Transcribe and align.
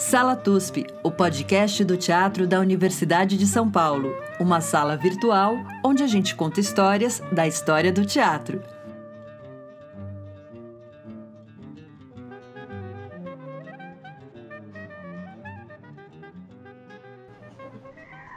Sala 0.00 0.34
TUSP, 0.34 0.86
o 1.04 1.10
podcast 1.12 1.84
do 1.84 1.94
teatro 1.94 2.48
da 2.48 2.58
Universidade 2.58 3.36
de 3.36 3.46
São 3.46 3.70
Paulo. 3.70 4.14
Uma 4.40 4.62
sala 4.62 4.96
virtual 4.96 5.56
onde 5.84 6.02
a 6.02 6.06
gente 6.06 6.34
conta 6.34 6.58
histórias 6.58 7.20
da 7.30 7.46
história 7.46 7.92
do 7.92 8.04
teatro. 8.06 8.62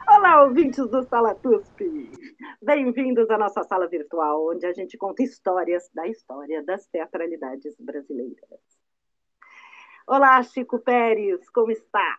Olá, 0.06 0.44
ouvintes 0.44 0.86
do 0.90 1.02
Sala 1.04 1.34
TUSP! 1.34 2.12
Bem-vindos 2.62 3.30
à 3.30 3.38
nossa 3.38 3.64
sala 3.64 3.88
virtual, 3.88 4.50
onde 4.50 4.66
a 4.66 4.74
gente 4.74 4.98
conta 4.98 5.24
histórias 5.24 5.90
da 5.96 6.06
história 6.10 6.62
das 6.62 6.86
teatralidades 6.88 7.74
brasileiras. 7.80 8.73
Olá, 10.06 10.44
Chico 10.44 10.80
Pérez, 10.80 11.50
como 11.50 11.72
está? 11.72 12.18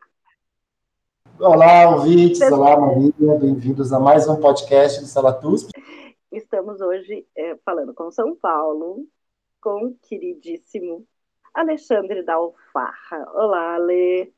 Olá, 1.38 1.90
ouvintes, 1.90 2.40
olá, 2.40 2.80
Maria, 2.80 3.38
bem-vindos 3.38 3.92
a 3.92 4.00
mais 4.00 4.26
um 4.26 4.40
podcast 4.40 5.00
do 5.00 5.06
Sala 5.06 5.34
TUSP. 5.34 5.70
Estamos 6.32 6.80
hoje 6.80 7.26
é, 7.36 7.56
falando 7.56 7.92
com 7.92 8.10
São 8.10 8.34
Paulo, 8.36 9.06
com 9.60 9.84
o 9.84 9.94
queridíssimo 9.96 11.06
Alexandre 11.52 12.22
da 12.22 12.34
Alfarra. 12.34 13.30
Olá, 13.34 13.74
Ale, 13.74 14.32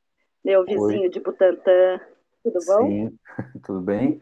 meu 0.45 0.65
vizinho 0.65 1.03
Oi. 1.03 1.09
de 1.09 1.21
Butantã, 1.21 2.01
tudo 2.43 2.59
bom? 2.67 2.89
Sim, 2.89 3.19
tudo 3.65 3.81
bem. 3.81 4.21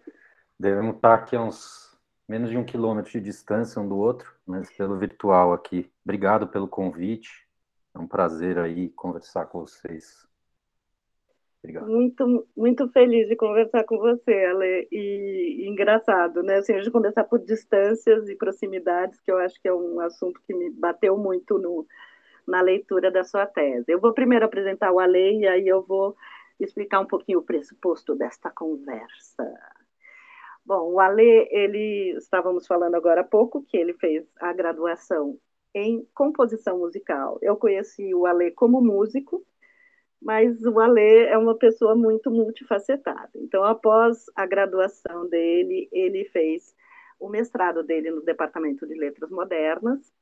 Devemos 0.60 0.96
estar 0.96 1.14
aqui 1.14 1.34
a 1.34 1.42
uns 1.42 1.98
menos 2.28 2.50
de 2.50 2.58
um 2.58 2.64
quilômetro 2.64 3.10
de 3.12 3.20
distância 3.20 3.80
um 3.80 3.88
do 3.88 3.96
outro, 3.96 4.34
mas 4.46 4.70
pelo 4.76 4.98
virtual 4.98 5.54
aqui. 5.54 5.90
Obrigado 6.04 6.46
pelo 6.46 6.68
convite. 6.68 7.43
É 7.94 7.98
um 7.98 8.06
prazer 8.06 8.58
aí 8.58 8.88
conversar 8.90 9.46
com 9.46 9.60
vocês. 9.60 10.26
Obrigado. 11.62 11.86
Muito, 11.86 12.46
muito 12.54 12.88
feliz 12.90 13.26
de 13.28 13.36
conversar 13.36 13.84
com 13.84 13.96
você, 13.96 14.32
Ale. 14.44 14.88
E, 14.92 15.62
e 15.62 15.68
engraçado, 15.68 16.42
né? 16.42 16.56
Assim, 16.56 16.74
gente 16.74 16.90
conversar 16.90 17.24
por 17.24 17.38
distâncias 17.38 18.28
e 18.28 18.36
proximidades, 18.36 19.18
que 19.20 19.30
eu 19.30 19.38
acho 19.38 19.60
que 19.62 19.68
é 19.68 19.72
um 19.72 19.98
assunto 20.00 20.40
que 20.46 20.52
me 20.54 20.70
bateu 20.70 21.16
muito 21.16 21.58
no, 21.58 21.86
na 22.46 22.60
leitura 22.60 23.10
da 23.10 23.24
sua 23.24 23.46
tese. 23.46 23.86
Eu 23.88 24.00
vou 24.00 24.12
primeiro 24.12 24.44
apresentar 24.44 24.92
o 24.92 24.98
Ale 24.98 25.38
e 25.38 25.48
aí 25.48 25.66
eu 25.66 25.82
vou 25.82 26.14
explicar 26.60 27.00
um 27.00 27.06
pouquinho 27.06 27.38
o 27.38 27.44
pressuposto 27.44 28.14
desta 28.14 28.50
conversa. 28.50 29.50
Bom, 30.66 30.92
o 30.92 31.00
Ale, 31.00 31.48
ele 31.50 32.14
estávamos 32.16 32.66
falando 32.66 32.94
agora 32.94 33.20
há 33.20 33.24
pouco 33.24 33.62
que 33.62 33.76
ele 33.76 33.92
fez 33.94 34.26
a 34.40 34.52
graduação 34.52 35.38
em 35.74 36.06
composição 36.14 36.78
musical. 36.78 37.38
Eu 37.42 37.56
conheci 37.56 38.14
o 38.14 38.26
Alê 38.26 38.50
como 38.52 38.80
músico, 38.80 39.44
mas 40.22 40.64
o 40.64 40.78
Alê 40.80 41.26
é 41.26 41.36
uma 41.36 41.56
pessoa 41.56 41.94
muito 41.94 42.30
multifacetada. 42.30 43.30
Então, 43.34 43.64
após 43.64 44.26
a 44.36 44.46
graduação 44.46 45.28
dele, 45.28 45.88
ele 45.92 46.24
fez 46.26 46.74
o 47.18 47.28
mestrado 47.28 47.82
dele 47.82 48.10
no 48.10 48.22
Departamento 48.22 48.86
de 48.86 48.94
Letras 48.94 49.30
Modernas 49.30 50.12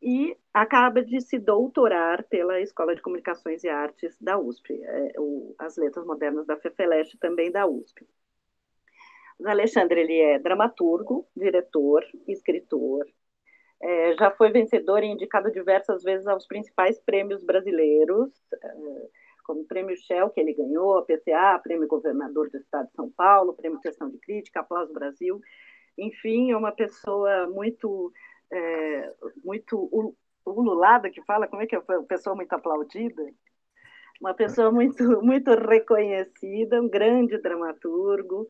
e 0.00 0.36
acaba 0.54 1.02
de 1.02 1.20
se 1.20 1.38
doutorar 1.38 2.24
pela 2.28 2.60
Escola 2.60 2.94
de 2.94 3.02
Comunicações 3.02 3.64
e 3.64 3.68
Artes 3.68 4.16
da 4.20 4.38
USP, 4.38 4.80
é, 4.82 5.12
as 5.58 5.76
Letras 5.76 6.06
Modernas 6.06 6.46
da 6.46 6.56
FEFELESH 6.56 7.16
também 7.20 7.50
da 7.50 7.66
USP. 7.66 8.06
O 9.38 9.48
Alexandre 9.48 10.00
ele 10.00 10.18
é 10.18 10.38
dramaturgo, 10.38 11.26
diretor, 11.36 12.04
escritor, 12.26 13.06
é, 13.80 14.14
já 14.16 14.30
foi 14.32 14.50
vencedor 14.50 15.02
e 15.02 15.06
indicado 15.06 15.50
diversas 15.50 16.02
vezes 16.02 16.26
aos 16.26 16.46
principais 16.46 16.98
prêmios 17.00 17.44
brasileiros, 17.44 18.30
é, 18.52 19.08
como 19.44 19.60
o 19.60 19.66
Prêmio 19.66 19.96
Shell, 19.96 20.30
que 20.30 20.40
ele 20.40 20.52
ganhou, 20.52 20.98
a 20.98 21.04
PCA, 21.04 21.58
Prêmio 21.62 21.86
Governador 21.86 22.50
do 22.50 22.58
Estado 22.58 22.88
de 22.88 22.94
São 22.94 23.10
Paulo, 23.10 23.54
Prêmio 23.54 23.80
Questão 23.80 24.10
de 24.10 24.18
Crítica, 24.18 24.60
Aplauso 24.60 24.92
Brasil. 24.92 25.40
Enfim, 25.96 26.50
é 26.50 26.56
uma 26.56 26.72
pessoa 26.72 27.46
muito, 27.46 28.12
é, 28.52 29.14
muito 29.42 30.14
ululada, 30.44 31.08
que 31.08 31.22
fala, 31.22 31.46
como 31.46 31.62
é 31.62 31.66
que 31.66 31.74
é? 31.74 31.78
Uma 31.78 32.02
pessoa 32.02 32.36
muito 32.36 32.52
aplaudida. 32.52 33.22
Uma 34.20 34.34
pessoa 34.34 34.70
muito, 34.70 35.02
muito 35.22 35.50
reconhecida, 35.54 36.82
um 36.82 36.88
grande 36.88 37.38
dramaturgo, 37.38 38.46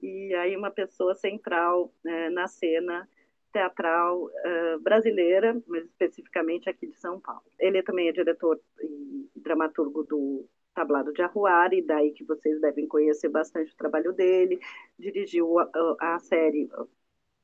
e 0.00 0.32
aí 0.36 0.56
uma 0.56 0.70
pessoa 0.70 1.14
central 1.14 1.92
é, 2.06 2.30
na 2.30 2.46
cena 2.46 3.06
teatral 3.52 4.24
uh, 4.24 4.80
brasileira, 4.80 5.60
mas 5.66 5.84
especificamente 5.84 6.68
aqui 6.68 6.86
de 6.86 6.98
São 6.98 7.20
Paulo. 7.20 7.42
Ele 7.58 7.82
também 7.82 8.08
é 8.08 8.12
diretor 8.12 8.60
e 8.80 9.28
dramaturgo 9.36 10.04
do 10.04 10.46
Tablado 10.74 11.12
de 11.12 11.22
Arruari, 11.22 11.82
daí 11.82 12.12
que 12.12 12.24
vocês 12.24 12.60
devem 12.60 12.86
conhecer 12.86 13.28
bastante 13.28 13.72
o 13.72 13.76
trabalho 13.76 14.12
dele. 14.12 14.60
Dirigiu 14.98 15.58
a, 15.58 15.68
a, 16.00 16.14
a 16.14 16.18
série, 16.20 16.68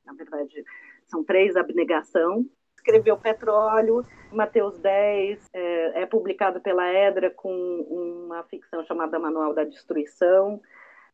na 0.05 0.13
verdade, 0.13 0.63
são 1.07 1.23
três, 1.23 1.55
Abnegação. 1.55 2.45
Escreveu 2.75 3.17
Petróleo, 3.17 4.05
Mateus 4.31 4.79
10, 4.79 5.49
é, 5.53 6.03
é 6.03 6.05
publicado 6.05 6.61
pela 6.61 6.87
Edra 6.87 7.29
com 7.29 7.51
uma 7.81 8.43
ficção 8.43 8.83
chamada 8.85 9.19
Manual 9.19 9.53
da 9.53 9.65
Destruição 9.65 10.61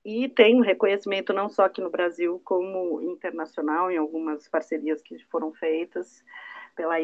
e 0.06 0.28
tem 0.28 0.56
um 0.56 0.62
reconhecimento 0.62 1.32
não 1.32 1.50
só 1.50 1.64
aqui 1.64 1.82
no 1.82 1.90
Brasil, 1.90 2.42
como 2.44 3.02
internacional, 3.02 3.90
em 3.90 3.98
algumas 3.98 4.48
parcerias 4.50 5.02
que 5.02 5.18
foram 5.26 5.54
feitas 5.54 6.24
pela, 6.76 6.96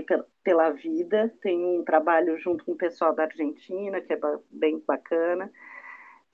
pela 0.43 0.71
vida. 0.71 1.33
Tem 1.41 1.63
um 1.63 1.83
trabalho 1.83 2.37
junto 2.37 2.65
com 2.65 2.73
o 2.73 2.77
pessoal 2.77 3.15
da 3.15 3.23
Argentina, 3.23 4.01
que 4.01 4.13
é 4.13 4.19
bem 4.51 4.83
bacana. 4.85 5.49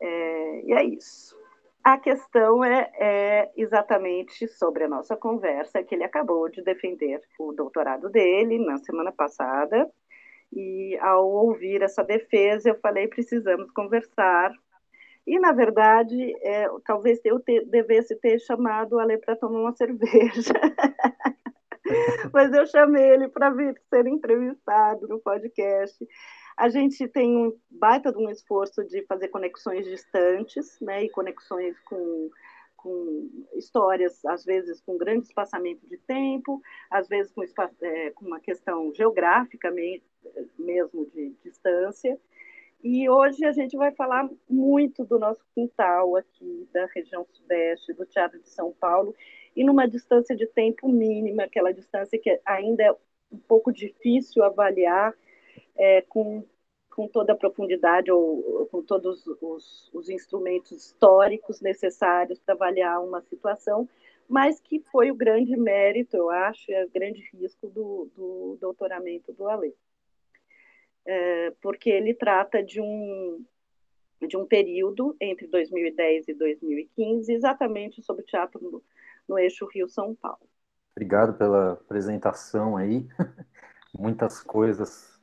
É, 0.02 0.62
e 0.66 0.74
é 0.74 0.84
isso. 0.84 1.38
A 1.84 2.00
questão 2.00 2.64
é, 2.64 2.92
é, 3.00 3.52
exatamente 3.56 4.48
sobre 4.48 4.86
a 4.86 4.88
nossa 4.88 5.16
conversa, 5.16 5.84
que 5.84 5.94
ele 5.94 6.04
acabou 6.04 6.50
de 6.50 6.64
defender 6.64 7.22
o 7.40 7.54
doutorado 7.54 8.10
dele 8.10 8.58
na 8.58 8.80
semana 8.80 9.12
passada. 9.12 9.88
E 10.52 10.98
ao 11.00 11.30
ouvir 11.30 11.84
essa 11.84 12.04
defesa, 12.04 12.70
eu 12.70 12.80
falei: 12.80 13.08
precisamos 13.08 13.70
conversar, 13.70 14.52
e, 15.28 15.40
na 15.40 15.52
verdade, 15.52 16.36
é, 16.42 16.68
talvez 16.86 17.20
eu 17.26 17.40
te, 17.40 17.66
devesse 17.66 18.16
ter 18.18 18.40
chamado 18.40 19.00
a 19.00 19.06
para 19.18 19.36
tomar 19.36 19.60
uma 19.60 19.74
cerveja. 19.76 20.54
Mas 22.34 22.52
eu 22.54 22.66
chamei 22.68 23.04
ele 23.12 23.28
para 23.28 23.50
vir 23.50 23.80
ser 23.90 24.08
entrevistado 24.08 25.08
no 25.08 25.20
podcast. 25.20 26.08
A 26.58 26.70
gente 26.70 27.08
tem 27.08 27.36
um 27.36 27.58
baita 27.70 28.12
de 28.12 28.18
um 28.18 28.30
esforço 28.30 28.84
de 28.84 29.04
fazer 29.06 29.28
conexões 29.28 29.86
distantes, 29.86 30.80
né, 30.80 31.04
e 31.04 31.10
conexões 31.10 31.78
com, 31.82 32.30
com 32.78 33.30
histórias, 33.56 34.24
às 34.26 34.46
vezes 34.46 34.80
com 34.82 34.98
grande 34.98 35.26
espaçamento 35.26 35.86
de 35.88 35.98
tempo, 35.98 36.62
às 36.90 37.08
vezes 37.08 37.32
com, 37.34 37.44
é, 37.82 38.12
com 38.12 38.26
uma 38.26 38.40
questão 38.40 38.94
geográfica 38.94 39.72
mesmo 40.58 41.06
de 41.14 41.36
distância. 41.44 42.18
E 42.84 43.10
hoje 43.10 43.44
a 43.46 43.52
gente 43.52 43.76
vai 43.76 43.92
falar 43.92 44.30
muito 44.50 45.04
do 45.04 45.18
nosso 45.18 45.44
quintal 45.54 46.16
aqui, 46.16 46.68
da 46.72 46.86
região 46.94 47.26
sudeste, 47.32 47.94
do 47.94 48.06
Teatro 48.06 48.40
de 48.40 48.50
São 48.50 48.72
Paulo, 48.74 49.16
e 49.56 49.64
numa 49.64 49.88
distância 49.88 50.36
de 50.36 50.46
tempo 50.46 50.88
mínima, 50.88 51.44
aquela 51.44 51.74
distância 51.74 52.20
que 52.20 52.40
ainda 52.46 52.84
é 52.84 52.92
um 53.32 53.40
pouco 53.48 53.72
difícil 53.72 54.44
avaliar 54.44 55.14
é, 55.76 56.02
com, 56.04 56.44
com 56.92 57.08
toda 57.08 57.34
a 57.34 57.36
profundidade 57.36 58.12
ou 58.12 58.68
com 58.68 58.82
todos 58.84 59.26
os, 59.42 59.90
os 59.94 60.10
instrumentos 60.10 60.72
históricos 60.72 61.62
necessários 61.62 62.40
para 62.40 62.54
avaliar 62.54 63.04
uma 63.04 63.22
situação, 63.22 63.90
mas 64.28 64.60
que 64.60 64.80
foi 64.92 65.10
o 65.12 65.16
grande 65.16 65.56
mérito, 65.58 66.18
eu 66.18 66.30
acho, 66.30 66.72
e 66.72 66.86
o 66.86 66.90
grande 66.90 67.28
risco 67.34 67.68
do, 67.68 68.10
do 68.16 68.58
doutoramento 68.60 69.34
do 69.34 69.48
Ale 69.48 69.74
é, 71.06 71.52
porque 71.62 71.90
ele 71.90 72.14
trata 72.14 72.64
de 72.64 72.82
um, 72.82 73.44
de 74.28 74.36
um 74.36 74.46
período 74.46 75.16
entre 75.20 75.48
2010 75.48 76.28
e 76.30 76.34
2015, 76.34 77.32
exatamente 77.32 78.02
sobre 78.02 78.24
teatro 78.24 78.62
no, 78.62 78.84
no 79.28 79.38
eixo 79.38 79.68
Rio-São 79.68 80.16
Paulo. 80.16 80.48
Obrigado 80.96 81.38
pela 81.38 81.74
apresentação 81.74 82.78
aí. 82.78 83.06
Muitas 83.98 84.42
coisas 84.42 85.20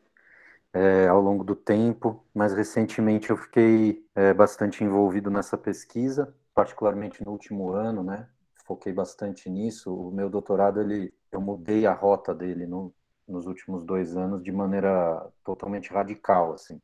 é, 0.73 1.09
ao 1.09 1.21
longo 1.21 1.45
do 1.45 1.55
tempo, 1.55 2.25
mas 2.35 2.55
recentemente 2.55 3.31
eu 3.31 3.37
fiquei 3.37 4.07
é, 4.15 4.33
bastante 4.33 4.83
envolvido 4.85 5.31
nessa 5.31 5.59
pesquisa, 5.59 6.35
particularmente 6.55 7.25
no 7.25 7.33
último 7.33 7.73
ano, 7.73 8.03
né? 8.03 8.29
Foquei 8.65 8.93
bastante 8.93 9.51
nisso. 9.51 9.95
O 9.95 10.11
meu 10.11 10.31
doutorado, 10.31 10.81
ele, 10.81 11.13
eu 11.31 11.41
mudei 11.41 11.87
a 11.87 11.93
rota 11.93 12.35
dele 12.35 12.67
no, 12.67 12.95
nos 13.33 13.47
últimos 13.47 13.85
dois 13.85 14.17
anos 14.17 14.43
de 14.43 14.53
maneira 14.53 15.27
totalmente 15.45 15.91
radical, 15.93 16.53
assim. 16.53 16.81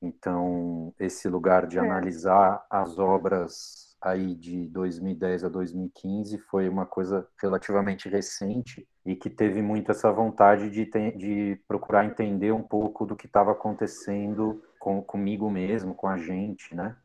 Então, 0.00 0.92
esse 0.98 1.28
lugar 1.28 1.66
de 1.66 1.78
é. 1.78 1.80
analisar 1.80 2.64
as 2.68 2.98
obras 2.98 3.96
aí 4.00 4.34
de 4.34 4.66
2010 4.66 5.44
a 5.44 5.48
2015 5.48 6.38
foi 6.50 6.68
uma 6.68 6.84
coisa 6.84 7.26
relativamente 7.40 8.08
recente 8.08 8.86
e 9.06 9.14
que 9.14 9.30
teve 9.30 9.62
muito 9.62 9.92
essa 9.92 10.10
vontade 10.10 10.68
de, 10.70 10.84
de 11.16 11.60
procurar 11.68 12.04
entender 12.04 12.50
um 12.50 12.62
pouco 12.62 13.06
do 13.06 13.14
que 13.14 13.26
estava 13.26 13.52
acontecendo 13.52 14.60
com, 14.80 15.00
comigo 15.00 15.48
mesmo, 15.48 15.94
com 15.94 16.08
a 16.08 16.18
gente, 16.18 16.74
né? 16.74 16.96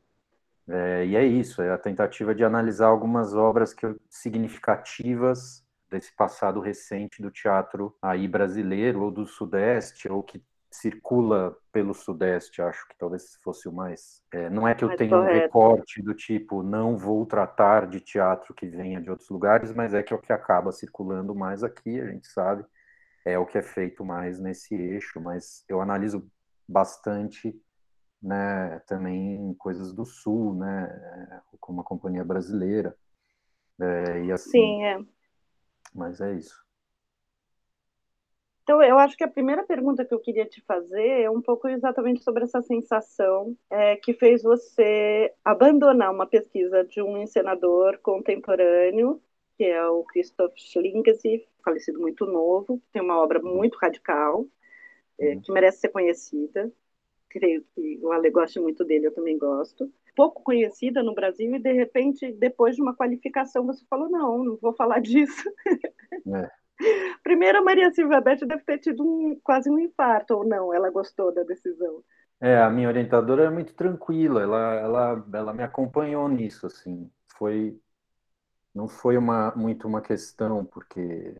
É, 0.67 1.05
e 1.05 1.15
é 1.15 1.23
isso, 1.23 1.61
é 1.61 1.71
a 1.71 1.77
tentativa 1.77 2.35
de 2.35 2.43
analisar 2.43 2.87
algumas 2.87 3.33
obras 3.33 3.73
que, 3.73 3.95
significativas 4.09 5.63
desse 5.89 6.15
passado 6.15 6.59
recente 6.59 7.21
do 7.21 7.31
teatro 7.31 7.95
aí 8.01 8.27
brasileiro 8.27 9.03
ou 9.03 9.11
do 9.11 9.25
Sudeste, 9.25 10.09
ou 10.09 10.21
que 10.21 10.43
circula 10.69 11.57
pelo 11.71 11.93
Sudeste, 11.93 12.61
acho 12.61 12.87
que 12.87 12.97
talvez 12.97 13.35
fosse 13.41 13.67
o 13.67 13.71
mais. 13.71 14.21
É, 14.31 14.49
não 14.49 14.67
é 14.67 14.75
que 14.75 14.83
eu 14.83 14.89
mais 14.89 14.97
tenha 14.97 15.11
correto. 15.11 15.35
um 15.35 15.41
recorte 15.41 16.01
do 16.01 16.13
tipo, 16.13 16.61
não 16.61 16.97
vou 16.97 17.25
tratar 17.25 17.87
de 17.87 17.99
teatro 17.99 18.53
que 18.53 18.67
venha 18.67 19.01
de 19.01 19.09
outros 19.09 19.29
lugares, 19.29 19.73
mas 19.73 19.93
é 19.93 20.03
que 20.03 20.13
é 20.13 20.15
o 20.15 20.21
que 20.21 20.33
acaba 20.33 20.71
circulando 20.71 21.33
mais 21.33 21.63
aqui, 21.63 21.99
a 21.99 22.07
gente 22.07 22.27
sabe, 22.27 22.65
é 23.25 23.39
o 23.39 23.45
que 23.45 23.57
é 23.57 23.61
feito 23.61 24.03
mais 24.03 24.39
nesse 24.39 24.75
eixo, 24.75 25.19
mas 25.21 25.63
eu 25.67 25.81
analiso 25.81 26.29
bastante 26.67 27.59
né, 28.21 28.79
também 28.87 29.53
coisas 29.57 29.93
do 29.93 30.05
Sul, 30.05 30.55
né, 30.55 31.41
como 31.59 31.81
a 31.81 31.83
companhia 31.83 32.23
brasileira, 32.23 32.95
é, 33.79 34.25
e 34.25 34.31
assim. 34.31 34.51
Sim, 34.51 34.83
é. 34.83 35.16
Mas 35.93 36.21
é 36.21 36.33
isso. 36.33 36.67
Então, 38.67 38.83
eu 38.83 38.99
acho 38.99 39.15
que 39.15 39.23
a 39.23 39.29
primeira 39.29 39.63
pergunta 39.63 40.03
que 40.03 40.13
eu 40.13 40.19
queria 40.19 40.45
te 40.45 40.59
fazer 40.61 41.21
é 41.21 41.29
um 41.29 41.41
pouco 41.41 41.69
exatamente 41.69 42.21
sobre 42.21 42.43
essa 42.43 42.61
sensação 42.61 43.55
é, 43.69 43.95
que 43.95 44.13
fez 44.13 44.43
você 44.43 45.33
abandonar 45.43 46.11
uma 46.11 46.27
pesquisa 46.27 46.83
de 46.83 47.01
um 47.01 47.17
encenador 47.17 47.97
contemporâneo, 47.99 49.21
que 49.57 49.63
é 49.63 49.87
o 49.87 50.03
Christoph 50.03 50.53
Schlingensief, 50.57 51.45
falecido 51.63 52.01
muito 52.01 52.25
novo, 52.25 52.81
tem 52.91 53.01
uma 53.01 53.17
obra 53.17 53.41
muito 53.41 53.77
radical, 53.77 54.45
é, 55.17 55.35
uhum. 55.35 55.41
que 55.41 55.51
merece 55.53 55.79
ser 55.79 55.89
conhecida. 55.89 56.69
Creio 57.29 57.63
que 57.73 57.99
o 58.01 58.11
Ale 58.11 58.29
gosta 58.29 58.59
muito 58.59 58.83
dele, 58.83 59.07
eu 59.07 59.13
também 59.13 59.37
gosto. 59.37 59.89
Pouco 60.17 60.41
conhecida 60.43 61.03
no 61.03 61.13
Brasil 61.13 61.55
e, 61.55 61.59
de 61.59 61.71
repente, 61.71 62.31
depois 62.33 62.75
de 62.75 62.81
uma 62.81 62.95
qualificação, 62.95 63.65
você 63.65 63.85
falou, 63.87 64.09
não, 64.09 64.43
não 64.43 64.57
vou 64.57 64.73
falar 64.73 64.99
disso. 65.01 65.49
É. 66.33 66.49
Primeiro, 67.23 67.59
a 67.59 67.61
Maria 67.61 67.91
Silvia 67.91 68.19
Beth 68.19 68.39
deve 68.45 68.63
ter 68.63 68.79
tido 68.79 69.03
um, 69.03 69.39
quase 69.43 69.69
um 69.69 69.79
infarto, 69.79 70.33
ou 70.35 70.43
não? 70.45 70.73
Ela 70.73 70.89
gostou 70.89 71.31
da 71.33 71.43
decisão? 71.43 72.03
É, 72.39 72.57
a 72.57 72.69
minha 72.69 72.87
orientadora 72.87 73.45
é 73.45 73.49
muito 73.49 73.73
tranquila, 73.73 74.41
ela, 74.41 74.73
ela, 74.75 75.25
ela 75.33 75.53
me 75.53 75.63
acompanhou 75.63 76.27
nisso, 76.29 76.67
assim, 76.67 77.09
foi, 77.35 77.79
não 78.75 78.87
foi 78.87 79.17
uma, 79.17 79.51
muito 79.55 79.87
uma 79.87 80.01
questão, 80.01 80.63
porque 80.65 81.35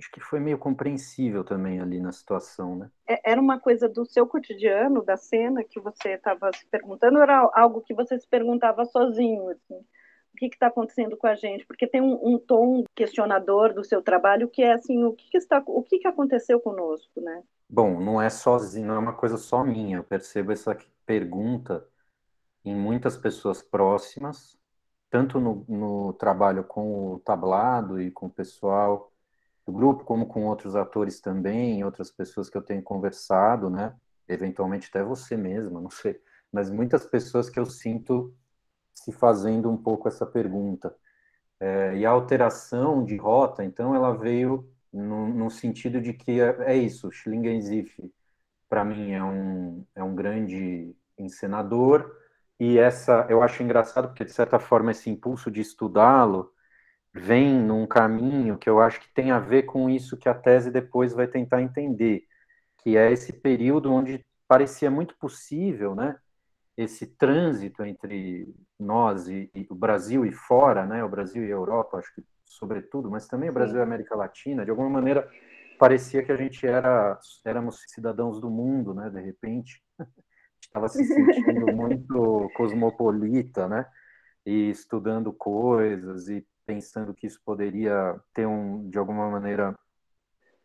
acho 0.00 0.10
que 0.12 0.20
foi 0.20 0.38
meio 0.38 0.58
compreensível 0.58 1.42
também 1.42 1.80
ali 1.80 2.00
na 2.00 2.12
situação, 2.12 2.76
né? 2.76 2.90
É, 3.06 3.32
era 3.32 3.40
uma 3.40 3.58
coisa 3.58 3.88
do 3.88 4.04
seu 4.04 4.26
cotidiano, 4.26 5.04
da 5.04 5.16
cena 5.16 5.64
que 5.64 5.80
você 5.80 6.10
estava 6.10 6.50
se 6.54 6.66
perguntando, 6.66 7.16
ou 7.16 7.22
era 7.22 7.50
algo 7.54 7.80
que 7.80 7.94
você 7.94 8.18
se 8.18 8.26
perguntava 8.28 8.84
sozinho, 8.84 9.48
assim? 9.50 9.84
o 10.32 10.36
que 10.38 10.46
está 10.46 10.68
acontecendo 10.68 11.16
com 11.16 11.26
a 11.26 11.34
gente, 11.34 11.66
porque 11.66 11.86
tem 11.86 12.00
um, 12.00 12.18
um, 12.22 12.38
tom 12.38 12.84
questionador 12.94 13.74
do 13.74 13.82
seu 13.82 14.00
trabalho 14.00 14.48
que 14.48 14.62
é 14.62 14.72
assim, 14.72 15.02
o 15.02 15.12
que, 15.12 15.28
que 15.30 15.38
está, 15.38 15.62
o 15.66 15.82
que, 15.82 15.98
que 15.98 16.06
aconteceu 16.06 16.60
conosco, 16.60 17.20
né? 17.20 17.42
Bom, 17.68 18.00
não 18.00 18.22
é 18.22 18.30
sozinho, 18.30 18.86
não 18.86 18.94
é 18.94 18.98
uma 18.98 19.14
coisa 19.14 19.36
só 19.36 19.64
minha. 19.64 19.96
Eu 19.96 20.04
percebo 20.04 20.52
essa 20.52 20.76
pergunta 21.04 21.86
em 22.64 22.74
muitas 22.74 23.16
pessoas 23.16 23.62
próximas, 23.62 24.56
tanto 25.10 25.40
no, 25.40 25.64
no 25.68 26.12
trabalho 26.12 26.64
com 26.64 27.14
o 27.14 27.18
tablado 27.20 28.00
e 28.00 28.10
com 28.10 28.26
o 28.26 28.30
pessoal 28.30 29.12
do 29.68 29.72
grupo, 29.72 30.02
como 30.02 30.24
com 30.24 30.46
outros 30.46 30.74
atores 30.74 31.20
também, 31.20 31.84
outras 31.84 32.10
pessoas 32.10 32.48
que 32.48 32.56
eu 32.56 32.62
tenho 32.62 32.82
conversado, 32.82 33.68
né? 33.68 33.94
Eventualmente 34.26 34.88
até 34.88 35.02
você 35.02 35.36
mesma, 35.36 35.78
não 35.78 35.90
sei. 35.90 36.18
Mas 36.50 36.70
muitas 36.70 37.04
pessoas 37.04 37.50
que 37.50 37.60
eu 37.60 37.66
sinto 37.66 38.34
se 38.94 39.12
fazendo 39.12 39.70
um 39.70 39.76
pouco 39.76 40.08
essa 40.08 40.24
pergunta. 40.24 40.96
É, 41.60 41.94
e 41.98 42.06
a 42.06 42.10
alteração 42.10 43.04
de 43.04 43.16
rota, 43.18 43.62
então, 43.62 43.94
ela 43.94 44.16
veio 44.16 44.66
no, 44.90 45.28
no 45.28 45.50
sentido 45.50 46.00
de 46.00 46.14
que 46.14 46.40
é, 46.40 46.72
é 46.72 46.74
isso, 46.74 47.12
Schlingensief, 47.12 47.94
para 48.70 48.82
mim, 48.86 49.12
é 49.12 49.22
um, 49.22 49.84
é 49.94 50.02
um 50.02 50.14
grande 50.14 50.96
encenador, 51.18 52.10
e 52.58 52.78
essa, 52.78 53.26
eu 53.28 53.42
acho 53.42 53.62
engraçado, 53.62 54.08
porque, 54.08 54.24
de 54.24 54.32
certa 54.32 54.58
forma, 54.58 54.92
esse 54.92 55.10
impulso 55.10 55.50
de 55.50 55.60
estudá-lo 55.60 56.50
vem 57.18 57.60
num 57.60 57.86
caminho 57.86 58.56
que 58.56 58.70
eu 58.70 58.80
acho 58.80 59.00
que 59.00 59.12
tem 59.12 59.30
a 59.30 59.38
ver 59.38 59.64
com 59.64 59.90
isso 59.90 60.16
que 60.16 60.28
a 60.28 60.34
tese 60.34 60.70
depois 60.70 61.12
vai 61.12 61.26
tentar 61.26 61.60
entender, 61.60 62.24
que 62.78 62.96
é 62.96 63.12
esse 63.12 63.32
período 63.32 63.92
onde 63.92 64.24
parecia 64.46 64.90
muito 64.90 65.16
possível, 65.18 65.94
né, 65.94 66.16
esse 66.76 67.06
trânsito 67.06 67.84
entre 67.84 68.54
nós 68.78 69.28
e, 69.28 69.50
e, 69.54 69.66
o 69.68 69.74
Brasil 69.74 70.24
e 70.24 70.32
fora, 70.32 70.86
né, 70.86 71.02
o 71.02 71.08
Brasil 71.08 71.42
e 71.44 71.48
a 71.48 71.56
Europa, 71.56 71.98
acho 71.98 72.14
que 72.14 72.22
sobretudo, 72.44 73.10
mas 73.10 73.26
também 73.26 73.50
o 73.50 73.52
Brasil 73.52 73.74
Sim. 73.74 73.78
e 73.78 73.82
a 73.82 73.84
América 73.84 74.16
Latina, 74.16 74.64
de 74.64 74.70
alguma 74.70 74.88
maneira 74.88 75.28
parecia 75.78 76.22
que 76.22 76.32
a 76.32 76.36
gente 76.36 76.66
era 76.66 77.18
éramos 77.44 77.84
cidadãos 77.88 78.40
do 78.40 78.48
mundo, 78.48 78.94
né, 78.94 79.10
de 79.10 79.20
repente 79.20 79.82
estava 80.62 80.88
se 80.88 81.04
sentindo 81.04 81.66
muito 81.74 82.50
cosmopolita, 82.56 83.68
né, 83.68 83.86
e 84.46 84.70
estudando 84.70 85.32
coisas 85.32 86.28
e 86.28 86.46
pensando 86.68 87.14
que 87.14 87.26
isso 87.26 87.40
poderia 87.42 88.20
ter 88.34 88.46
um 88.46 88.90
de 88.90 88.98
alguma 88.98 89.30
maneira 89.30 89.74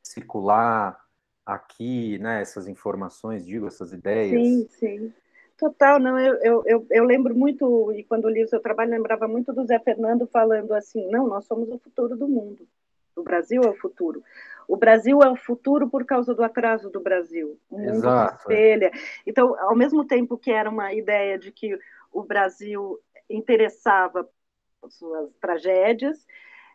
circular 0.03 0.99
aqui, 1.45 2.19
né, 2.19 2.41
essas 2.41 2.67
informações, 2.67 3.45
digo, 3.45 3.67
essas 3.67 3.93
ideias. 3.93 4.45
Sim, 4.45 4.67
sim. 4.69 5.13
Total, 5.57 5.99
não, 5.99 6.19
eu, 6.19 6.65
eu, 6.65 6.85
eu, 6.89 7.03
lembro 7.05 7.33
muito, 7.33 7.89
e 7.93 8.03
quando 8.03 8.27
li 8.27 8.43
o 8.43 8.47
seu 8.49 8.59
trabalho, 8.59 8.91
lembrava 8.91 9.29
muito 9.29 9.53
do 9.53 9.65
Zé 9.65 9.79
Fernando 9.79 10.27
falando 10.27 10.73
assim, 10.73 11.09
não, 11.09 11.25
nós 11.25 11.45
somos 11.45 11.69
o 11.69 11.79
futuro 11.79 12.17
do 12.17 12.27
mundo, 12.27 12.67
o 13.15 13.23
Brasil 13.23 13.61
é 13.63 13.69
o 13.69 13.75
futuro. 13.75 14.21
O 14.67 14.75
Brasil 14.75 15.21
é 15.23 15.29
o 15.29 15.37
futuro 15.37 15.89
por 15.89 16.05
causa 16.05 16.33
do 16.33 16.43
atraso 16.43 16.89
do 16.89 16.99
Brasil. 16.99 17.57
O 17.69 17.77
mundo 17.77 17.97
Exato, 17.97 18.51
é. 18.51 18.55
espelha. 18.55 18.91
Então, 19.25 19.57
ao 19.59 19.75
mesmo 19.75 20.05
tempo 20.05 20.37
que 20.37 20.51
era 20.51 20.69
uma 20.69 20.93
ideia 20.93 21.37
de 21.37 21.51
que 21.51 21.77
o 22.11 22.23
Brasil 22.23 22.99
interessava 23.29 24.27
suas 24.89 25.33
tragédias, 25.41 26.25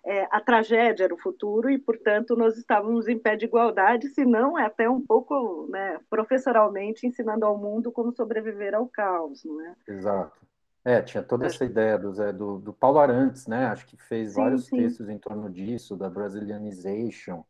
é, 0.05 0.27
a 0.31 0.41
tragédia 0.41 1.05
era 1.05 1.15
o 1.15 1.19
futuro 1.19 1.69
e, 1.69 1.79
portanto, 1.79 2.37
nós 2.37 2.57
estávamos 2.57 3.09
em 3.09 3.19
pé 3.19 3.37
de 3.37 3.45
igualdade, 3.45 4.09
se 4.09 4.25
não 4.25 4.59
é 4.59 4.65
até 4.65 4.89
um 4.89 5.05
pouco 5.05 5.69
né, 5.71 5.99
professoralmente 6.09 7.07
ensinando 7.07 7.45
ao 7.45 7.59
mundo 7.59 7.93
como 7.93 8.13
sobreviver 8.13 8.75
ao 8.75 8.87
caos, 8.87 9.45
não 9.45 9.61
é? 9.61 9.75
Exato. 9.87 10.39
É, 10.85 11.03
tinha 11.03 11.23
toda 11.23 11.47
essa 11.47 11.65
ideia 11.65 11.99
do, 11.99 12.13
do, 12.33 12.59
do 12.59 12.73
Paulo 12.73 12.99
Arantes, 12.99 13.47
né? 13.47 13.67
Acho 13.67 13.87
que 13.87 13.97
fez 13.97 14.31
sim, 14.31 14.41
vários 14.41 14.67
sim. 14.67 14.77
textos 14.77 15.09
em 15.09 15.19
torno 15.19 15.51
disso, 15.51 15.97
da 15.97 16.09
Brazilianization, 16.09 17.45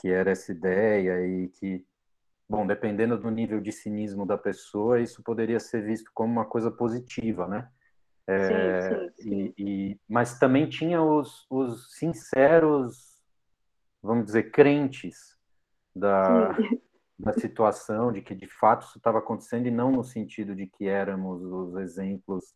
que 0.00 0.08
era 0.08 0.30
essa 0.30 0.52
ideia 0.52 1.26
e 1.26 1.48
que, 1.48 1.84
bom, 2.48 2.66
dependendo 2.66 3.18
do 3.18 3.30
nível 3.30 3.60
de 3.60 3.72
cinismo 3.72 4.24
da 4.24 4.38
pessoa, 4.38 5.00
isso 5.00 5.22
poderia 5.22 5.60
ser 5.60 5.82
visto 5.82 6.10
como 6.14 6.32
uma 6.32 6.46
coisa 6.46 6.70
positiva, 6.70 7.46
né? 7.46 7.68
É, 8.26 8.80
sim, 8.80 9.12
sim, 9.16 9.22
sim. 9.22 9.54
E, 9.58 9.62
e, 9.92 10.00
mas 10.08 10.38
também 10.38 10.68
tinha 10.68 11.02
os, 11.02 11.46
os 11.50 11.94
sinceros, 11.94 13.22
vamos 14.02 14.26
dizer, 14.26 14.50
crentes 14.50 15.36
da, 15.94 16.56
da 17.18 17.32
situação, 17.34 18.12
de 18.12 18.22
que 18.22 18.34
de 18.34 18.46
fato 18.46 18.86
isso 18.86 18.98
estava 18.98 19.18
acontecendo, 19.18 19.66
e 19.66 19.70
não 19.70 19.90
no 19.90 20.02
sentido 20.04 20.54
de 20.54 20.66
que 20.66 20.86
éramos 20.88 21.42
os 21.42 21.76
exemplos 21.76 22.54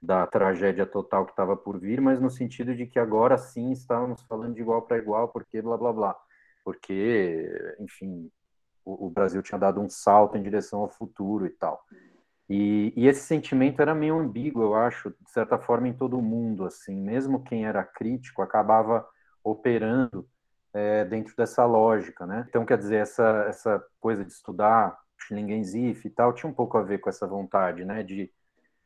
da 0.00 0.26
tragédia 0.26 0.84
total 0.84 1.24
que 1.24 1.32
estava 1.32 1.56
por 1.56 1.78
vir, 1.78 2.00
mas 2.00 2.20
no 2.20 2.28
sentido 2.28 2.74
de 2.74 2.86
que 2.86 2.98
agora 2.98 3.38
sim 3.38 3.70
estávamos 3.70 4.22
falando 4.22 4.54
de 4.54 4.60
igual 4.60 4.82
para 4.82 4.98
igual, 4.98 5.28
porque 5.28 5.62
blá 5.62 5.76
blá 5.76 5.92
blá. 5.92 6.16
Porque, 6.64 7.76
enfim, 7.78 8.30
o, 8.84 9.06
o 9.06 9.10
Brasil 9.10 9.42
tinha 9.42 9.58
dado 9.58 9.80
um 9.80 9.88
salto 9.88 10.36
em 10.36 10.42
direção 10.42 10.80
ao 10.80 10.88
futuro 10.88 11.46
e 11.46 11.50
tal. 11.50 11.84
E, 12.48 12.92
e, 12.96 13.06
esse 13.06 13.22
sentimento 13.22 13.80
era 13.80 13.94
meio 13.94 14.18
ambíguo, 14.18 14.62
eu 14.62 14.74
acho, 14.74 15.10
de 15.10 15.30
certa 15.30 15.58
forma, 15.58 15.88
em 15.88 15.92
todo 15.92 16.20
mundo, 16.20 16.66
assim, 16.66 17.00
mesmo 17.00 17.42
quem 17.42 17.64
era 17.64 17.82
crítico 17.82 18.42
acabava 18.42 19.06
operando 19.42 20.28
é, 20.74 21.04
dentro 21.04 21.34
dessa 21.36 21.64
lógica, 21.64 22.26
né? 22.26 22.44
Então, 22.48 22.64
quer 22.64 22.78
dizer, 22.78 22.96
essa, 22.96 23.44
essa 23.48 23.84
coisa 24.00 24.24
de 24.24 24.32
estudar 24.32 24.98
Schlingensief 25.18 26.04
e 26.04 26.10
tal 26.10 26.32
tinha 26.32 26.50
um 26.50 26.54
pouco 26.54 26.76
a 26.76 26.82
ver 26.82 26.98
com 26.98 27.08
essa 27.08 27.26
vontade, 27.26 27.84
né, 27.84 28.02
de, 28.02 28.30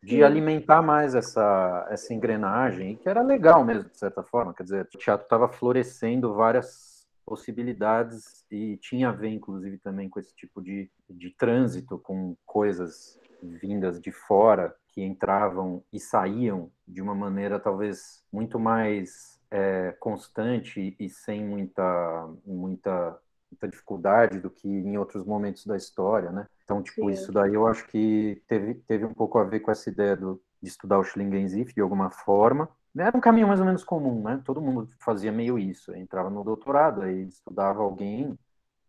de 0.03 0.23
alimentar 0.23 0.83
mais 0.83 1.15
essa, 1.15 1.87
essa 1.91 2.13
engrenagem, 2.13 2.97
que 2.97 3.09
era 3.09 3.23
legal 3.23 3.65
mesmo, 3.65 3.89
de 3.91 3.99
certa 3.99 4.23
forma, 4.23 4.55
quer 4.55 4.65
dizer, 4.65 4.89
o 4.95 4.99
teatro 4.99 5.25
estava 5.25 5.49
florescendo 5.49 6.35
várias 6.35 7.07
possibilidades 7.25 8.45
e 8.51 8.77
tinha 8.77 9.09
a 9.09 9.13
ver, 9.13 9.31
inclusive, 9.31 9.79
também 9.79 10.09
com 10.09 10.21
esse 10.21 10.35
tipo 10.35 10.63
de, 10.63 10.89
de 11.11 11.31
trânsito 11.31 11.99
com 11.99 12.37
coisas 12.47 13.19
vindas 13.43 14.01
de 14.01 14.13
fora 14.13 14.75
que 14.89 15.03
entravam 15.03 15.83
e 15.93 16.01
saíam 16.01 16.71
de 16.87 17.03
uma 17.03 17.15
maneira 17.15 17.61
talvez 17.61 18.25
muito 18.33 18.59
mais 18.59 19.41
é, 19.51 19.95
constante 20.01 20.97
e 20.99 21.09
sem 21.09 21.45
muita 21.45 22.29
muita 22.45 23.19
muita 23.51 23.69
dificuldade 23.69 24.41
do 24.41 24.51
que 24.51 24.69
em 24.69 24.99
outros 24.99 25.25
momentos 25.25 25.65
da 25.67 25.77
história, 25.77 26.31
né? 26.31 26.47
Então, 26.65 26.83
tipo, 26.83 27.03
Sim. 27.03 27.11
isso 27.11 27.33
daí 27.33 27.55
eu 27.55 27.67
acho 27.67 27.87
que 27.87 28.43
teve, 28.49 28.75
teve 28.75 29.05
um 29.05 29.15
pouco 29.15 29.39
a 29.39 29.45
ver 29.45 29.61
com 29.61 29.71
essa 29.71 29.89
ideia 29.89 30.17
do, 30.17 30.43
de 30.61 30.69
estudar 30.69 30.99
o 30.99 31.05
Schlingenzif 31.05 31.73
de 31.73 31.81
alguma 31.81 32.11
forma. 32.11 32.69
Era 32.97 33.17
um 33.17 33.21
caminho 33.21 33.47
mais 33.47 33.61
ou 33.61 33.67
menos 33.67 33.85
comum, 33.85 34.23
né? 34.23 34.41
Todo 34.45 34.61
mundo 34.61 34.89
fazia 34.99 35.31
meio 35.31 35.59
isso. 35.59 35.95
Entrava 35.95 36.29
no 36.29 36.43
doutorado, 36.43 37.03
aí 37.03 37.23
estudava 37.29 37.83
alguém, 37.83 38.37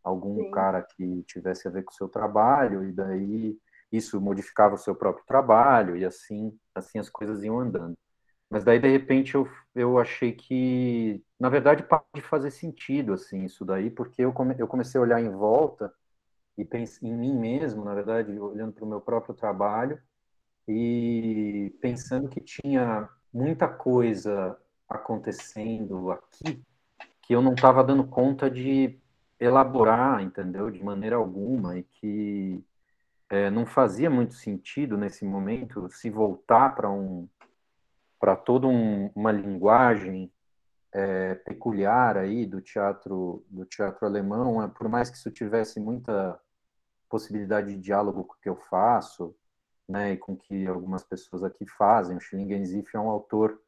algum 0.04 0.44
Sim. 0.44 0.52
cara 0.52 0.82
que 0.82 1.24
tivesse 1.24 1.68
a 1.68 1.72
ver 1.72 1.84
com 1.84 1.92
o 1.92 1.96
seu 1.96 2.08
trabalho, 2.08 2.84
e 2.84 2.92
daí 2.92 3.58
isso 3.92 4.20
modificava 4.22 4.76
o 4.76 4.78
seu 4.78 4.96
próprio 4.96 5.26
trabalho, 5.26 5.96
e 5.98 6.06
assim, 6.06 6.58
assim 6.76 7.00
as 7.00 7.10
coisas 7.10 7.44
iam 7.44 7.60
andando. 7.60 7.96
Mas 8.50 8.64
daí, 8.64 8.80
de 8.80 8.90
repente, 8.90 9.36
eu, 9.36 9.48
eu 9.76 10.00
achei 10.00 10.32
que, 10.32 11.24
na 11.40 11.50
verdade, 11.50 11.84
pode 11.84 12.22
fazer 12.22 12.52
sentido, 12.52 13.14
assim, 13.14 13.44
isso 13.46 13.66
daí, 13.66 13.90
porque 13.90 14.22
eu, 14.24 14.34
come, 14.34 14.56
eu 14.58 14.68
comecei 14.68 15.00
a 15.00 15.02
olhar 15.02 15.22
em 15.22 15.30
volta 15.30 15.94
e 16.58 16.66
pensei 16.66 17.10
em 17.10 17.14
mim 17.16 17.34
mesmo, 17.38 17.84
na 17.84 17.94
verdade, 17.94 18.32
olhando 18.40 18.74
para 18.74 18.86
o 18.86 18.88
meu 18.88 19.02
próprio 19.02 19.36
trabalho 19.36 20.02
e 20.68 21.76
pensando 21.82 22.30
que 22.30 22.42
tinha 22.42 23.10
muita 23.34 23.68
coisa 23.68 24.58
acontecendo 24.90 26.12
aqui 26.12 26.64
que 27.28 27.36
eu 27.36 27.42
não 27.42 27.54
estava 27.54 27.84
dando 27.84 28.08
conta 28.08 28.50
de 28.50 28.98
elaborar, 29.38 30.24
entendeu? 30.24 30.72
De 30.72 30.82
maneira 30.82 31.18
alguma, 31.18 31.78
e 31.78 31.84
que 31.84 32.64
é, 33.30 33.50
não 33.50 33.66
fazia 33.66 34.10
muito 34.10 34.34
sentido 34.34 34.98
nesse 34.98 35.26
momento 35.26 35.90
se 35.90 36.10
voltar 36.10 36.76
para 36.76 36.90
um 36.90 37.28
para 38.20 38.36
toda 38.36 38.66
um, 38.66 39.12
uma 39.16 39.32
linguagem 39.32 40.32
é, 40.92 41.36
peculiar 41.36 42.18
aí 42.18 42.46
do 42.46 42.62
teatro 42.62 43.46
do 43.50 43.66
teatro 43.66 44.06
alemão, 44.06 44.64
é, 44.64 44.68
por 44.68 44.90
mais 44.90 45.10
que 45.10 45.18
isso 45.18 45.30
tivesse 45.30 45.80
muita 45.80 46.40
possibilidade 47.10 47.74
de 47.76 47.80
diálogo 47.80 48.24
com 48.24 48.34
o 48.34 48.38
que 48.42 48.50
eu 48.50 48.56
faço, 48.56 49.36
né, 49.88 50.14
e 50.14 50.18
com 50.18 50.36
que 50.36 50.68
algumas 50.68 51.04
pessoas 51.04 51.44
aqui 51.44 51.66
fazem. 51.66 52.18
O 52.18 52.20
Schlingensief 52.20 52.94
é 52.94 53.00
um 53.00 53.10
autor, 53.10 53.62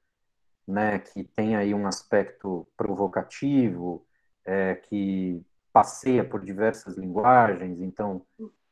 né, 0.68 1.00
que 1.00 1.24
tem 1.24 1.56
aí 1.56 1.74
um 1.74 1.88
aspecto 1.88 2.68
provocativo, 2.75 4.06
é, 4.44 4.75
que 4.75 5.42
passeia 5.72 6.24
por 6.24 6.44
diversas 6.44 6.98
linguagens, 6.98 7.80
então, 7.80 8.25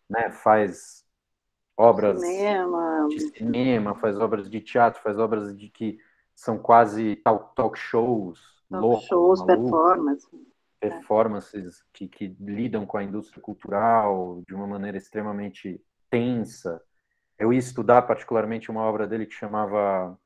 né, 0.09 0.31
faz 0.31 1.05
obras 1.75 2.19
cinema. 2.19 3.07
de 3.09 3.19
cinema, 3.37 3.95
faz 3.95 4.17
obras 4.19 4.49
de 4.49 4.59
teatro, 4.61 5.01
faz 5.01 5.17
obras 5.19 5.55
de 5.55 5.69
que 5.69 5.99
são 6.35 6.57
quase 6.57 7.15
talk, 7.17 7.55
talk 7.55 7.77
shows, 7.77 8.39
talk 8.69 8.83
loucos, 8.83 9.05
shows, 9.05 9.43
performances. 9.43 10.29
Performances 10.79 11.83
que, 11.91 12.07
que 12.07 12.35
lidam 12.39 12.85
com 12.85 12.97
a 12.97 13.03
indústria 13.03 13.41
cultural 13.41 14.43
de 14.47 14.53
uma 14.53 14.67
maneira 14.67 14.97
extremamente 14.97 15.81
tensa. 16.09 16.81
Eu 17.37 17.51
ia 17.51 17.59
estudar 17.59 18.03
particularmente 18.03 18.69
uma 18.69 18.81
obra 18.81 19.07
dele 19.07 19.25
que 19.25 19.33
chamava 19.33 20.17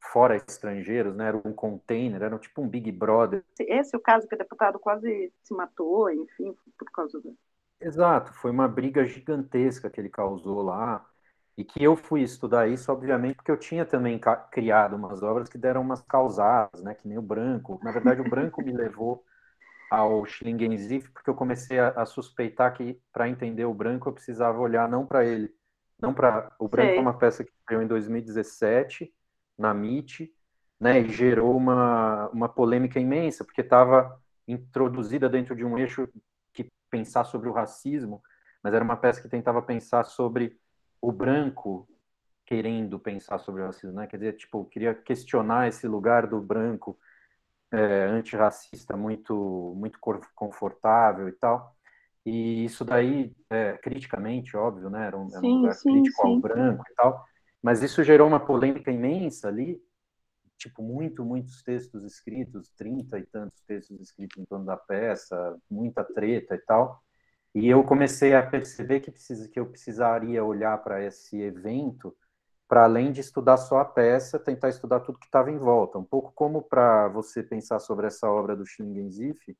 Fora 0.00 0.36
Estrangeiros, 0.36 1.14
né? 1.14 1.28
Era 1.28 1.36
um 1.36 1.52
container, 1.52 2.22
era 2.22 2.38
tipo 2.38 2.62
um 2.62 2.68
Big 2.68 2.90
Brother. 2.90 3.44
Esse 3.60 3.94
é 3.94 3.98
o 3.98 4.02
caso 4.02 4.26
que 4.26 4.34
o 4.34 4.38
deputado 4.38 4.78
quase 4.78 5.32
se 5.42 5.54
matou, 5.54 6.10
enfim, 6.10 6.54
por 6.78 6.90
causa 6.90 7.20
do 7.20 7.36
Exato, 7.82 8.32
foi 8.34 8.50
uma 8.50 8.68
briga 8.68 9.04
gigantesca 9.04 9.90
que 9.90 10.00
ele 10.00 10.08
causou 10.08 10.62
lá, 10.62 11.04
e 11.56 11.64
que 11.64 11.82
eu 11.82 11.96
fui 11.96 12.22
estudar 12.22 12.68
isso, 12.68 12.90
obviamente, 12.90 13.36
porque 13.36 13.50
eu 13.50 13.56
tinha 13.56 13.84
também 13.84 14.18
criado 14.50 14.96
umas 14.96 15.22
obras 15.22 15.48
que 15.48 15.58
deram 15.58 15.82
umas 15.82 16.00
causadas, 16.02 16.82
né, 16.82 16.94
que 16.94 17.06
nem 17.06 17.18
o 17.18 17.22
Branco. 17.22 17.78
Na 17.82 17.92
verdade, 17.92 18.20
o 18.20 18.28
Branco 18.28 18.62
me 18.62 18.72
levou 18.72 19.24
ao 19.90 20.24
Schlingenzif, 20.24 21.10
porque 21.10 21.28
eu 21.28 21.34
comecei 21.34 21.78
a, 21.78 21.88
a 21.90 22.06
suspeitar 22.06 22.72
que, 22.74 22.98
para 23.12 23.28
entender 23.28 23.66
o 23.66 23.74
Branco, 23.74 24.08
eu 24.08 24.12
precisava 24.12 24.58
olhar 24.58 24.88
não 24.88 25.04
para 25.04 25.24
ele, 25.26 25.54
não 26.00 26.14
para... 26.14 26.50
O 26.58 26.66
Branco 26.68 26.90
Sei. 26.90 26.98
é 26.98 27.00
uma 27.00 27.18
peça 27.18 27.44
que 27.44 27.52
saiu 27.68 27.82
em 27.82 27.86
2017, 27.86 29.12
na 29.58 29.72
MIT, 29.72 30.32
né, 30.80 31.00
e 31.00 31.10
gerou 31.10 31.54
uma, 31.54 32.28
uma 32.30 32.48
polêmica 32.48 32.98
imensa, 32.98 33.44
porque 33.44 33.60
estava 33.60 34.18
introduzida 34.48 35.28
dentro 35.28 35.54
de 35.54 35.64
um 35.64 35.76
eixo 35.78 36.08
pensar 36.92 37.24
sobre 37.24 37.48
o 37.48 37.52
racismo, 37.52 38.22
mas 38.62 38.74
era 38.74 38.84
uma 38.84 38.96
peça 38.96 39.22
que 39.22 39.28
tentava 39.28 39.62
pensar 39.62 40.04
sobre 40.04 40.60
o 41.00 41.10
branco 41.10 41.88
querendo 42.44 42.98
pensar 42.98 43.38
sobre 43.38 43.62
o 43.62 43.66
racismo, 43.66 43.96
né? 43.96 44.06
Quer 44.06 44.18
dizer, 44.18 44.36
tipo, 44.36 44.66
queria 44.66 44.94
questionar 44.94 45.68
esse 45.68 45.88
lugar 45.88 46.26
do 46.26 46.38
branco 46.38 46.98
é, 47.72 48.04
antirracista 48.04 48.94
muito 48.94 49.74
muito 49.74 49.98
confortável 50.34 51.28
e 51.28 51.32
tal. 51.32 51.74
E 52.26 52.64
isso 52.64 52.84
daí, 52.84 53.34
é, 53.50 53.72
criticamente, 53.78 54.56
óbvio, 54.56 54.90
né? 54.90 55.06
Era 55.06 55.18
um, 55.18 55.28
sim, 55.28 55.36
era 55.36 55.46
um 55.46 55.56
lugar 55.56 55.74
sim, 55.74 55.92
crítico 55.92 56.22
sim. 56.22 56.28
ao 56.28 56.40
branco 56.40 56.84
e 56.88 56.94
tal. 56.94 57.24
Mas 57.62 57.82
isso 57.82 58.04
gerou 58.04 58.28
uma 58.28 58.40
polêmica 58.40 58.90
imensa 58.90 59.48
ali, 59.48 59.80
tipo, 60.62 60.82
muito, 60.82 61.24
muitos 61.24 61.62
textos 61.62 62.04
escritos, 62.04 62.70
trinta 62.76 63.18
e 63.18 63.26
tantos 63.26 63.60
textos 63.62 64.00
escritos 64.00 64.38
em 64.38 64.44
torno 64.44 64.64
da 64.64 64.76
peça, 64.76 65.56
muita 65.70 66.04
treta 66.04 66.54
e 66.54 66.58
tal. 66.58 67.02
E 67.54 67.68
eu 67.68 67.84
comecei 67.84 68.34
a 68.34 68.46
perceber 68.46 69.00
que, 69.00 69.10
precisa, 69.10 69.48
que 69.48 69.58
eu 69.60 69.66
precisaria 69.66 70.44
olhar 70.44 70.78
para 70.78 71.04
esse 71.04 71.40
evento 71.40 72.16
para 72.68 72.84
além 72.84 73.12
de 73.12 73.20
estudar 73.20 73.58
só 73.58 73.80
a 73.80 73.84
peça, 73.84 74.38
tentar 74.38 74.70
estudar 74.70 75.00
tudo 75.00 75.18
que 75.18 75.26
estava 75.26 75.50
em 75.50 75.58
volta. 75.58 75.98
Um 75.98 76.04
pouco 76.04 76.32
como 76.34 76.62
para 76.62 77.06
você 77.08 77.42
pensar 77.42 77.78
sobre 77.78 78.06
essa 78.06 78.30
obra 78.30 78.56
do 78.56 78.64
Schlingensief, 78.64 79.54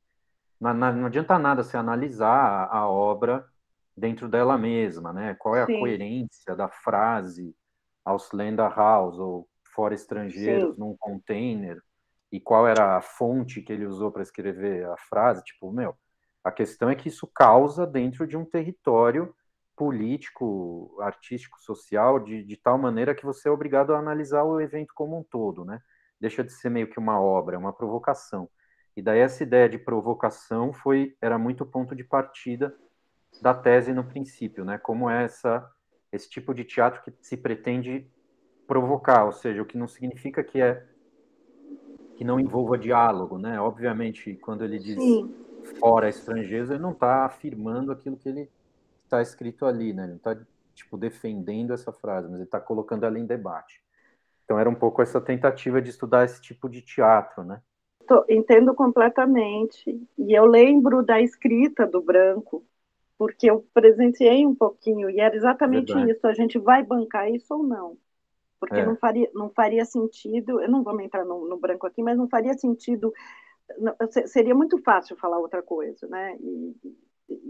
não, 0.59 0.73
não 0.73 1.07
adianta 1.07 1.39
nada 1.39 1.63
você 1.63 1.77
analisar 1.77 2.69
a 2.71 2.89
obra 2.89 3.45
dentro 3.95 4.29
dela 4.29 4.57
mesma, 4.57 5.13
né? 5.13 5.35
Qual 5.35 5.55
é 5.55 5.63
a 5.63 5.67
Sim. 5.67 5.79
coerência 5.81 6.57
da 6.57 6.69
frase 6.69 7.55
Ausländer 8.03 8.75
House 8.75 9.19
ou 9.19 9.47
fora 9.75 9.95
estrangeiros 9.95 10.75
Sim. 10.75 10.81
num 10.81 10.97
container 10.97 11.81
e 12.31 12.41
qual 12.41 12.67
era 12.67 12.97
a 12.97 13.03
fonte 13.03 13.61
que 13.61 13.73
ele 13.73 13.87
usou 13.87 14.11
para 14.11 14.23
escrever 14.23 14.87
a 14.87 14.97
frase, 14.97 15.45
tipo, 15.45 15.71
meu, 15.71 15.95
a 16.43 16.51
questão 16.51 16.89
é 16.89 16.95
que 16.95 17.09
isso 17.09 17.27
causa 17.27 17.87
dentro 17.87 18.27
de 18.27 18.37
um 18.37 18.45
território 18.45 19.35
político, 19.77 20.97
artístico, 21.01 21.61
social, 21.61 22.19
de, 22.21 22.43
de 22.43 22.57
tal 22.57 22.79
maneira 22.79 23.15
que 23.15 23.25
você 23.25 23.49
é 23.49 23.51
obrigado 23.51 23.95
a 23.95 23.99
analisar 23.99 24.45
o 24.45 24.61
evento 24.61 24.93
como 24.95 25.19
um 25.19 25.23
todo, 25.23 25.65
né? 25.65 25.81
Deixa 26.21 26.43
de 26.43 26.53
ser 26.53 26.71
meio 26.71 26.89
que 26.89 26.99
uma 26.99 27.21
obra, 27.21 27.57
é 27.57 27.59
uma 27.59 27.73
provocação. 27.73 28.49
E 28.97 29.03
daí 29.03 29.21
essa 29.21 29.43
ideia 29.43 29.69
de 29.69 29.79
provocação 29.79 30.73
foi 30.73 31.17
era 31.21 31.39
muito 31.39 31.65
ponto 31.65 31.95
de 31.95 32.05
partida 32.05 32.75
da 33.41 33.55
tese 33.55 33.93
no 33.93 34.05
princípio, 34.05 34.65
né? 34.65 34.79
Como 34.79 35.09
é 35.09 35.25
essa 35.25 35.69
esse 36.13 36.29
tipo 36.29 36.53
de 36.53 36.63
teatro 36.63 37.03
que 37.03 37.13
se 37.23 37.37
pretende 37.39 38.07
provocar, 38.67 39.25
ou 39.25 39.33
seja, 39.33 39.63
o 39.63 39.67
que 39.67 39.77
não 39.77 39.89
significa 39.89 40.43
que 40.43 40.61
é 40.61 40.87
que 42.17 42.25
não 42.25 42.39
envolva 42.39 42.79
diálogo, 42.79 43.39
né? 43.39 43.61
Obviamente, 43.61 44.35
quando 44.37 44.65
ele 44.65 44.79
diz 44.79 45.03
Sim. 45.03 45.35
fora 45.81 46.09
estrangeiros, 46.09 46.71
ele 46.71 46.79
não 46.79 46.93
está 46.93 47.25
afirmando 47.25 47.91
aquilo 47.91 48.17
que 48.17 48.29
ele 48.29 48.49
está 49.05 49.21
escrito 49.21 49.67
ali, 49.67 49.93
né? 49.93 50.03
Ele 50.05 50.13
não 50.13 50.17
está 50.17 50.37
tipo 50.75 50.97
defendendo 50.97 51.73
essa 51.73 51.93
frase, 51.93 52.29
mas 52.29 52.37
ele 52.37 52.45
está 52.45 52.61
colocando 52.61 53.05
ela 53.05 53.19
em 53.19 53.27
debate. 53.27 53.83
Então 54.45 54.59
era 54.59 54.69
um 54.69 54.75
pouco 54.75 55.03
essa 55.03 55.21
tentativa 55.21 55.81
de 55.81 55.91
estudar 55.91 56.25
esse 56.25 56.41
tipo 56.41 56.69
de 56.69 56.83
teatro, 56.83 57.45
né? 57.45 57.61
Entendo 58.29 58.75
completamente. 58.75 59.91
E 60.19 60.33
eu 60.33 60.45
lembro 60.45 61.03
da 61.03 61.21
escrita 61.21 61.87
do 61.87 62.03
Branco, 62.03 62.65
porque 63.17 63.49
eu 63.51 63.67
presenciei 63.73 64.45
um 64.47 64.55
pouquinho 64.55 65.09
e 65.09 65.21
era 65.21 65.35
exatamente 65.35 65.93
Verdade. 65.93 66.13
isso. 66.13 66.27
A 66.27 66.35
gente 66.35 66.59
vai 66.59 66.83
bancar 66.83 67.31
isso 67.31 67.55
ou 67.55 67.63
não? 67.63 67.97
Porque 68.63 68.79
é. 68.79 68.87
não, 68.87 68.95
faria, 68.95 69.29
não 69.35 69.51
faria 69.51 69.85
sentido, 69.85 70.63
eu 70.63 70.71
não 70.71 70.85
vou 70.85 70.99
entrar 71.01 71.25
no, 71.25 71.49
no 71.49 71.57
branco 71.57 71.85
aqui, 71.85 72.01
mas 72.01 72.17
não 72.17 72.29
faria 72.29 72.55
sentido, 72.55 73.13
não, 73.77 73.93
seria 74.27 74.55
muito 74.55 74.81
fácil 74.83 75.17
falar 75.17 75.41
outra 75.41 75.61
coisa, 75.61 76.07
né? 76.07 76.37
E, 76.41 76.77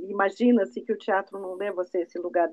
Imagina-se 0.09 0.81
que 0.81 0.92
o 0.92 0.97
teatro 0.97 1.38
não 1.38 1.54
leva 1.54 1.85
você 1.85 2.02
esse 2.02 2.19
lugar 2.19 2.49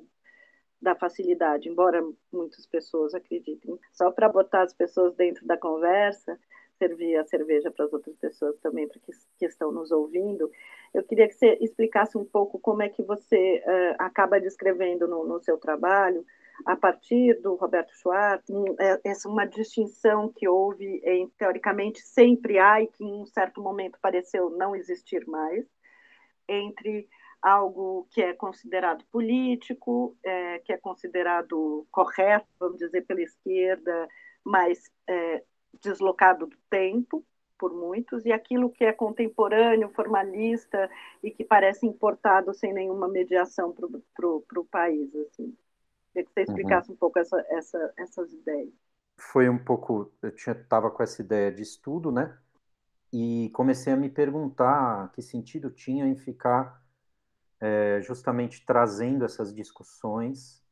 da 0.81 0.93
facilidade, 0.95 1.69
embora 1.69 2.01
muitas 2.33 2.65
pessoas 2.65 3.13
acreditem. 3.13 3.79
Só 3.93 4.11
para 4.11 4.27
botar 4.27 4.63
as 4.63 4.73
pessoas 4.73 5.15
dentro 5.15 5.45
da 5.45 5.55
conversa, 5.55 6.37
servir 6.77 7.15
a 7.17 7.25
cerveja 7.25 7.71
para 7.71 7.85
as 7.85 7.93
outras 7.93 8.15
pessoas 8.17 8.57
também, 8.59 8.87
para 8.87 8.99
que, 8.99 9.11
que, 9.37 9.45
estão 9.45 9.71
nos 9.71 9.91
ouvindo, 9.91 10.49
eu 10.93 11.03
queria 11.03 11.27
que 11.27 11.35
você 11.35 11.57
explicasse 11.61 12.17
um 12.17 12.25
pouco 12.25 12.59
como 12.59 12.81
é 12.81 12.89
que 12.89 13.03
você 13.03 13.63
uh, 13.65 13.95
acaba 13.99 14.39
descrevendo 14.39 15.07
no, 15.07 15.25
no 15.25 15.39
seu 15.39 15.57
trabalho 15.57 16.25
a 16.65 16.75
partir 16.75 17.39
do 17.41 17.55
Roberto 17.55 17.91
Schwartz, 17.95 18.49
é, 18.79 19.01
essa 19.03 19.29
uma 19.29 19.45
distinção 19.45 20.31
que 20.35 20.47
houve, 20.47 21.01
em, 21.03 21.29
teoricamente 21.37 22.01
sempre 22.01 22.59
há 22.59 22.81
e 22.81 22.87
que 22.87 23.03
em 23.03 23.21
um 23.21 23.25
certo 23.25 23.61
momento 23.61 23.97
pareceu 24.01 24.49
não 24.49 24.75
existir 24.75 25.25
mais, 25.27 25.65
entre 26.47 27.07
algo 27.41 28.07
que 28.11 28.21
é 28.21 28.33
considerado 28.33 29.05
político, 29.11 30.17
é, 30.23 30.59
que 30.59 30.73
é 30.73 30.77
considerado 30.77 31.87
correto, 31.91 32.47
vamos 32.59 32.77
dizer, 32.77 33.05
pela 33.05 33.21
esquerda, 33.21 34.07
mas 34.43 34.91
é, 35.07 35.43
deslocado 35.81 36.47
do 36.47 36.57
tempo, 36.69 37.23
por 37.57 37.73
muitos, 37.73 38.25
e 38.25 38.31
aquilo 38.31 38.69
que 38.69 38.85
é 38.85 38.93
contemporâneo, 38.93 39.89
formalista 39.89 40.89
e 41.21 41.29
que 41.29 41.43
parece 41.43 41.85
importado 41.85 42.53
sem 42.53 42.73
nenhuma 42.73 43.07
mediação 43.07 43.73
para 43.73 44.27
o 44.27 44.65
país. 44.65 45.13
Assim. 45.15 45.55
Queria 46.19 46.25
que 46.25 46.31
você 46.33 46.39
uhum. 46.39 46.45
explicasse 46.45 46.89
uhum. 46.89 46.95
um 46.95 46.97
pouco 46.97 47.19
essa, 47.19 47.45
essa, 47.49 47.93
essas 47.97 48.33
ideias. 48.33 48.73
Foi 49.17 49.49
um 49.49 49.57
pouco, 49.57 50.11
eu 50.21 50.29
estava 50.29 50.89
com 50.89 51.03
essa 51.03 51.21
ideia 51.21 51.51
de 51.51 51.61
estudo, 51.61 52.11
né? 52.11 52.37
E 53.11 53.49
comecei 53.53 53.91
a 53.91 53.97
me 53.97 54.09
perguntar 54.09 55.11
que 55.11 55.21
sentido 55.21 55.69
tinha 55.69 56.07
em 56.07 56.15
ficar 56.15 56.81
é, 57.59 57.99
justamente 58.01 58.65
trazendo 58.65 59.25
essas 59.25 59.53
discussões 59.53 60.63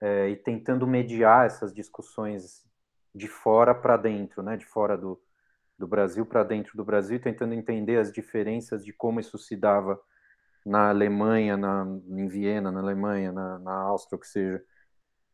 é, 0.00 0.28
e 0.28 0.36
tentando 0.36 0.86
mediar 0.86 1.46
essas 1.46 1.72
discussões 1.72 2.64
de 3.14 3.28
fora 3.28 3.74
para 3.74 3.96
dentro, 3.96 4.42
né? 4.42 4.56
De 4.56 4.66
fora 4.66 4.96
do, 4.96 5.20
do 5.78 5.86
Brasil 5.86 6.26
para 6.26 6.42
dentro 6.42 6.76
do 6.76 6.84
Brasil, 6.84 7.20
tentando 7.20 7.54
entender 7.54 7.98
as 7.98 8.10
diferenças 8.10 8.84
de 8.84 8.92
como 8.92 9.20
isso 9.20 9.38
se 9.38 9.54
dava 9.54 10.00
na 10.64 10.88
Alemanha, 10.88 11.56
na, 11.56 11.86
em 12.08 12.26
Viena, 12.26 12.72
na 12.72 12.80
Alemanha, 12.80 13.30
na, 13.30 13.58
na 13.58 13.72
Áustria, 13.72 14.16
o 14.16 14.20
que 14.20 14.26
seja, 14.26 14.64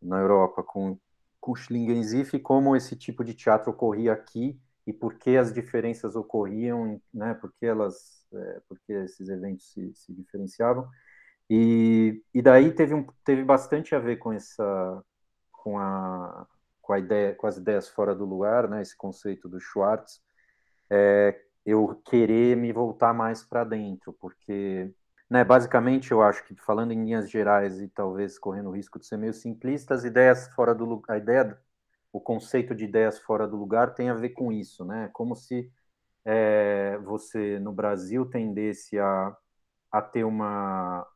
na 0.02 0.18
Europa, 0.18 0.62
com, 0.62 0.98
com 1.40 1.54
Schlingensief, 1.54 2.34
e 2.34 2.40
como 2.40 2.76
esse 2.76 2.96
tipo 2.96 3.24
de 3.24 3.34
teatro 3.34 3.70
ocorria 3.70 4.12
aqui 4.12 4.58
e 4.86 4.92
por 4.92 5.14
que 5.14 5.36
as 5.36 5.52
diferenças 5.52 6.16
ocorriam, 6.16 7.00
né, 7.12 7.34
por 7.34 7.52
que 7.52 7.66
elas, 7.66 8.26
é, 8.32 8.60
por 8.68 8.78
que 8.80 8.92
esses 8.92 9.28
eventos 9.28 9.72
se, 9.72 9.94
se 9.94 10.12
diferenciavam. 10.12 10.88
E, 11.48 12.22
e 12.32 12.40
daí 12.42 12.72
teve, 12.72 12.94
um, 12.94 13.06
teve 13.24 13.44
bastante 13.44 13.94
a 13.94 13.98
ver 13.98 14.16
com 14.16 14.32
essa, 14.32 15.04
com 15.52 15.78
a, 15.78 16.46
com 16.80 16.92
a 16.92 16.98
ideia, 16.98 17.34
com 17.34 17.46
as 17.46 17.56
ideias 17.56 17.88
fora 17.88 18.14
do 18.14 18.24
lugar, 18.24 18.68
né, 18.68 18.82
esse 18.82 18.96
conceito 18.96 19.48
do 19.48 19.60
Schwartz, 19.60 20.22
é, 20.90 21.40
eu 21.64 22.00
querer 22.04 22.56
me 22.56 22.72
voltar 22.72 23.12
mais 23.12 23.42
para 23.42 23.64
dentro, 23.64 24.12
porque, 24.14 24.92
né, 25.30 25.44
basicamente 25.44 26.10
eu 26.10 26.22
acho 26.22 26.44
que 26.44 26.54
falando 26.56 26.92
em 26.92 27.04
linhas 27.04 27.30
gerais 27.30 27.80
e 27.80 27.88
talvez 27.88 28.38
correndo 28.38 28.70
o 28.70 28.74
risco 28.74 28.98
de 28.98 29.06
ser 29.06 29.16
meio 29.16 29.32
simplista, 29.32 29.94
as 29.94 30.04
ideias 30.04 30.48
fora 30.54 30.74
do 30.74 30.84
lugar, 30.84 31.14
a 31.14 31.18
ideia, 31.18 31.58
o 32.12 32.20
conceito 32.20 32.74
de 32.74 32.84
ideias 32.84 33.20
fora 33.20 33.46
do 33.46 33.56
lugar 33.56 33.94
tem 33.94 34.10
a 34.10 34.14
ver 34.14 34.30
com 34.30 34.52
isso, 34.52 34.84
né? 34.84 35.08
Como 35.12 35.36
se 35.36 35.72
é, 36.24 36.98
você 36.98 37.60
no 37.60 37.72
Brasil 37.72 38.26
tendesse 38.26 38.98
a, 38.98 39.36
a 39.92 40.02
ter 40.02 40.24
uma 40.24 41.06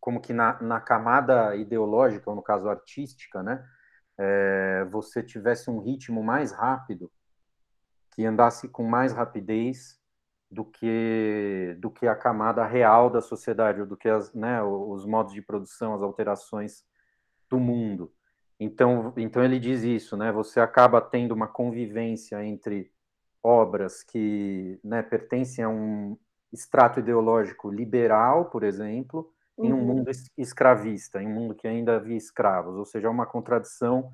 como 0.00 0.20
que 0.20 0.32
na, 0.32 0.60
na 0.62 0.80
camada 0.80 1.54
ideológica, 1.56 2.28
ou 2.30 2.36
no 2.36 2.42
caso 2.42 2.68
artística, 2.68 3.42
né, 3.42 3.64
é, 4.18 4.84
você 4.90 5.22
tivesse 5.22 5.70
um 5.70 5.78
ritmo 5.80 6.22
mais 6.24 6.52
rápido 6.52 7.10
que 8.12 8.24
andasse 8.24 8.68
com 8.68 8.82
mais 8.84 9.12
rapidez 9.12 10.00
do 10.50 10.64
que 10.64 11.76
do 11.78 11.90
que 11.90 12.06
a 12.06 12.14
camada 12.14 12.64
real 12.64 13.10
da 13.10 13.20
sociedade, 13.20 13.80
ou 13.80 13.86
do 13.86 13.96
que 13.96 14.08
as, 14.08 14.32
né, 14.32 14.62
os 14.62 15.04
modos 15.04 15.32
de 15.32 15.42
produção, 15.42 15.94
as 15.94 16.02
alterações 16.02 16.84
do 17.48 17.58
mundo. 17.58 18.12
Então, 18.58 19.12
então 19.16 19.44
ele 19.44 19.58
diz 19.58 19.82
isso, 19.82 20.16
né? 20.16 20.32
Você 20.32 20.60
acaba 20.60 21.00
tendo 21.00 21.32
uma 21.32 21.46
convivência 21.46 22.42
entre 22.44 22.90
obras 23.42 24.02
que 24.02 24.78
né, 24.82 25.02
pertencem 25.02 25.64
a 25.64 25.68
um 25.68 26.16
extrato 26.52 27.00
ideológico 27.00 27.70
liberal, 27.70 28.46
por 28.46 28.62
exemplo, 28.62 29.30
em 29.58 29.72
um 29.72 29.78
uhum. 29.78 29.84
mundo 29.84 30.10
escravista, 30.36 31.22
em 31.22 31.26
um 31.26 31.34
mundo 31.34 31.54
que 31.54 31.68
ainda 31.68 31.96
havia 31.96 32.16
escravos, 32.16 32.76
ou 32.76 32.84
seja, 32.84 33.10
uma 33.10 33.26
contradição 33.26 34.10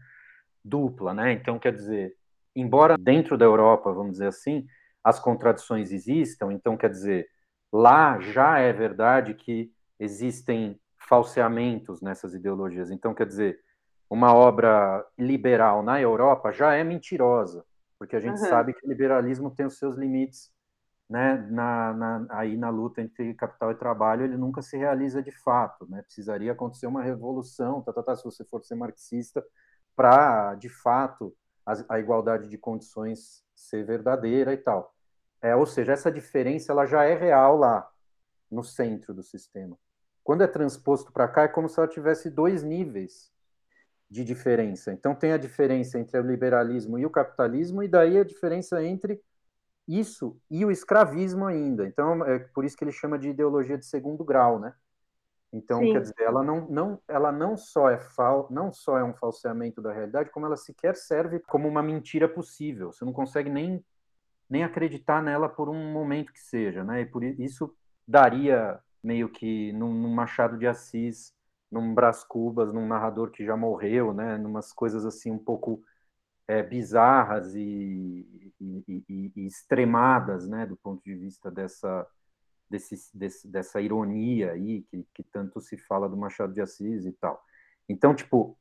dupla, 0.65 1.15
né? 1.15 1.33
Então, 1.33 1.59
quer 1.59 1.73
dizer, 1.73 2.17
embora 2.55 2.97
dentro 2.99 3.37
da 3.37 3.45
Europa, 3.45 3.93
vamos 3.93 4.13
dizer 4.13 4.29
assim, 4.29 4.67
as 5.03 5.19
contradições 5.19 5.93
existam, 5.93 6.53
então 6.53 6.77
quer 6.77 6.91
dizer, 6.91 7.29
lá 7.73 8.21
já 8.21 8.59
é 8.59 8.73
verdade 8.73 9.35
que 9.35 9.73
existem 9.99 10.81
falseamentos 10.97 12.01
nessas 12.01 12.35
ideologias. 12.35 12.91
Então 12.91 13.15
quer 13.15 13.27
dizer, 13.27 13.61
uma 14.09 14.35
obra 14.35 15.05
liberal 15.19 15.83
na 15.83 16.01
Europa 16.01 16.53
já 16.53 16.75
é 16.75 16.85
mentirosa, 16.85 17.65
porque 17.99 18.17
a 18.17 18.21
gente 18.21 18.41
uhum. 18.41 18.49
sabe 18.49 18.75
que 18.75 18.87
o 18.87 18.89
liberalismo 18.89 19.51
tem 19.51 19.67
os 19.67 19.79
seus 19.79 19.97
limites, 19.97 20.53
né, 21.09 21.47
na, 21.51 21.93
na, 21.93 22.27
aí 22.31 22.57
na 22.57 22.71
luta 22.71 23.03
entre 23.03 23.35
capital 23.35 23.71
e 23.71 23.75
trabalho, 23.75 24.25
ele 24.25 24.37
nunca 24.37 24.63
se 24.63 24.79
realiza 24.79 25.23
de 25.23 25.31
fato, 25.31 25.87
né? 25.91 26.01
Precisaria 26.01 26.53
acontecer 26.53 26.87
uma 26.87 27.03
revolução, 27.03 27.83
tá, 27.83 27.93
tá, 27.93 28.03
tá, 28.03 28.17
se 28.17 28.25
você 28.25 28.43
for 28.45 28.65
ser 28.65 28.77
marxista, 28.77 29.45
para 29.95 30.55
de 30.55 30.71
fato 30.71 31.35
a, 31.67 31.75
a 31.97 32.01
igualdade 32.01 32.49
de 32.49 32.57
condições 32.57 33.45
ser 33.63 33.85
verdadeira 33.85 34.53
e 34.53 34.57
tal. 34.57 34.95
É, 35.41 35.57
ou 35.57 35.67
seja, 35.67 35.93
essa 35.93 36.11
diferença 36.11 36.73
ela 36.73 36.87
já 36.87 37.05
é 37.05 37.15
real 37.15 37.57
lá 37.57 37.89
no 38.51 38.63
centro 38.63 39.13
do 39.13 39.23
sistema. 39.23 39.77
Quando 40.23 40.43
é 40.43 40.47
transposto 40.47 41.13
para 41.13 41.27
cá, 41.27 41.43
é 41.45 41.49
como 41.49 41.69
se 41.69 41.79
ela 41.79 41.89
tivesse 41.89 42.31
dois 42.31 42.63
níveis 42.63 43.33
de 44.09 44.25
diferença. 44.25 44.93
Então, 44.93 45.15
tem 45.15 45.33
a 45.33 45.39
diferença 45.39 45.99
entre 45.99 46.19
o 46.19 46.23
liberalismo 46.23 46.99
e 46.99 47.07
o 47.07 47.11
capitalismo, 47.11 47.83
e 47.83 47.89
daí 47.89 48.19
a 48.19 48.25
diferença 48.25 48.85
entre 48.85 49.21
isso 49.89 50.39
e 50.51 50.65
o 50.65 50.71
escravismo 50.71 51.47
ainda. 51.47 51.87
Então, 51.87 52.25
é 52.25 52.39
por 52.39 52.65
isso 52.65 52.77
que 52.77 52.85
ele 52.85 52.93
chama 52.93 53.19
de 53.19 53.31
ideologia 53.31 53.77
de 53.77 53.87
segundo 53.87 54.23
grau, 54.23 54.61
né? 54.61 54.75
Então, 55.53 55.81
Sim. 55.81 55.93
quer 55.93 56.01
dizer, 56.01 56.21
ela 56.21 56.43
não, 56.43 56.67
não, 56.69 56.99
ela 57.07 57.31
não 57.31 57.57
só 57.57 57.91
é 57.91 57.99
fal, 57.99 58.49
não 58.51 58.73
só 58.73 58.97
é 58.97 59.05
um 59.05 59.13
falseamento 59.13 59.83
da 59.83 59.93
realidade, 59.93 60.31
como 60.31 60.47
ela 60.47 60.57
sequer 60.57 60.97
serve 60.97 61.41
como 61.41 61.69
uma 61.69 61.83
mentira 61.83 62.27
possível. 62.27 62.91
Você 62.91 63.05
não 63.05 63.13
consegue 63.13 63.51
nem, 63.51 63.85
nem 64.49 64.65
acreditar 64.65 65.23
nela 65.23 65.51
por 65.51 65.69
um 65.69 65.93
momento 65.93 66.33
que 66.33 66.41
seja, 66.41 66.83
né? 66.83 67.03
E 67.03 67.07
por 67.07 67.23
isso 67.23 67.75
daria 68.09 68.81
meio 69.03 69.29
que 69.29 69.73
num, 69.75 69.93
num 69.93 70.15
Machado 70.15 70.57
de 70.57 70.67
Assis, 70.67 71.35
num 71.71 71.95
Brás 71.95 72.25
Cubas, 72.25 72.73
num 72.73 72.87
narrador 72.87 73.31
que 73.31 73.45
já 73.45 73.57
morreu, 73.57 74.15
né? 74.15 74.39
Numas 74.39 74.73
coisas 74.73 75.05
assim 75.05 75.31
um 75.31 75.39
pouco 75.39 75.83
é, 76.49 76.63
bizarras 76.63 77.55
e, 77.55 78.51
e, 78.59 79.05
e, 79.07 79.33
e 79.37 79.47
extremadas, 79.47 80.49
né? 80.49 80.65
Do 80.65 80.77
ponto 80.79 81.03
de 81.05 81.15
vista 81.15 81.51
dessa 81.51 82.07
desse, 82.73 83.17
desse, 83.17 83.47
dessa 83.47 83.81
ironia 83.81 84.53
aí 84.53 84.83
que, 84.83 85.07
que 85.15 85.23
tanto 85.23 85.61
se 85.61 85.77
fala 85.77 86.09
do 86.09 86.17
Machado 86.17 86.53
de 86.53 86.61
Assis 86.61 87.05
e 87.05 87.13
tal. 87.13 87.45
Então, 87.89 88.15
tipo, 88.15 88.59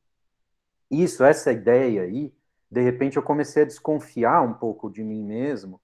isso, 0.90 1.24
essa 1.24 1.50
ideia 1.50 2.02
aí, 2.02 2.32
de 2.70 2.82
repente 2.82 3.16
eu 3.16 3.22
comecei 3.22 3.62
a 3.62 3.66
desconfiar 3.66 4.42
um 4.42 4.54
pouco 4.54 4.90
de 4.90 5.02
mim 5.02 5.24
mesmo 5.24 5.80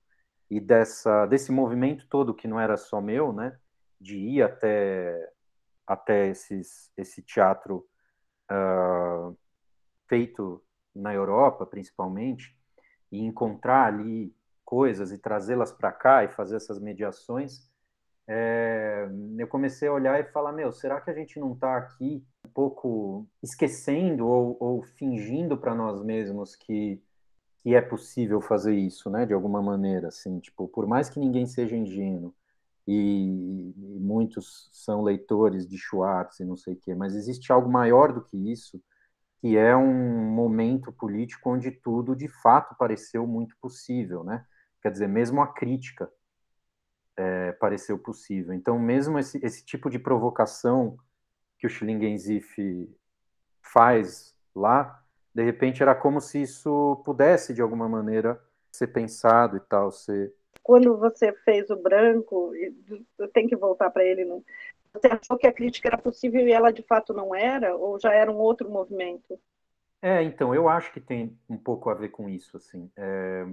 e 0.51 0.61
dessa 0.61 1.27
desse 1.27 1.51
movimento 1.51 2.07
todo 2.09 2.35
que 2.35 2.49
não 2.49 2.61
era 2.61 2.77
só 2.77 3.01
meu, 3.01 3.33
né, 3.33 3.59
de 4.01 4.17
ir 4.17 4.43
até 4.43 5.33
até 5.87 6.29
esses, 6.29 6.93
esse 6.97 7.23
teatro 7.23 7.89
uh, 8.51 9.37
feito 10.07 10.63
na 10.95 11.15
Europa, 11.15 11.65
principalmente, 11.65 12.55
e 13.11 13.25
encontrar 13.25 13.87
ali 13.87 14.35
coisas 14.67 15.13
e 15.13 15.19
trazê-las 15.19 15.73
para 15.73 15.91
cá 15.91 16.25
e 16.25 16.29
fazer 16.29 16.57
essas 16.57 16.79
mediações, 16.79 17.68
é, 18.31 19.09
eu 19.39 19.49
comecei 19.49 19.89
a 19.89 19.93
olhar 19.93 20.21
e 20.21 20.31
falar, 20.31 20.53
meu, 20.53 20.71
será 20.71 21.01
que 21.01 21.09
a 21.09 21.15
gente 21.15 21.41
não 21.41 21.55
está 21.55 21.79
aqui 21.79 22.23
um 22.47 22.51
pouco 22.51 23.27
esquecendo 23.43 24.27
ou, 24.27 24.57
ou 24.61 24.83
fingindo 24.83 25.57
para 25.57 25.75
nós 25.75 26.03
mesmos 26.03 26.55
que, 26.55 27.03
que 27.63 27.75
é 27.75 27.81
possível 27.81 28.43
fazer 28.43 28.75
isso, 28.75 29.09
né, 29.09 29.25
de 29.25 29.33
alguma 29.33 29.63
maneira, 29.63 30.09
assim, 30.09 30.39
tipo, 30.41 30.69
por 30.69 30.87
mais 30.87 31.09
que 31.09 31.19
ninguém 31.19 31.47
seja 31.47 31.75
ingênuo, 31.75 32.35
e, 32.87 33.73
e 33.77 33.99
muitos 33.99 34.69
são 34.73 35.03
leitores 35.03 35.67
de 35.67 35.79
Schwartz 35.79 36.41
e 36.41 36.45
não 36.45 36.57
sei 36.57 36.75
o 36.75 36.77
quê, 36.79 36.95
mas 36.95 37.15
existe 37.15 37.51
algo 37.51 37.71
maior 37.71 38.13
do 38.13 38.23
que 38.23 38.37
isso, 38.51 38.83
que 39.41 39.57
é 39.57 39.75
um 39.75 40.35
momento 40.35 40.93
político 40.93 41.51
onde 41.51 41.71
tudo, 41.71 42.15
de 42.15 42.29
fato, 42.29 42.77
pareceu 42.79 43.27
muito 43.27 43.57
possível, 43.59 44.23
né, 44.23 44.45
quer 44.83 44.91
dizer, 44.91 45.09
mesmo 45.09 45.41
a 45.41 45.47
crítica 45.47 46.11
é, 47.19 47.53
pareceu 47.53 47.99
possível. 47.99 48.55
Então, 48.55 48.79
mesmo 48.79 49.19
esse, 49.19 49.45
esse 49.45 49.65
tipo 49.65 49.91
de 49.91 49.99
provocação 49.99 50.97
que 51.59 51.67
o 51.67 51.71
Schlingensief 51.71 52.57
faz 53.61 54.35
lá, 54.55 55.03
de 55.35 55.43
repente 55.43 55.83
era 55.83 55.95
como 55.95 56.21
se 56.21 56.41
isso 56.41 57.03
pudesse, 57.05 57.53
de 57.53 57.61
alguma 57.61 57.89
maneira, 57.89 58.41
ser 58.71 58.87
pensado 58.87 59.57
e 59.57 59.61
tal, 59.61 59.91
ser... 59.91 60.33
Quando 60.63 60.97
você 60.97 61.33
fez 61.45 61.69
o 61.71 61.77
branco, 61.77 62.53
tem 63.33 63.49
que 63.49 63.57
voltar 63.57 63.91
para 63.91 64.05
ele, 64.05 64.25
não? 64.25 64.45
você 64.93 65.07
achou 65.09 65.37
que 65.37 65.47
a 65.47 65.53
crítica 65.53 65.89
era 65.89 65.99
possível 65.99 66.47
e 66.47 66.53
ela 66.53 66.73
de 66.73 66.83
fato 66.83 67.13
não 67.13 67.35
era? 67.35 67.75
Ou 67.77 67.99
já 67.99 68.13
era 68.13 68.31
um 68.31 68.37
outro 68.37 68.71
movimento? 68.71 69.39
É, 70.01 70.23
então, 70.23 70.55
eu 70.55 70.69
acho 70.69 70.93
que 70.93 71.01
tem 71.01 71.37
um 71.49 71.57
pouco 71.57 71.91
a 71.91 71.95
ver 71.95 72.11
com 72.11 72.29
isso, 72.29 72.57
assim. 72.57 72.91
É, 72.97 73.47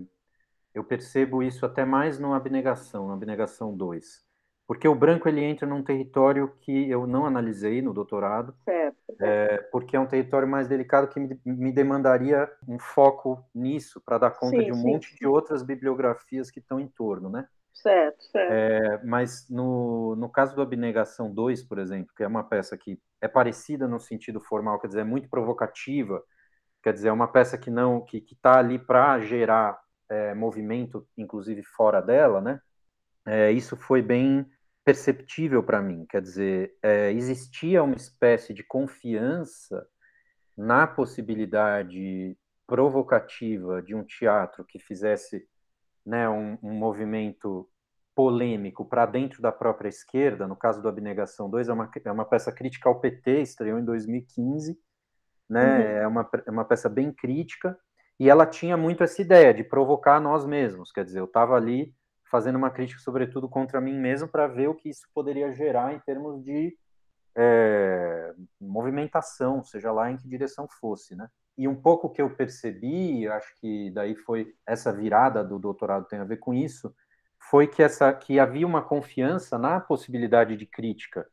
eu 0.76 0.84
percebo 0.84 1.42
isso 1.42 1.66
até 1.66 1.86
mais 1.86 2.20
no 2.20 2.34
Abnegação, 2.34 3.08
no 3.08 3.14
Abnegação 3.14 3.76
2. 3.76 4.24
porque 4.68 4.88
o 4.88 4.96
branco 4.96 5.28
ele 5.30 5.44
entra 5.44 5.68
num 5.68 5.84
território 5.84 6.56
que 6.62 6.90
eu 6.90 7.08
não 7.08 7.26
analisei 7.26 7.82
no 7.82 7.94
doutorado, 7.94 8.56
certo. 8.66 8.96
É, 9.22 9.58
porque 9.72 9.96
é 9.96 10.00
um 10.00 10.08
território 10.08 10.48
mais 10.48 10.68
delicado 10.68 11.08
que 11.08 11.20
me, 11.20 11.40
me 11.46 11.72
demandaria 11.72 12.52
um 12.68 12.78
foco 12.80 13.46
nisso 13.54 14.02
para 14.02 14.18
dar 14.18 14.32
conta 14.32 14.58
sim, 14.60 14.66
de 14.66 14.72
um 14.74 14.76
sim, 14.76 14.92
monte 14.92 15.10
sim. 15.12 15.16
de 15.20 15.28
outras 15.28 15.64
bibliografias 15.64 16.52
que 16.52 16.60
estão 16.60 16.80
em 16.80 16.88
torno, 16.88 17.30
né? 17.30 17.48
Certo, 17.74 18.24
certo. 18.32 18.52
É, 18.52 19.04
mas 19.04 19.48
no, 19.50 20.16
no 20.16 20.30
caso 20.30 20.56
do 20.56 20.62
Abnegação 20.62 21.34
2, 21.34 21.64
por 21.64 21.78
exemplo, 21.80 22.14
que 22.16 22.24
é 22.24 22.28
uma 22.28 22.44
peça 22.44 22.78
que 22.78 23.00
é 23.22 23.28
parecida 23.28 23.88
no 23.88 24.00
sentido 24.00 24.42
formal, 24.42 24.80
quer 24.80 24.88
dizer, 24.88 25.02
é 25.02 25.04
muito 25.04 25.30
provocativa, 25.30 26.24
quer 26.84 26.94
dizer, 26.94 27.10
é 27.10 27.12
uma 27.12 27.28
peça 27.32 27.58
que 27.58 27.70
não 27.70 28.02
que 28.02 28.18
está 28.18 28.60
ali 28.60 28.80
para 28.80 29.20
gerar 29.22 29.80
é, 30.10 30.34
movimento, 30.34 31.08
inclusive 31.18 31.64
fora 31.64 32.02
dela, 32.02 32.42
né? 32.42 32.60
É, 33.26 33.52
isso 33.52 33.76
foi 33.76 34.02
bem 34.02 34.46
perceptível 34.84 35.64
para 35.64 35.82
mim, 35.82 36.06
quer 36.08 36.22
dizer, 36.22 36.78
é, 36.84 37.12
existia 37.12 37.82
uma 37.82 37.96
espécie 37.96 38.54
de 38.54 38.64
confiança 38.64 39.86
na 40.56 40.86
possibilidade 40.86 42.38
provocativa 42.68 43.82
de 43.82 43.96
um 43.96 44.04
teatro 44.04 44.64
que 44.64 44.78
fizesse 44.78 45.48
né, 46.06 46.30
um, 46.30 46.58
um 46.62 46.74
movimento 46.74 47.68
polêmico 48.16 48.86
para 48.86 49.06
dentro 49.06 49.42
da 49.42 49.52
própria 49.52 49.90
esquerda, 49.90 50.48
no 50.48 50.56
caso 50.56 50.82
do 50.82 50.88
Abnegação 50.88 51.50
2, 51.50 51.68
é 51.68 51.74
uma, 51.74 51.92
é 52.04 52.12
uma 52.12 52.26
peça 52.26 52.52
crítica 52.52 52.88
ao 52.88 53.00
PT, 53.00 53.42
estreou 53.42 53.80
em 53.80 53.84
2015, 53.84 54.80
né, 55.50 55.64
uhum. 55.64 55.84
é, 55.84 56.08
uma, 56.08 56.30
é 56.46 56.52
uma 56.52 56.66
peça 56.66 56.88
bem 56.88 57.12
crítica, 57.12 57.78
e 58.20 58.30
ela 58.30 58.46
tinha 58.46 58.78
muito 58.78 59.04
essa 59.04 59.22
ideia 59.22 59.54
de 59.54 59.64
provocar 59.64 60.20
nós 60.20 60.46
mesmos, 60.46 60.92
quer 60.92 61.04
dizer, 61.04 61.20
eu 61.20 61.26
estava 61.26 61.56
ali 61.56 61.94
fazendo 62.30 62.56
uma 62.56 62.72
crítica, 62.72 63.00
sobretudo, 63.02 63.48
contra 63.48 63.80
mim 63.80 63.98
mesmo, 63.98 64.28
para 64.28 64.48
ver 64.48 64.68
o 64.68 64.76
que 64.76 64.90
isso 64.90 65.08
poderia 65.14 65.52
gerar 65.54 65.94
em 65.94 66.00
termos 66.00 66.44
de 66.44 66.76
é, 67.36 68.34
movimentação, 68.60 69.64
seja 69.64 69.92
lá 69.92 70.10
em 70.10 70.18
que 70.18 70.28
direção 70.28 70.68
fosse, 70.68 71.16
né? 71.16 71.28
E 71.58 71.68
um 71.68 71.76
pouco 71.76 72.10
que 72.10 72.22
eu 72.22 72.30
percebi, 72.30 73.28
acho 73.28 73.54
que 73.60 73.90
daí 73.92 74.16
foi 74.16 74.54
essa 74.66 74.92
virada 74.92 75.44
do 75.44 75.58
doutorado 75.58 76.06
tem 76.06 76.20
a 76.20 76.26
ver 76.26 76.38
com 76.38 76.54
isso, 76.54 76.94
foi 77.50 77.68
que 77.68 77.84
essa 77.84 78.12
que 78.12 78.40
havia 78.40 78.66
uma 78.66 78.82
confiança 78.82 79.58
na 79.58 79.80
possibilidade 79.80 80.58
de 80.58 80.66
crítica, 80.66 81.28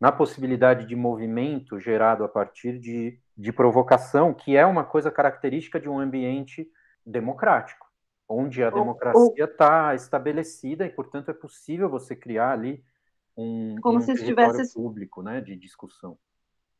na 0.00 0.12
possibilidade 0.12 0.86
de 0.86 0.94
movimento 0.94 1.78
gerado 1.78 2.24
a 2.24 2.28
partir 2.28 2.78
de, 2.78 3.18
de 3.36 3.52
provocação, 3.52 4.32
que 4.32 4.56
é 4.56 4.64
uma 4.64 4.84
coisa 4.84 5.10
característica 5.10 5.80
de 5.80 5.88
um 5.88 5.98
ambiente 5.98 6.70
democrático, 7.04 7.86
onde 8.28 8.62
a 8.62 8.70
democracia 8.70 9.44
está 9.44 9.94
estabelecida 9.94 10.86
e, 10.86 10.90
portanto, 10.90 11.30
é 11.30 11.34
possível 11.34 11.88
você 11.88 12.14
criar 12.14 12.52
ali 12.52 12.84
um, 13.36 13.76
Como 13.80 13.98
um 13.98 14.00
se 14.00 14.12
estivesse 14.12 14.74
público, 14.74 15.22
né, 15.22 15.40
de 15.40 15.56
discussão 15.56 16.18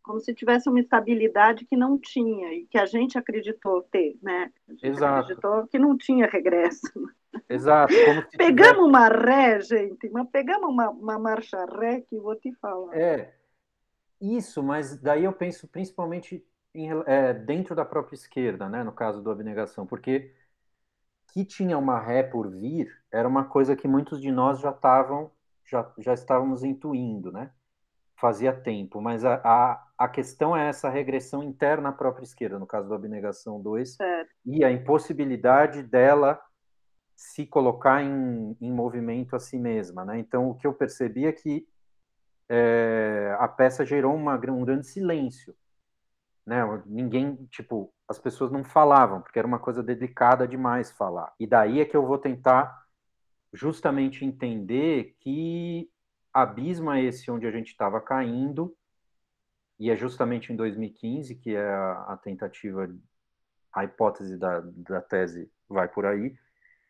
como 0.09 0.21
se 0.21 0.35
tivesse 0.35 0.71
uma 0.71 0.81
estabilidade 0.81 1.67
que 1.67 1.77
não 1.77 1.99
tinha 1.99 2.55
e 2.55 2.67
que 2.67 2.79
a 2.79 2.87
gente 2.87 3.19
acreditou 3.19 3.83
ter, 3.83 4.17
né? 4.23 4.51
A 4.67 4.73
gente 4.73 4.87
Exato. 4.87 5.21
acreditou 5.21 5.67
que 5.67 5.79
não 5.79 5.99
tinha 5.99 6.27
regresso. 6.27 6.91
Exato. 7.49 7.93
pegamos 8.37 8.87
uma 8.87 9.09
ré, 9.09 9.61
gente, 9.61 10.09
mas 10.11 10.29
pegamos 10.31 10.69
uma, 10.71 10.91
uma 10.91 11.19
marcha 11.19 11.65
ré 11.67 12.01
que 12.01 12.19
vou 12.19 12.37
te 12.37 12.53
falar. 12.55 12.97
É, 12.97 13.35
isso, 14.21 14.63
mas 14.63 14.97
daí 15.01 15.25
eu 15.25 15.33
penso 15.33 15.69
principalmente 15.69 16.45
em, 16.75 16.91
é, 17.07 17.35
dentro 17.35 17.75
da 17.75 17.85
própria 17.85 18.15
esquerda, 18.15 18.69
né, 18.69 18.83
no 18.83 18.93
caso 18.93 19.23
do 19.23 19.31
abnegação, 19.31 19.87
porque 19.87 20.35
que 21.33 21.45
tinha 21.45 21.77
uma 21.77 22.01
ré 22.01 22.23
por 22.23 22.49
vir 22.51 22.91
era 23.13 23.29
uma 23.29 23.45
coisa 23.45 23.77
que 23.77 23.87
muitos 23.87 24.21
de 24.21 24.33
nós 24.33 24.61
já 24.61 24.71
estavam 24.71 25.31
já, 25.65 25.93
já 25.99 26.15
estávamos 26.15 26.65
intuindo, 26.65 27.31
né? 27.31 27.51
fazia 28.19 28.53
tempo, 28.53 29.01
mas 29.01 29.25
a, 29.25 29.41
a, 29.45 29.87
a, 29.97 30.09
questão 30.09 30.57
é 30.57 30.69
essa 30.69 30.89
regressão 30.89 31.43
interna 31.43 31.91
à 31.91 31.93
própria 31.93 32.25
esquerda, 32.25 32.59
no 32.59 32.67
caso 32.67 32.89
do 32.89 32.95
Abnegação 32.95 33.63
2, 33.63 33.97
e 34.45 34.65
a 34.65 34.73
impossibilidade 34.73 35.85
dela 35.85 36.41
se 37.19 37.45
colocar 37.45 38.01
em, 38.01 38.57
em 38.61 38.73
movimento 38.73 39.35
a 39.35 39.41
si 39.41 39.59
mesma. 39.59 40.05
Né? 40.05 40.21
Então, 40.21 40.49
o 40.49 40.55
que 40.55 40.65
eu 40.65 40.73
percebi 40.73 41.27
é 41.27 41.33
que 41.33 41.67
é, 42.49 43.37
a 43.41 43.49
peça 43.49 43.85
gerou 43.85 44.15
uma, 44.15 44.37
um 44.37 44.65
grande 44.65 44.87
silêncio. 44.87 45.53
Né? 46.47 46.61
Ninguém, 46.87 47.35
tipo, 47.51 47.93
as 48.07 48.21
pessoas 48.21 48.53
não 48.53 48.63
falavam, 48.63 49.21
porque 49.21 49.37
era 49.37 49.49
uma 49.49 49.59
coisa 49.59 49.83
delicada 49.83 50.47
demais 50.47 50.93
falar. 50.93 51.35
E 51.41 51.47
daí 51.47 51.81
é 51.81 51.85
que 51.85 51.97
eu 51.97 52.07
vou 52.07 52.19
tentar 52.19 52.87
justamente 53.53 54.25
entender 54.25 55.17
que 55.19 55.91
abismo 56.33 56.93
é 56.93 57.03
esse 57.03 57.29
onde 57.33 57.49
a 57.49 57.51
gente 57.51 57.73
estava 57.73 58.01
caindo, 58.01 58.77
e 59.77 59.91
é 59.91 59.97
justamente 59.97 60.53
em 60.53 60.57
2015 60.57 61.35
que 61.35 61.57
é 61.57 61.69
a, 61.69 62.13
a 62.13 62.17
tentativa, 62.17 62.89
a 63.73 63.85
hipótese 63.85 64.37
da, 64.37 64.61
da 64.61 65.01
tese 65.01 65.51
vai 65.69 65.89
por 65.89 66.07
aí, 66.07 66.39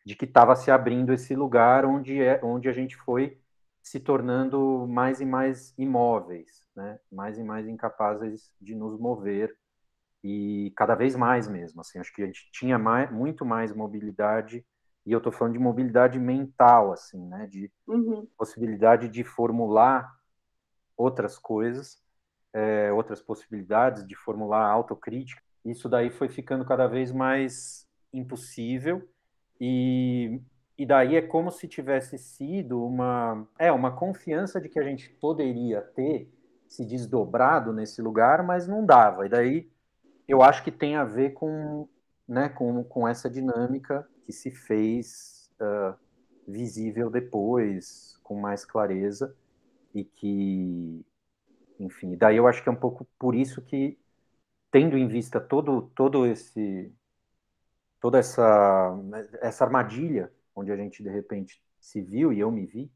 de 0.05 0.15
que 0.15 0.25
estava 0.25 0.55
se 0.55 0.71
abrindo 0.71 1.13
esse 1.13 1.35
lugar 1.35 1.85
onde, 1.85 2.21
é, 2.21 2.39
onde 2.43 2.67
a 2.69 2.73
gente 2.73 2.95
foi 2.97 3.39
se 3.81 3.99
tornando 3.99 4.87
mais 4.87 5.21
e 5.21 5.25
mais 5.25 5.73
imóveis, 5.77 6.67
né? 6.75 6.99
mais 7.11 7.37
e 7.37 7.43
mais 7.43 7.67
incapazes 7.67 8.53
de 8.59 8.75
nos 8.75 8.99
mover 8.99 9.55
e 10.23 10.73
cada 10.75 10.95
vez 10.95 11.15
mais 11.15 11.47
mesmo. 11.47 11.81
Assim, 11.81 11.99
acho 11.99 12.13
que 12.13 12.21
a 12.21 12.25
gente 12.25 12.49
tinha 12.51 12.77
mais, 12.77 13.11
muito 13.11 13.45
mais 13.45 13.73
mobilidade 13.73 14.65
e 15.05 15.11
eu 15.11 15.17
estou 15.17 15.31
falando 15.31 15.53
de 15.53 15.59
mobilidade 15.59 16.19
mental, 16.19 16.91
assim, 16.91 17.25
né? 17.25 17.47
De 17.47 17.71
uhum. 17.87 18.27
possibilidade 18.37 19.07
de 19.07 19.23
formular 19.23 20.13
outras 20.95 21.39
coisas, 21.39 21.97
é, 22.53 22.91
outras 22.91 23.21
possibilidades 23.21 24.05
de 24.05 24.15
formular 24.15 24.69
autocrítica. 24.69 25.41
Isso 25.65 25.87
daí 25.87 26.09
foi 26.09 26.29
ficando 26.29 26.65
cada 26.65 26.85
vez 26.85 27.11
mais 27.11 27.87
impossível 28.13 29.09
e, 29.59 30.41
e 30.77 30.85
daí 30.85 31.15
é 31.15 31.21
como 31.21 31.51
se 31.51 31.67
tivesse 31.67 32.17
sido 32.17 32.83
uma 32.83 33.47
é 33.57 33.71
uma 33.71 33.91
confiança 33.91 34.59
de 34.61 34.69
que 34.69 34.79
a 34.79 34.83
gente 34.83 35.09
poderia 35.09 35.81
ter 35.81 36.31
se 36.67 36.85
desdobrado 36.85 37.73
nesse 37.73 38.01
lugar, 38.01 38.43
mas 38.43 38.67
não 38.67 38.85
dava. 38.85 39.25
E 39.25 39.29
daí 39.29 39.69
eu 40.27 40.41
acho 40.43 40.63
que 40.63 40.71
tem 40.71 40.95
a 40.95 41.03
ver 41.03 41.31
com 41.31 41.87
né, 42.29 42.47
com, 42.47 42.83
com 42.83 43.07
essa 43.07 43.27
dinâmica 43.27 44.07
que 44.23 44.31
se 44.31 44.51
fez 44.51 45.49
uh, 45.59 45.97
visível 46.47 47.09
depois, 47.09 48.19
com 48.23 48.39
mais 48.39 48.63
clareza, 48.63 49.35
e 49.95 50.03
que, 50.03 51.03
enfim, 51.79 52.15
daí 52.15 52.37
eu 52.37 52.47
acho 52.47 52.61
que 52.61 52.69
é 52.69 52.71
um 52.71 52.75
pouco 52.75 53.07
por 53.17 53.33
isso 53.33 53.63
que, 53.63 53.97
tendo 54.71 54.95
em 54.95 55.07
vista 55.07 55.39
todo, 55.39 55.91
todo 55.95 56.27
esse, 56.27 56.93
toda 57.99 58.17
essa, 58.17 58.97
essa 59.41 59.65
armadilha, 59.65 60.31
onde 60.55 60.71
a 60.71 60.77
gente 60.77 61.03
de 61.03 61.09
repente 61.09 61.61
se 61.79 62.01
viu 62.01 62.33
e 62.33 62.39
eu 62.39 62.51
me 62.51 62.65
vi, 62.65 62.91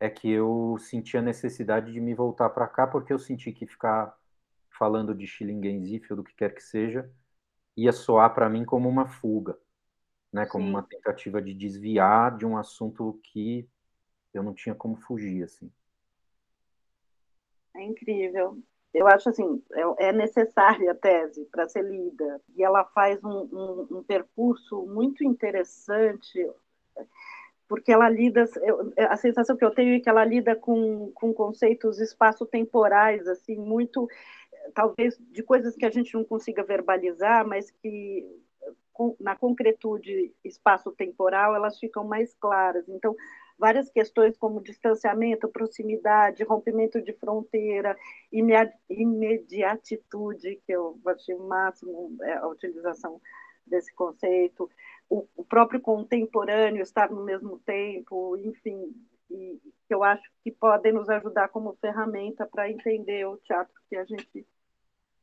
é 0.00 0.08
que 0.08 0.30
eu 0.30 0.76
senti 0.78 1.16
a 1.16 1.22
necessidade 1.22 1.92
de 1.92 2.00
me 2.00 2.14
voltar 2.14 2.50
para 2.50 2.68
cá, 2.68 2.86
porque 2.86 3.12
eu 3.12 3.18
senti 3.18 3.52
que 3.52 3.66
ficar 3.66 4.16
falando 4.70 5.14
de 5.14 5.26
Schillingenzif 5.26 6.10
ou 6.10 6.18
do 6.18 6.24
que 6.24 6.34
quer 6.34 6.54
que 6.54 6.62
seja, 6.62 7.10
ia 7.76 7.92
soar 7.92 8.32
para 8.34 8.48
mim 8.48 8.64
como 8.64 8.88
uma 8.88 9.06
fuga 9.06 9.58
né, 10.32 10.46
como 10.46 10.64
Sim. 10.64 10.70
uma 10.70 10.82
tentativa 10.82 11.40
de 11.40 11.54
desviar 11.54 12.36
de 12.36 12.46
um 12.46 12.56
assunto 12.56 13.18
que 13.24 13.68
eu 14.32 14.42
não 14.42 14.54
tinha 14.54 14.74
como 14.74 14.96
fugir, 14.96 15.42
assim. 15.42 15.70
É 17.74 17.82
incrível. 17.82 18.62
Eu 18.92 19.06
acho 19.06 19.28
assim, 19.28 19.62
é, 19.72 20.08
é 20.08 20.12
necessária 20.12 20.92
a 20.92 20.94
tese 20.94 21.44
para 21.46 21.68
ser 21.68 21.82
lida 21.82 22.40
e 22.56 22.62
ela 22.62 22.84
faz 22.84 23.22
um, 23.22 23.48
um, 23.52 23.98
um, 23.98 24.02
percurso 24.02 24.86
muito 24.86 25.22
interessante 25.22 26.38
porque 27.68 27.92
ela 27.92 28.08
lida, 28.08 28.46
eu, 28.62 28.92
a 28.96 29.16
sensação 29.16 29.56
que 29.56 29.64
eu 29.64 29.70
tenho 29.70 29.94
é 29.94 30.00
que 30.00 30.08
ela 30.08 30.24
lida 30.24 30.56
com, 30.56 31.12
com 31.14 31.34
conceitos 31.34 32.00
espaço-temporais, 32.00 33.28
assim, 33.28 33.56
muito, 33.56 34.08
talvez, 34.74 35.18
de 35.18 35.42
coisas 35.42 35.76
que 35.76 35.84
a 35.84 35.90
gente 35.90 36.14
não 36.14 36.24
consiga 36.24 36.64
verbalizar, 36.64 37.46
mas 37.46 37.70
que 37.70 38.26
na 39.20 39.36
concretude 39.36 40.32
espaço-temporal, 40.42 41.54
elas 41.54 41.78
ficam 41.78 42.04
mais 42.04 42.34
claras. 42.34 42.88
Então, 42.88 43.14
várias 43.58 43.90
questões 43.90 44.36
como 44.36 44.62
distanciamento, 44.62 45.48
proximidade, 45.48 46.44
rompimento 46.44 47.02
de 47.02 47.12
fronteira, 47.12 47.96
imediatitude, 48.88 50.60
que 50.64 50.72
eu 50.72 50.98
achei 51.06 51.34
o 51.34 51.46
máximo 51.46 52.16
é, 52.22 52.34
a 52.34 52.46
utilização 52.46 53.20
desse 53.66 53.92
conceito, 53.94 54.70
o, 55.10 55.26
o, 55.36 55.44
próprio 55.44 55.80
contemporâneo 55.80 56.82
estar 56.82 57.10
no 57.10 57.24
mesmo 57.24 57.58
tempo, 57.60 58.36
enfim, 58.36 58.94
e, 59.30 59.60
que 59.86 59.94
eu 59.94 60.02
acho 60.04 60.22
que 60.42 60.50
podem 60.50 60.92
nos 60.92 61.08
ajudar 61.08 61.48
como 61.48 61.76
ferramenta 61.80 62.46
para 62.46 62.70
entender 62.70 63.26
o 63.26 63.36
teatro 63.38 63.74
que 63.88 63.96
a 63.96 64.04
gente 64.04 64.46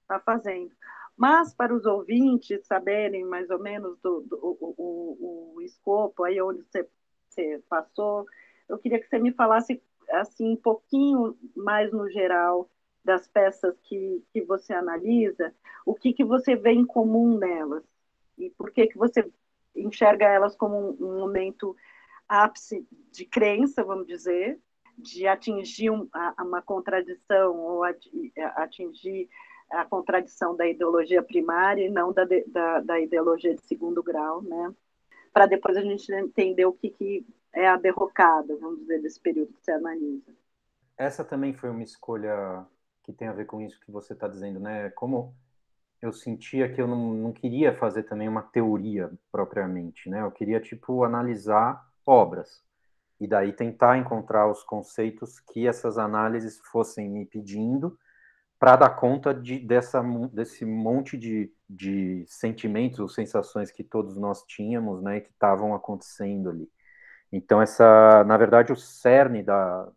está 0.01 0.19
fazendo. 0.19 0.71
Mas, 1.17 1.53
para 1.53 1.73
os 1.73 1.85
ouvintes 1.85 2.65
saberem 2.67 3.23
mais 3.23 3.49
ou 3.49 3.59
menos 3.59 3.97
do, 3.99 4.21
do 4.21 4.37
o, 4.41 4.75
o, 4.77 5.55
o, 5.55 5.61
escopo, 5.61 6.23
aí 6.23 6.41
onde 6.41 6.63
você, 6.63 6.87
você 7.35 7.61
passou, 7.69 8.25
eu 8.69 8.77
queria 8.77 8.99
que 8.99 9.07
você 9.07 9.19
me 9.19 9.33
falasse 9.33 9.81
assim 10.11 10.53
um 10.53 10.55
pouquinho 10.55 11.37
mais 11.55 11.91
no 11.91 12.09
geral 12.09 12.69
das 13.03 13.27
peças 13.27 13.75
que, 13.83 14.23
que 14.33 14.41
você 14.41 14.73
analisa, 14.73 15.53
o 15.85 15.93
que, 15.93 16.13
que 16.13 16.23
você 16.23 16.55
vê 16.55 16.71
em 16.71 16.85
comum 16.85 17.37
nelas? 17.37 17.83
E 18.37 18.49
por 18.51 18.71
que, 18.71 18.87
que 18.87 18.97
você 18.97 19.29
enxerga 19.75 20.25
elas 20.25 20.55
como 20.55 20.75
um, 20.75 20.97
um 20.99 21.19
momento 21.19 21.75
ápice 22.27 22.87
de 23.11 23.25
crença, 23.25 23.83
vamos 23.83 24.07
dizer, 24.07 24.59
de 24.97 25.27
atingir 25.27 25.91
um, 25.91 26.07
a, 26.11 26.43
uma 26.43 26.61
contradição 26.61 27.59
ou 27.59 27.83
atingir 28.55 29.29
a 29.69 29.85
contradição 29.85 30.55
da 30.55 30.67
ideologia 30.67 31.21
primária 31.21 31.85
e 31.85 31.89
não 31.89 32.11
da, 32.11 32.25
da, 32.47 32.79
da 32.79 32.99
ideologia 32.99 33.53
de 33.53 33.61
segundo 33.61 34.01
grau, 34.01 34.41
né? 34.41 34.73
Para 35.35 35.47
depois 35.47 35.75
a 35.75 35.81
gente 35.81 36.09
entender 36.13 36.65
o 36.65 36.71
que, 36.71 36.89
que 36.89 37.27
é 37.51 37.67
a 37.67 37.75
derrocada, 37.75 38.55
vamos 38.55 38.79
dizer, 38.79 39.01
desse 39.01 39.19
período 39.19 39.51
que 39.51 39.65
você 39.65 39.71
analisa. 39.73 40.31
Essa 40.97 41.25
também 41.25 41.53
foi 41.53 41.69
uma 41.69 41.83
escolha 41.83 42.65
que 43.03 43.11
tem 43.11 43.27
a 43.27 43.33
ver 43.33 43.45
com 43.45 43.59
isso 43.59 43.77
que 43.81 43.91
você 43.91 44.13
está 44.13 44.29
dizendo, 44.29 44.61
né? 44.61 44.89
Como 44.91 45.35
eu 46.01 46.13
sentia 46.13 46.71
que 46.71 46.81
eu 46.81 46.87
não, 46.87 47.13
não 47.13 47.33
queria 47.33 47.75
fazer 47.75 48.03
também 48.03 48.29
uma 48.29 48.43
teoria 48.43 49.11
propriamente, 49.29 50.09
né? 50.09 50.21
Eu 50.21 50.31
queria, 50.31 50.61
tipo, 50.61 51.03
analisar 51.03 51.85
obras 52.05 52.63
e 53.19 53.27
daí 53.27 53.51
tentar 53.51 53.97
encontrar 53.97 54.49
os 54.49 54.63
conceitos 54.63 55.41
que 55.41 55.67
essas 55.67 55.97
análises 55.97 56.61
fossem 56.71 57.09
me 57.09 57.25
pedindo 57.25 57.99
para 58.57 58.77
dar 58.77 58.91
conta 58.91 59.33
de, 59.33 59.59
dessa, 59.59 60.01
desse 60.31 60.63
monte 60.63 61.17
de, 61.17 61.53
de 61.69 62.25
sentimentos 62.27 62.99
ou 62.99 63.07
sensações 63.09 63.71
que 63.71 63.83
todos 63.83 64.17
nós 64.17 64.43
tínhamos, 64.43 65.01
né, 65.01 65.21
que 65.21 65.31
estavam 65.31 65.73
acontecendo 65.73 66.49
ali. 66.49 66.69
Então, 67.31 67.61
essa, 67.61 68.23
na 68.23 68.37
verdade, 68.37 68.71
o 68.71 68.75
cerne 68.77 69.43
da, 69.43 69.91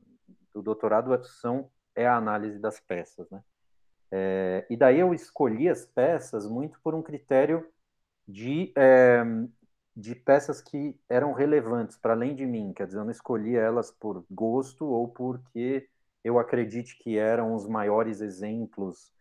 do 0.55 0.63
doutorado 0.63 1.23
são, 1.25 1.71
é 1.95 2.07
a 2.07 2.17
análise 2.17 2.59
das 2.59 2.81
peças, 2.81 3.29
né? 3.31 3.43
É, 4.11 4.67
e 4.71 4.77
daí 4.77 5.01
eu 5.01 5.13
escolhi 5.13 5.69
as 5.69 5.85
peças 5.85 6.49
muito 6.49 6.81
por 6.83 6.95
um 6.95 7.03
critério 7.03 7.67
de, 8.27 8.73
é, 8.77 9.23
de 9.95 10.15
peças 10.15 10.63
que 10.63 10.99
eram 11.09 11.33
relevantes 11.33 11.97
para 11.97 12.15
além 12.15 12.35
de 12.35 12.47
mim, 12.47 12.73
quer 12.75 12.87
dizer, 12.87 12.99
eu 12.99 13.05
não 13.05 13.11
escolhi 13.11 13.57
elas 13.57 13.91
por 13.91 14.25
gosto 14.31 14.87
ou 14.87 15.09
porque 15.09 15.89
eu 16.25 16.39
acredite 16.39 16.99
que 16.99 17.19
eram 17.19 17.55
os 17.55 17.67
maiores 17.67 18.21
exemplos 18.21 19.13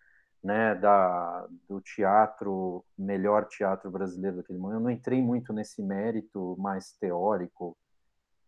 né, 0.43 0.75
da, 0.75 1.47
do 1.67 1.81
teatro, 1.81 2.83
melhor 2.97 3.45
teatro 3.47 3.89
brasileiro 3.89 4.37
daquele 4.37 4.59
momento. 4.59 4.77
Eu 4.77 4.83
não 4.83 4.91
entrei 4.91 5.21
muito 5.21 5.51
nesse 5.51 5.81
mérito 5.81 6.55
mais 6.57 6.93
teórico 6.93 7.77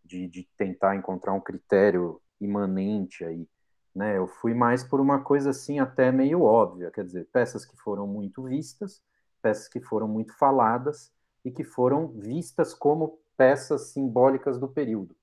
de, 0.04 0.28
de 0.28 0.47
tentar 0.58 0.95
encontrar 0.95 1.34
um 1.34 1.41
critério 1.41 2.21
imanente 2.39 3.23
aí. 3.25 3.47
Né? 3.93 4.17
Eu 4.17 4.28
fui 4.28 4.54
mais 4.54 4.84
por 4.84 4.99
uma 4.99 5.21
coisa 5.21 5.49
assim 5.49 5.80
até 5.80 6.12
meio 6.12 6.43
óbvia, 6.43 6.91
quer 6.91 7.04
dizer, 7.04 7.28
peças 7.34 7.65
que 7.65 7.75
foram 7.78 8.08
muito 8.08 8.43
vistas, 8.43 9.02
peças 9.41 9.67
que 9.67 9.82
foram 9.82 10.08
muito 10.08 10.38
faladas 10.38 11.12
e 11.43 11.52
que 11.52 11.63
foram 11.63 12.08
vistas 12.08 12.73
como 12.73 13.19
peças 13.36 13.91
simbólicas 13.91 14.60
do 14.60 14.67
período 14.67 15.15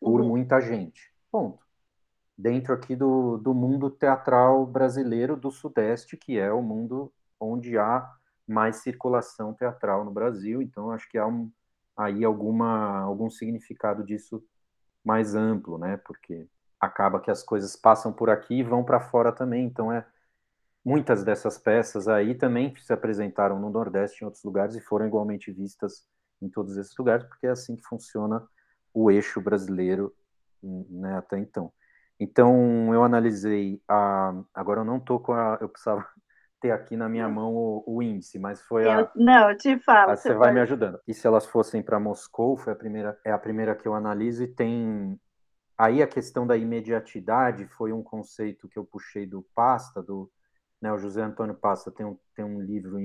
por 0.00 0.20
uhum. 0.20 0.28
muita 0.28 0.60
gente. 0.60 1.12
Ponto 1.30 1.67
dentro 2.38 2.72
aqui 2.72 2.94
do, 2.94 3.36
do 3.38 3.52
mundo 3.52 3.90
teatral 3.90 4.64
brasileiro 4.64 5.36
do 5.36 5.50
Sudeste, 5.50 6.16
que 6.16 6.38
é 6.38 6.52
o 6.52 6.62
mundo 6.62 7.12
onde 7.40 7.76
há 7.76 8.08
mais 8.46 8.76
circulação 8.76 9.52
teatral 9.52 10.04
no 10.04 10.12
Brasil. 10.12 10.62
Então, 10.62 10.92
acho 10.92 11.08
que 11.10 11.18
há 11.18 11.26
um, 11.26 11.50
aí 11.96 12.24
alguma, 12.24 13.00
algum 13.00 13.28
significado 13.28 14.04
disso 14.04 14.42
mais 15.04 15.34
amplo, 15.34 15.78
né? 15.78 15.96
Porque 15.96 16.46
acaba 16.80 17.20
que 17.20 17.30
as 17.30 17.42
coisas 17.42 17.74
passam 17.74 18.12
por 18.12 18.30
aqui 18.30 18.60
e 18.60 18.62
vão 18.62 18.84
para 18.84 19.00
fora 19.00 19.32
também. 19.32 19.66
Então, 19.66 19.92
é 19.92 20.06
muitas 20.84 21.24
dessas 21.24 21.58
peças 21.58 22.06
aí 22.06 22.34
também 22.36 22.74
se 22.76 22.92
apresentaram 22.92 23.58
no 23.58 23.68
Nordeste 23.68 24.22
em 24.22 24.24
outros 24.24 24.44
lugares 24.44 24.76
e 24.76 24.80
foram 24.80 25.06
igualmente 25.06 25.50
vistas 25.50 26.06
em 26.40 26.48
todos 26.48 26.76
esses 26.76 26.96
lugares, 26.96 27.26
porque 27.26 27.48
é 27.48 27.50
assim 27.50 27.74
que 27.74 27.82
funciona 27.82 28.46
o 28.94 29.10
eixo 29.10 29.40
brasileiro 29.40 30.14
né, 30.62 31.16
até 31.16 31.38
então. 31.38 31.72
Então, 32.20 32.92
eu 32.92 33.04
analisei 33.04 33.80
a. 33.88 34.34
Agora 34.52 34.80
eu 34.80 34.84
não 34.84 34.98
estou 34.98 35.20
com 35.20 35.32
a. 35.32 35.58
Eu 35.60 35.68
precisava 35.68 36.06
ter 36.60 36.72
aqui 36.72 36.96
na 36.96 37.08
minha 37.08 37.28
mão 37.28 37.54
o, 37.54 37.84
o 37.86 38.02
índice, 38.02 38.38
mas 38.38 38.60
foi 38.62 38.88
a. 38.88 39.00
Eu, 39.00 39.08
não, 39.14 39.50
eu 39.50 39.56
te 39.56 39.78
falo. 39.78 40.16
Você, 40.16 40.30
vai 40.30 40.48
pode... 40.48 40.54
me 40.54 40.60
ajudando. 40.60 41.00
E 41.06 41.14
se 41.14 41.26
elas 41.26 41.46
fossem 41.46 41.82
para 41.82 42.00
Moscou, 42.00 42.56
foi 42.56 42.72
a 42.72 42.76
primeira, 42.76 43.18
é 43.24 43.30
a 43.30 43.38
primeira 43.38 43.74
que 43.74 43.86
eu 43.86 43.94
analiso 43.94 44.42
e 44.42 44.48
tem. 44.48 45.18
Aí 45.76 46.02
a 46.02 46.08
questão 46.08 46.44
da 46.44 46.56
imediatidade 46.56 47.66
foi 47.68 47.92
um 47.92 48.02
conceito 48.02 48.68
que 48.68 48.76
eu 48.76 48.84
puxei 48.84 49.26
do 49.26 49.46
Pasta, 49.54 50.02
do 50.02 50.28
né, 50.80 50.92
o 50.92 50.98
José 50.98 51.22
Antônio 51.22 51.54
Pasta 51.54 51.90
tem 51.90 52.06
um, 52.06 52.16
tem 52.34 52.44
um 52.44 52.60
livro 52.60 52.98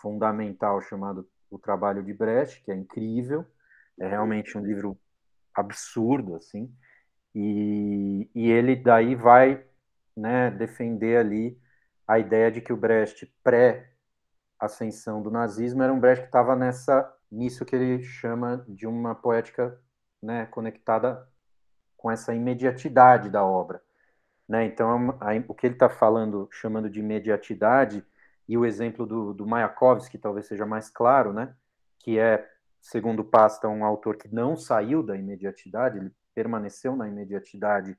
fundamental 0.00 0.80
chamado 0.80 1.28
O 1.50 1.58
Trabalho 1.58 2.02
de 2.02 2.12
Brecht, 2.12 2.62
que 2.62 2.70
é 2.70 2.74
incrível, 2.74 3.44
é 3.98 4.06
realmente 4.08 4.56
um 4.56 4.64
livro 4.64 4.98
absurdo, 5.54 6.36
assim, 6.36 6.72
e, 7.38 8.30
e 8.34 8.50
ele 8.50 8.74
daí 8.74 9.14
vai 9.14 9.62
né, 10.16 10.50
defender 10.50 11.18
ali 11.18 11.60
a 12.08 12.18
ideia 12.18 12.50
de 12.50 12.62
que 12.62 12.72
o 12.72 12.76
Brecht 12.78 13.30
pré-ascensão 13.44 15.20
do 15.20 15.30
nazismo 15.30 15.82
era 15.82 15.92
um 15.92 16.00
Brecht 16.00 16.22
que 16.22 16.28
estava 16.28 16.56
nessa 16.56 17.14
nisso 17.30 17.66
que 17.66 17.76
ele 17.76 18.02
chama 18.02 18.64
de 18.66 18.86
uma 18.86 19.14
poética 19.14 19.78
né, 20.22 20.46
conectada 20.46 21.28
com 21.94 22.10
essa 22.10 22.34
imediatidade 22.34 23.28
da 23.28 23.44
obra. 23.44 23.82
Né? 24.48 24.64
Então, 24.64 25.10
a, 25.20 25.34
o 25.46 25.54
que 25.54 25.66
ele 25.66 25.74
está 25.74 25.90
falando, 25.90 26.48
chamando 26.50 26.88
de 26.88 27.00
imediatidade, 27.00 28.02
e 28.48 28.56
o 28.56 28.64
exemplo 28.64 29.04
do, 29.04 29.34
do 29.34 29.46
Mayakovsky 29.46 30.16
talvez 30.16 30.46
seja 30.46 30.64
mais 30.64 30.88
claro, 30.88 31.34
né? 31.34 31.54
que 31.98 32.18
é, 32.18 32.48
segundo 32.80 33.22
Pasta, 33.22 33.68
um 33.68 33.84
autor 33.84 34.16
que 34.16 34.32
não 34.32 34.56
saiu 34.56 35.02
da 35.02 35.14
imediatidade, 35.16 35.98
ele 35.98 36.10
permaneceu 36.36 36.94
na 36.94 37.08
imediatidade 37.08 37.96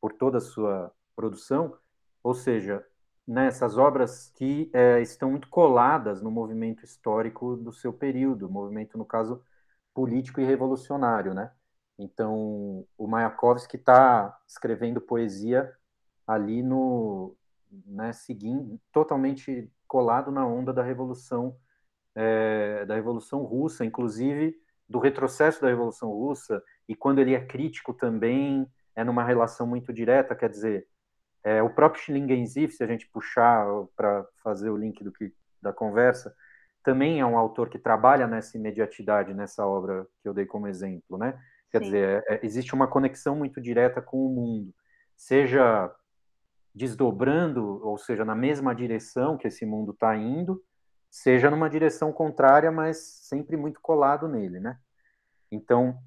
por 0.00 0.12
toda 0.12 0.38
a 0.38 0.40
sua 0.40 0.92
produção, 1.14 1.78
ou 2.20 2.34
seja, 2.34 2.84
nessas 3.24 3.78
obras 3.78 4.32
que 4.34 4.68
é, 4.74 5.00
estão 5.00 5.30
muito 5.30 5.48
coladas 5.48 6.20
no 6.20 6.30
movimento 6.30 6.84
histórico 6.84 7.56
do 7.56 7.72
seu 7.72 7.92
período, 7.92 8.50
movimento, 8.50 8.98
no 8.98 9.04
caso, 9.04 9.40
político 9.94 10.40
e 10.40 10.44
revolucionário, 10.44 11.32
né? 11.32 11.52
Então, 11.96 12.84
o 12.98 13.06
Mayakovsky 13.06 13.76
está 13.76 14.36
escrevendo 14.46 15.00
poesia 15.00 15.72
ali 16.26 16.62
no, 16.62 17.34
né, 17.86 18.12
seguindo, 18.12 18.80
totalmente 18.92 19.72
colado 19.86 20.30
na 20.30 20.44
onda 20.46 20.72
da 20.72 20.82
revolução, 20.82 21.56
é, 22.14 22.84
da 22.84 22.96
revolução 22.96 23.44
russa, 23.44 23.84
inclusive 23.84 24.60
do 24.88 24.98
retrocesso 24.98 25.62
da 25.62 25.68
revolução 25.68 26.10
russa 26.10 26.62
e 26.88 26.94
quando 26.94 27.20
ele 27.20 27.34
é 27.34 27.44
crítico 27.44 27.92
também 27.92 28.66
é 28.94 29.04
numa 29.04 29.24
relação 29.24 29.66
muito 29.66 29.92
direta, 29.92 30.34
quer 30.34 30.48
dizer, 30.48 30.86
é, 31.44 31.62
o 31.62 31.70
próprio 31.70 32.02
Schlingensief, 32.02 32.72
se 32.72 32.82
a 32.82 32.86
gente 32.86 33.08
puxar 33.08 33.66
para 33.94 34.26
fazer 34.42 34.70
o 34.70 34.76
link 34.76 35.04
do 35.04 35.12
que, 35.12 35.32
da 35.60 35.72
conversa, 35.72 36.34
também 36.82 37.20
é 37.20 37.26
um 37.26 37.36
autor 37.36 37.68
que 37.68 37.78
trabalha 37.78 38.26
nessa 38.26 38.56
imediatidade, 38.56 39.34
nessa 39.34 39.66
obra 39.66 40.06
que 40.22 40.28
eu 40.28 40.34
dei 40.34 40.46
como 40.46 40.68
exemplo, 40.68 41.18
né? 41.18 41.38
Quer 41.70 41.78
Sim. 41.78 41.84
dizer, 41.84 42.24
é, 42.28 42.34
é, 42.34 42.40
existe 42.44 42.74
uma 42.74 42.86
conexão 42.86 43.36
muito 43.36 43.60
direta 43.60 44.00
com 44.00 44.26
o 44.26 44.28
mundo, 44.28 44.74
seja 45.16 45.92
desdobrando, 46.74 47.80
ou 47.84 47.96
seja, 47.98 48.24
na 48.24 48.34
mesma 48.34 48.74
direção 48.74 49.36
que 49.36 49.48
esse 49.48 49.64
mundo 49.64 49.92
está 49.92 50.16
indo, 50.16 50.62
seja 51.10 51.50
numa 51.50 51.70
direção 51.70 52.12
contrária, 52.12 52.70
mas 52.70 52.98
sempre 52.98 53.56
muito 53.56 53.80
colado 53.80 54.28
nele, 54.28 54.60
né? 54.60 54.78
Então, 55.50 55.98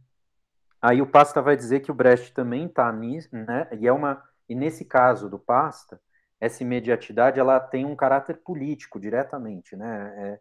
Aí 0.81 1.01
o 1.01 1.07
Pasta 1.07 1.41
vai 1.41 1.57
dizer 1.57 1.81
que 1.81 1.91
o 1.91 1.93
Brecht 1.93 2.33
também 2.33 2.65
está 2.65 2.91
nisso, 2.91 3.29
né? 3.35 3.67
E 3.79 3.87
é 3.87 3.91
uma 3.91 4.23
e 4.47 4.55
nesse 4.55 4.83
caso 4.85 5.29
do 5.29 5.37
Pasta, 5.37 6.01
essa 6.39 6.63
imediatidade 6.63 7.39
ela 7.39 7.59
tem 7.59 7.85
um 7.85 7.95
caráter 7.95 8.37
político 8.37 8.99
diretamente, 8.99 9.75
né? 9.75 10.13
É, 10.17 10.39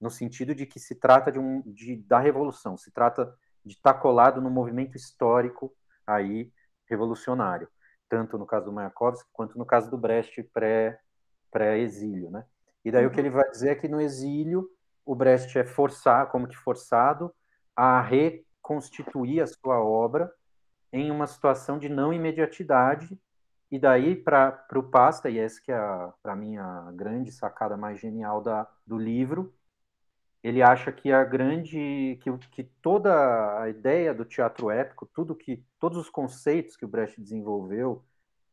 no 0.00 0.10
sentido 0.10 0.54
de 0.54 0.66
que 0.66 0.78
se 0.78 0.94
trata 0.96 1.30
de 1.30 1.38
um 1.38 1.62
de, 1.62 1.96
da 1.96 2.18
revolução, 2.18 2.76
se 2.76 2.90
trata 2.90 3.32
de 3.64 3.74
estar 3.74 3.94
tá 3.94 4.00
colado 4.00 4.40
no 4.40 4.50
movimento 4.50 4.96
histórico 4.96 5.72
aí 6.06 6.52
revolucionário, 6.88 7.68
tanto 8.08 8.36
no 8.38 8.46
caso 8.46 8.66
do 8.66 8.72
Mayakovsky 8.72 9.28
quanto 9.32 9.58
no 9.58 9.64
caso 9.64 9.90
do 9.90 9.98
Brecht 9.98 10.42
pré 10.52 10.98
pré 11.50 11.78
exílio, 11.78 12.30
né? 12.30 12.44
E 12.84 12.90
daí 12.90 13.04
uhum. 13.04 13.10
o 13.10 13.12
que 13.12 13.20
uhum. 13.20 13.26
ele 13.26 13.34
vai 13.34 13.50
dizer 13.50 13.70
é 13.70 13.74
que 13.74 13.88
no 13.88 14.00
exílio 14.00 14.68
o 15.04 15.14
Brecht 15.14 15.56
é 15.58 15.64
forçado, 15.64 16.30
como 16.30 16.48
que 16.48 16.56
forçado 16.56 17.32
a 17.74 18.00
re 18.00 18.45
constituir 18.66 19.40
a 19.40 19.46
sua 19.46 19.80
obra 19.80 20.32
em 20.92 21.08
uma 21.08 21.28
situação 21.28 21.78
de 21.78 21.88
não 21.88 22.12
imediatidade, 22.12 23.16
e 23.70 23.78
daí 23.78 24.16
para 24.16 24.66
o 24.74 24.82
Pasta, 24.82 25.30
e 25.30 25.38
essa 25.38 25.62
que 25.62 25.70
é, 25.70 25.78
para 26.20 26.34
mim, 26.34 26.56
a 26.56 26.90
grande 26.92 27.30
sacada 27.30 27.76
mais 27.76 28.00
genial 28.00 28.42
da, 28.42 28.68
do 28.84 28.98
livro, 28.98 29.54
ele 30.42 30.62
acha 30.62 30.90
que 30.90 31.12
a 31.12 31.22
grande 31.22 32.18
que, 32.20 32.38
que 32.50 32.64
toda 32.82 33.62
a 33.62 33.68
ideia 33.68 34.12
do 34.12 34.24
teatro 34.24 34.68
épico, 34.68 35.06
tudo 35.06 35.36
que 35.36 35.64
todos 35.78 35.96
os 35.96 36.10
conceitos 36.10 36.76
que 36.76 36.84
o 36.84 36.88
Brecht 36.88 37.20
desenvolveu 37.20 38.04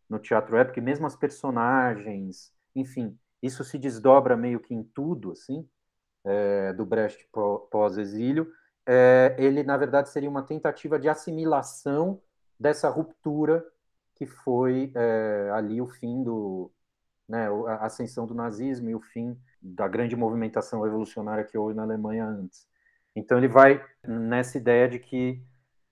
no 0.07 0.19
teatro 0.19 0.55
épico, 0.57 0.79
mesmo 0.79 1.07
as 1.07 1.15
personagens, 1.15 2.53
enfim, 2.75 3.17
isso 3.41 3.63
se 3.63 3.79
desdobra 3.79 4.37
meio 4.37 4.59
que 4.59 4.75
em 4.75 4.83
tudo, 4.83 5.31
assim, 5.31 5.67
é, 6.23 6.71
do 6.73 6.85
Brecht 6.85 7.27
pós-exílio. 7.71 8.51
É, 8.85 9.35
ele, 9.37 9.63
na 9.63 9.77
verdade, 9.77 10.09
seria 10.09 10.29
uma 10.29 10.43
tentativa 10.43 10.99
de 10.99 11.07
assimilação 11.07 12.21
dessa 12.59 12.89
ruptura 12.89 13.65
que 14.15 14.25
foi 14.25 14.91
é, 14.95 15.49
ali 15.53 15.81
o 15.81 15.87
fim 15.87 16.23
do, 16.23 16.71
né, 17.27 17.47
a 17.67 17.85
ascensão 17.85 18.27
do 18.27 18.33
nazismo 18.33 18.89
e 18.89 18.95
o 18.95 19.01
fim 19.01 19.37
da 19.61 19.87
grande 19.87 20.15
movimentação 20.15 20.81
revolucionária 20.81 21.43
que 21.43 21.57
houve 21.57 21.73
na 21.73 21.83
Alemanha 21.83 22.25
antes. 22.25 22.67
Então 23.15 23.37
ele 23.37 23.47
vai 23.47 23.83
nessa 24.05 24.57
ideia 24.57 24.87
de 24.87 24.99
que 24.99 25.41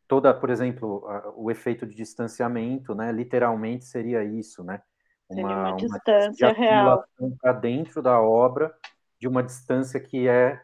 toda, 0.08 0.34
por 0.34 0.50
exemplo, 0.50 1.04
o 1.36 1.50
efeito 1.50 1.86
de 1.86 1.96
distanciamento, 1.96 2.94
né, 2.94 3.12
literalmente 3.12 3.86
seria 3.86 4.24
isso, 4.24 4.64
né? 4.64 4.82
Uma, 5.30 5.36
seria 5.36 5.56
uma 5.56 5.76
distância 5.76 6.48
uma 6.48 6.54
real 6.54 7.06
para 7.40 7.54
dentro 7.54 8.02
da 8.02 8.20
obra 8.20 8.76
de 9.18 9.28
uma 9.28 9.42
distância 9.42 10.00
que 10.00 10.28
é 10.28 10.62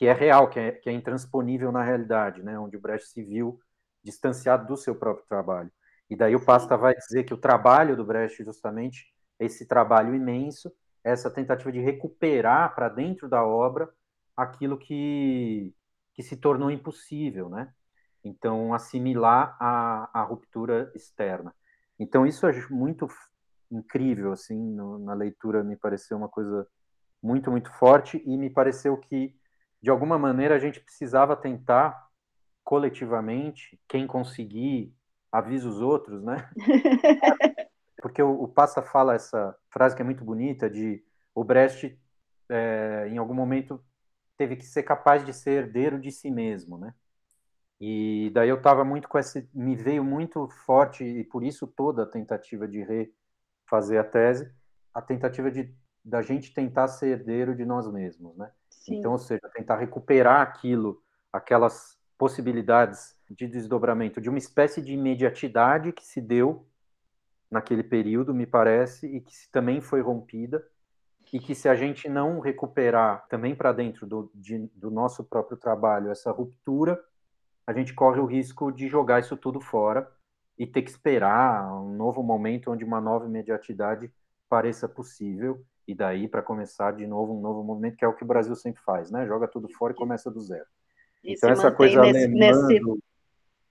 que 0.00 0.06
é 0.06 0.14
real, 0.14 0.48
que 0.48 0.58
é, 0.58 0.72
que 0.72 0.88
é 0.88 0.92
intransponível 0.94 1.70
na 1.70 1.84
realidade, 1.84 2.42
né? 2.42 2.58
Onde 2.58 2.74
o 2.74 2.80
Brecht 2.80 3.06
se 3.06 3.22
viu 3.22 3.60
distanciado 4.02 4.66
do 4.66 4.74
seu 4.74 4.94
próprio 4.94 5.26
trabalho. 5.26 5.70
E 6.08 6.16
daí 6.16 6.34
o 6.34 6.42
Pasta 6.42 6.74
vai 6.74 6.94
dizer 6.94 7.24
que 7.24 7.34
o 7.34 7.36
trabalho 7.36 7.94
do 7.94 8.02
Brecht 8.02 8.42
justamente 8.42 9.12
esse 9.38 9.66
trabalho 9.66 10.14
imenso, 10.14 10.72
essa 11.04 11.30
tentativa 11.30 11.70
de 11.70 11.80
recuperar 11.80 12.74
para 12.74 12.88
dentro 12.88 13.28
da 13.28 13.44
obra 13.44 13.90
aquilo 14.34 14.78
que, 14.78 15.74
que 16.14 16.22
se 16.22 16.34
tornou 16.34 16.70
impossível, 16.70 17.50
né? 17.50 17.70
Então, 18.24 18.72
assimilar 18.72 19.54
a, 19.60 20.08
a 20.14 20.22
ruptura 20.22 20.90
externa. 20.94 21.54
Então, 21.98 22.26
isso 22.26 22.46
é 22.46 22.68
muito 22.70 23.06
incrível, 23.70 24.32
assim, 24.32 24.58
no, 24.58 24.98
na 24.98 25.12
leitura, 25.12 25.62
me 25.62 25.76
pareceu 25.76 26.16
uma 26.16 26.28
coisa 26.30 26.66
muito, 27.22 27.50
muito 27.50 27.70
forte 27.74 28.22
e 28.24 28.38
me 28.38 28.48
pareceu 28.48 28.96
que, 28.96 29.38
de 29.82 29.90
alguma 29.90 30.18
maneira, 30.18 30.54
a 30.54 30.58
gente 30.58 30.80
precisava 30.80 31.36
tentar, 31.36 32.08
coletivamente, 32.62 33.80
quem 33.88 34.06
conseguir, 34.06 34.94
avisa 35.32 35.68
os 35.68 35.80
outros, 35.80 36.22
né? 36.22 36.48
Porque 38.02 38.22
o, 38.22 38.42
o 38.42 38.48
Passa 38.48 38.82
fala 38.82 39.14
essa 39.14 39.56
frase 39.70 39.94
que 39.94 40.02
é 40.02 40.04
muito 40.04 40.24
bonita 40.24 40.68
de 40.68 41.04
o 41.34 41.44
Brecht, 41.44 41.98
é, 42.48 43.08
em 43.08 43.18
algum 43.18 43.34
momento, 43.34 43.82
teve 44.36 44.56
que 44.56 44.64
ser 44.64 44.82
capaz 44.82 45.24
de 45.24 45.32
ser 45.32 45.64
herdeiro 45.64 46.00
de 46.00 46.10
si 46.10 46.30
mesmo, 46.30 46.78
né? 46.78 46.94
E 47.80 48.30
daí 48.34 48.48
eu 48.48 48.56
estava 48.56 48.84
muito 48.84 49.08
com 49.08 49.18
esse, 49.18 49.48
me 49.54 49.74
veio 49.74 50.04
muito 50.04 50.48
forte 50.66 51.02
e 51.02 51.24
por 51.24 51.42
isso 51.42 51.66
toda 51.66 52.02
a 52.02 52.06
tentativa 52.06 52.68
de 52.68 52.82
refazer 52.82 53.98
a 53.98 54.04
tese, 54.04 54.52
a 54.92 55.00
tentativa 55.00 55.50
de 55.50 55.74
da 56.02 56.22
gente 56.22 56.52
tentar 56.52 56.88
ser 56.88 57.08
herdeiro 57.08 57.54
de 57.54 57.64
nós 57.64 57.90
mesmos, 57.90 58.36
né? 58.36 58.50
Sim. 58.80 58.96
Então, 58.96 59.12
ou 59.12 59.18
seja, 59.18 59.48
tentar 59.54 59.76
recuperar 59.76 60.40
aquilo, 60.40 61.02
aquelas 61.32 61.98
possibilidades 62.18 63.16
de 63.30 63.46
desdobramento 63.46 64.20
de 64.20 64.28
uma 64.28 64.38
espécie 64.38 64.82
de 64.82 64.94
imediatidade 64.94 65.92
que 65.92 66.04
se 66.04 66.20
deu 66.20 66.66
naquele 67.50 67.82
período, 67.82 68.34
me 68.34 68.46
parece, 68.46 69.06
e 69.06 69.20
que 69.20 69.32
também 69.52 69.80
foi 69.80 70.00
rompida, 70.00 70.66
e 71.32 71.38
que 71.38 71.54
se 71.54 71.68
a 71.68 71.74
gente 71.74 72.08
não 72.08 72.40
recuperar 72.40 73.26
também 73.28 73.54
para 73.54 73.72
dentro 73.72 74.06
do, 74.06 74.30
de, 74.34 74.58
do 74.74 74.90
nosso 74.90 75.24
próprio 75.24 75.56
trabalho 75.56 76.10
essa 76.10 76.30
ruptura, 76.32 77.00
a 77.66 77.72
gente 77.72 77.94
corre 77.94 78.18
o 78.18 78.26
risco 78.26 78.72
de 78.72 78.88
jogar 78.88 79.20
isso 79.20 79.36
tudo 79.36 79.60
fora 79.60 80.10
e 80.58 80.66
ter 80.66 80.82
que 80.82 80.90
esperar 80.90 81.72
um 81.72 81.94
novo 81.94 82.22
momento 82.22 82.70
onde 82.72 82.84
uma 82.84 83.00
nova 83.00 83.26
imediatidade 83.26 84.10
pareça 84.48 84.88
possível 84.88 85.64
e 85.86 85.94
daí 85.94 86.28
para 86.28 86.42
começar 86.42 86.92
de 86.92 87.06
novo 87.06 87.36
um 87.36 87.40
novo 87.40 87.62
movimento 87.62 87.96
que 87.96 88.04
é 88.04 88.08
o 88.08 88.14
que 88.14 88.22
o 88.22 88.26
Brasil 88.26 88.54
sempre 88.54 88.82
faz, 88.82 89.10
né? 89.10 89.26
Joga 89.26 89.48
tudo 89.48 89.68
fora 89.68 89.92
e 89.92 89.96
começa 89.96 90.30
do 90.30 90.40
zero. 90.40 90.66
E 91.24 91.34
então 91.34 91.50
essa 91.50 91.70
coisa 91.70 92.00
nesse, 92.00 92.24
alemã 92.24 92.66
nesse, 92.68 93.02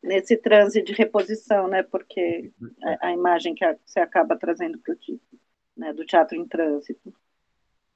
nesse 0.04 0.38
transe 0.38 0.82
de 0.82 0.94
reposição, 0.94 1.68
né? 1.68 1.84
Porque 1.84 2.52
a, 2.84 3.08
a 3.08 3.12
imagem 3.14 3.56
que 3.56 3.66
você 3.86 4.00
acaba 4.00 4.38
trazendo 4.38 4.78
para 4.80 4.94
o 4.94 4.98
título, 4.98 5.42
né? 5.76 5.94
Do 5.94 6.06
teatro 6.06 6.38
em 6.38 6.48
trânsito. 6.48 7.14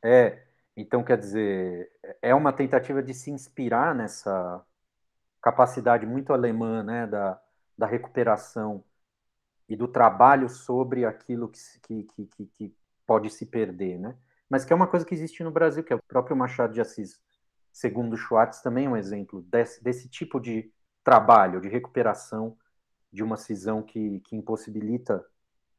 É, 0.02 0.43
então 0.76 1.04
quer 1.04 1.17
dizer, 1.17 1.91
é 2.21 2.34
uma 2.34 2.52
tentativa 2.52 3.02
de 3.02 3.13
se 3.13 3.32
inspirar 3.32 3.93
nessa 3.95 4.65
capacidade 5.41 6.06
muito 6.06 6.34
alemã, 6.34 6.84
né? 6.84 7.08
Da, 7.08 7.41
da 7.78 7.86
recuperação 7.86 8.84
e 9.67 9.76
do 9.76 9.88
trabalho 9.88 10.49
sobre 10.49 11.06
aquilo 11.06 11.49
que, 11.49 12.04
que, 12.06 12.26
que, 12.26 12.45
que 12.45 12.76
pode 13.06 13.30
se 13.30 13.46
perder, 13.46 14.00
né? 14.00 14.16
Mas 14.50 14.66
que 14.66 14.74
é 14.74 14.76
uma 14.76 14.88
coisa 14.88 15.06
que 15.06 15.13
existe 15.13 15.44
no 15.44 15.52
Brasil, 15.52 15.84
que 15.84 15.94
é 15.94 15.96
o 15.96 16.04
próprio 16.04 16.36
Machado 16.36 16.74
de 16.74 16.82
Assis, 16.82 17.22
segundo 17.72 18.16
Schwartz, 18.16 18.62
também 18.62 18.86
é 18.86 18.89
um 18.89 18.98
exemplo 18.98 19.42
desse, 19.42 19.84
desse 19.84 20.08
tipo 20.08 20.39
de 20.39 20.72
trabalho, 21.04 21.60
de 21.60 21.68
recuperação 21.68 22.56
de 23.12 23.24
uma 23.24 23.38
cisão 23.38 23.82
que, 23.82 24.20
que 24.22 24.36
impossibilita 24.36 25.26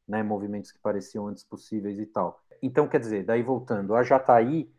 né, 0.06 0.22
movimentos 0.22 0.70
que 0.70 0.78
pareciam 0.78 1.26
antes 1.26 1.44
possíveis 1.44 1.98
e 1.98 2.06
tal. 2.06 2.40
Então, 2.62 2.88
quer 2.88 3.00
dizer, 3.00 3.24
daí 3.24 3.42
voltando, 3.42 3.94
a 3.94 4.02
Jataí 4.02 4.72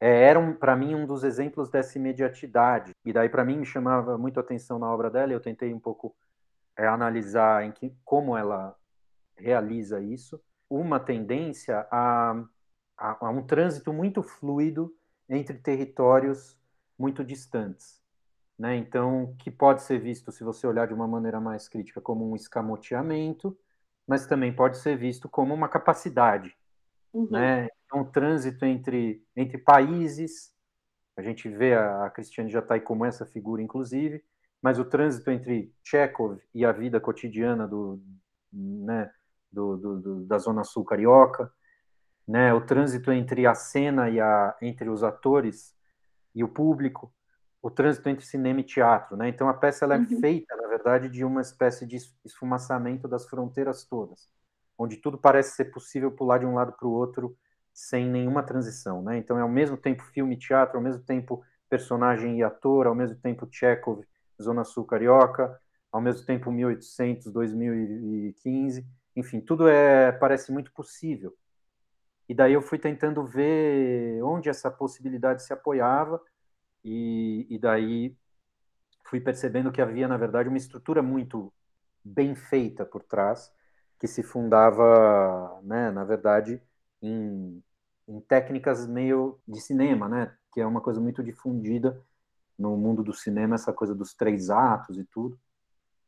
é, 0.00 0.24
era, 0.24 0.38
um, 0.38 0.52
para 0.52 0.76
mim, 0.76 0.94
um 0.94 1.06
dos 1.06 1.24
exemplos 1.24 1.70
dessa 1.70 1.98
imediatidade. 1.98 2.92
E 3.04 3.12
daí, 3.12 3.28
para 3.28 3.44
mim, 3.44 3.58
me 3.58 3.66
chamava 3.66 4.18
muito 4.18 4.38
a 4.38 4.42
atenção 4.42 4.78
na 4.78 4.92
obra 4.92 5.10
dela, 5.10 5.32
eu 5.32 5.40
tentei 5.40 5.72
um 5.72 5.80
pouco 5.80 6.14
é, 6.76 6.86
analisar 6.86 7.64
em 7.64 7.72
que, 7.72 7.94
como 8.04 8.36
ela 8.36 8.76
realiza 9.36 10.00
isso, 10.00 10.40
uma 10.68 10.98
tendência 10.98 11.86
a, 11.90 12.44
a, 12.96 13.26
a 13.26 13.30
um 13.30 13.42
trânsito 13.46 13.92
muito 13.92 14.22
fluido 14.22 14.94
entre 15.28 15.58
territórios 15.58 16.56
muito 16.98 17.24
distantes. 17.24 18.00
Né? 18.58 18.76
Então, 18.76 19.34
que 19.38 19.50
pode 19.50 19.82
ser 19.82 19.98
visto, 19.98 20.32
se 20.32 20.42
você 20.42 20.66
olhar 20.66 20.86
de 20.86 20.94
uma 20.94 21.06
maneira 21.06 21.40
mais 21.40 21.68
crítica, 21.68 22.00
como 22.00 22.30
um 22.30 22.34
escamoteamento, 22.34 23.56
mas 24.06 24.26
também 24.26 24.54
pode 24.54 24.78
ser 24.78 24.96
visto 24.96 25.28
como 25.28 25.52
uma 25.52 25.68
capacidade. 25.68 26.56
Uhum. 27.12 27.28
Né? 27.30 27.68
Então, 27.84 28.04
trânsito 28.04 28.64
entre, 28.64 29.22
entre 29.36 29.58
países, 29.58 30.52
a 31.16 31.22
gente 31.22 31.48
vê 31.48 31.74
a, 31.74 32.06
a 32.06 32.10
Cristiane 32.10 32.50
já 32.50 32.60
está 32.60 32.74
aí 32.74 32.80
como 32.80 33.04
essa 33.04 33.26
figura, 33.26 33.62
inclusive, 33.62 34.24
mas 34.62 34.78
o 34.78 34.84
trânsito 34.84 35.30
entre 35.30 35.72
Chekhov 35.84 36.40
e 36.54 36.64
a 36.64 36.72
vida 36.72 36.98
cotidiana 37.00 37.66
do, 37.66 38.00
né, 38.52 39.10
do, 39.50 39.76
do, 39.76 40.00
do, 40.00 40.26
da 40.26 40.38
Zona 40.38 40.64
Sul 40.64 40.84
Carioca, 40.84 41.52
né, 42.26 42.52
o 42.52 42.60
trânsito 42.60 43.12
entre 43.12 43.46
a 43.46 43.54
cena 43.54 44.10
e 44.10 44.20
a, 44.20 44.56
entre 44.60 44.88
os 44.88 45.04
atores 45.04 45.74
e 46.34 46.42
o 46.42 46.48
público, 46.48 47.12
o 47.62 47.70
trânsito 47.70 48.08
entre 48.08 48.24
cinema 48.24 48.60
e 48.60 48.64
teatro, 48.64 49.16
né? 49.16 49.28
Então 49.28 49.48
a 49.48 49.54
peça 49.54 49.84
ela 49.84 49.96
é 49.96 49.98
uhum. 49.98 50.20
feita, 50.20 50.54
na 50.54 50.68
verdade, 50.68 51.08
de 51.08 51.24
uma 51.24 51.40
espécie 51.40 51.86
de 51.86 51.96
esfumaçamento 52.24 53.08
das 53.08 53.26
fronteiras 53.26 53.84
todas, 53.84 54.28
onde 54.78 54.98
tudo 54.98 55.18
parece 55.18 55.56
ser 55.56 55.66
possível 55.66 56.12
pular 56.12 56.38
de 56.38 56.46
um 56.46 56.54
lado 56.54 56.72
para 56.72 56.86
o 56.86 56.92
outro 56.92 57.36
sem 57.72 58.08
nenhuma 58.08 58.42
transição, 58.42 59.02
né? 59.02 59.18
Então 59.18 59.38
é 59.38 59.42
ao 59.42 59.48
mesmo 59.48 59.76
tempo 59.76 60.02
filme 60.04 60.34
e 60.34 60.38
teatro, 60.38 60.76
ao 60.76 60.82
mesmo 60.82 61.02
tempo 61.02 61.42
personagem 61.68 62.38
e 62.38 62.42
ator, 62.42 62.86
ao 62.86 62.94
mesmo 62.94 63.16
tempo 63.16 63.48
Chekhov, 63.50 64.04
Zona 64.40 64.64
Sul 64.64 64.84
Carioca, 64.84 65.58
ao 65.90 66.00
mesmo 66.00 66.24
tempo 66.24 66.52
1800, 66.52 67.32
2015, 67.32 68.86
enfim, 69.16 69.40
tudo 69.40 69.66
é 69.68 70.12
parece 70.12 70.52
muito 70.52 70.70
possível. 70.72 71.34
E 72.28 72.34
daí 72.34 72.52
eu 72.52 72.62
fui 72.62 72.78
tentando 72.78 73.24
ver 73.24 74.22
onde 74.22 74.48
essa 74.48 74.70
possibilidade 74.70 75.42
se 75.42 75.52
apoiava 75.52 76.20
e, 76.84 77.46
e 77.48 77.58
daí 77.58 78.16
fui 79.04 79.20
percebendo 79.20 79.72
que 79.72 79.80
havia, 79.80 80.08
na 80.08 80.16
verdade, 80.16 80.48
uma 80.48 80.58
estrutura 80.58 81.02
muito 81.02 81.52
bem 82.04 82.34
feita 82.34 82.84
por 82.84 83.02
trás, 83.02 83.52
que 83.98 84.06
se 84.06 84.22
fundava, 84.22 85.60
né, 85.62 85.90
na 85.90 86.04
verdade, 86.04 86.60
em, 87.00 87.62
em 88.06 88.20
técnicas 88.20 88.86
meio 88.86 89.40
de 89.46 89.60
cinema, 89.60 90.08
né, 90.08 90.36
que 90.52 90.60
é 90.60 90.66
uma 90.66 90.80
coisa 90.80 91.00
muito 91.00 91.22
difundida 91.22 92.00
no 92.58 92.76
mundo 92.76 93.02
do 93.02 93.12
cinema, 93.14 93.54
essa 93.54 93.72
coisa 93.72 93.94
dos 93.94 94.14
três 94.14 94.50
atos 94.50 94.98
e 94.98 95.04
tudo. 95.04 95.38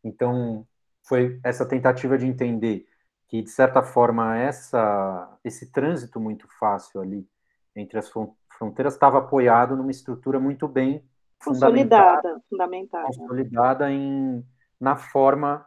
Então, 0.03 0.67
foi 1.03 1.41
essa 1.43 1.67
tentativa 1.67 2.19
de 2.19 2.27
entender 2.27 2.87
que, 3.29 3.43
de 3.43 3.51
certa 3.51 3.83
forma, 3.83 4.37
essa, 4.37 5.39
esse 5.45 5.71
trânsito 5.71 6.19
muito 6.19 6.49
fácil 6.59 7.01
ali 7.01 7.29
entre 7.77 7.99
as 7.99 8.11
Fronteiras 8.57 8.95
estava 8.95 9.19
apoiado 9.19 9.77
numa 9.77 9.91
estrutura 9.91 10.41
muito 10.41 10.67
bem 10.67 11.05
consolidada, 11.45 12.41
fundamentada, 12.49 13.07
consolidada 13.07 13.91
em, 13.91 14.45
na 14.81 14.97
forma, 14.97 15.65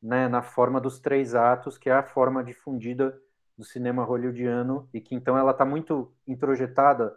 né, 0.00 0.28
na 0.28 0.42
forma 0.42 0.80
dos 0.80 1.00
três 1.00 1.34
atos, 1.34 1.76
que 1.76 1.90
é 1.90 1.92
a 1.92 2.02
forma 2.02 2.42
difundida 2.42 3.20
do 3.58 3.64
cinema 3.64 4.04
hollywoodiano 4.04 4.88
e 4.94 5.00
que 5.00 5.14
então 5.14 5.36
ela 5.36 5.50
está 5.50 5.64
muito 5.64 6.14
introjetada 6.26 7.14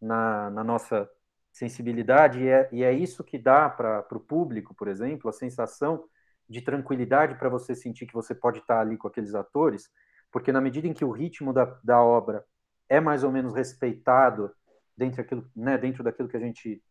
na, 0.00 0.50
na 0.50 0.62
nossa 0.62 1.10
sensibilidade, 1.50 2.40
e 2.40 2.48
é, 2.48 2.68
e 2.72 2.82
é 2.84 2.92
isso 2.92 3.24
que 3.24 3.36
dá 3.36 3.68
para 3.68 4.06
o 4.12 4.20
público, 4.20 4.74
por 4.74 4.88
exemplo, 4.88 5.28
a 5.28 5.32
sensação 5.32 6.04
de 6.48 6.60
tranquilidade 6.60 7.36
para 7.36 7.48
você 7.48 7.74
sentir 7.74 8.06
que 8.06 8.14
você 8.14 8.34
pode 8.34 8.58
estar 8.58 8.80
ali 8.80 8.96
com 8.96 9.08
aqueles 9.08 9.34
atores, 9.34 9.90
porque 10.30 10.52
na 10.52 10.60
medida 10.60 10.86
em 10.86 10.92
que 10.92 11.04
o 11.04 11.10
ritmo 11.10 11.52
da, 11.52 11.64
da 11.82 12.02
obra 12.02 12.44
é 12.88 13.00
mais 13.00 13.24
ou 13.24 13.32
menos 13.32 13.54
respeitado 13.54 14.50
dentro, 14.96 15.18
daquilo, 15.22 15.50
né, 15.54 15.78
dentro 15.78 16.02
daquilo 16.02 16.28
que 16.28 16.36
a 16.36 16.40
gente 16.40 16.82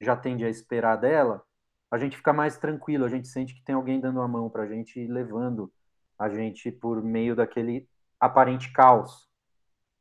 já 0.00 0.16
tende 0.16 0.44
a 0.44 0.48
esperar 0.48 0.96
dela, 0.96 1.42
a 1.90 1.98
gente 1.98 2.16
fica 2.16 2.32
mais 2.32 2.56
tranquilo, 2.58 3.04
a 3.04 3.08
gente 3.08 3.28
sente 3.28 3.54
que 3.54 3.64
tem 3.64 3.74
alguém 3.74 4.00
dando 4.00 4.20
a 4.20 4.28
mão 4.28 4.48
para 4.50 4.64
a 4.64 4.66
gente 4.66 5.00
e 5.00 5.06
levando 5.06 5.72
a 6.18 6.28
gente 6.28 6.70
por 6.70 7.02
meio 7.02 7.34
daquele 7.34 7.88
aparente 8.20 8.72
caos. 8.72 9.28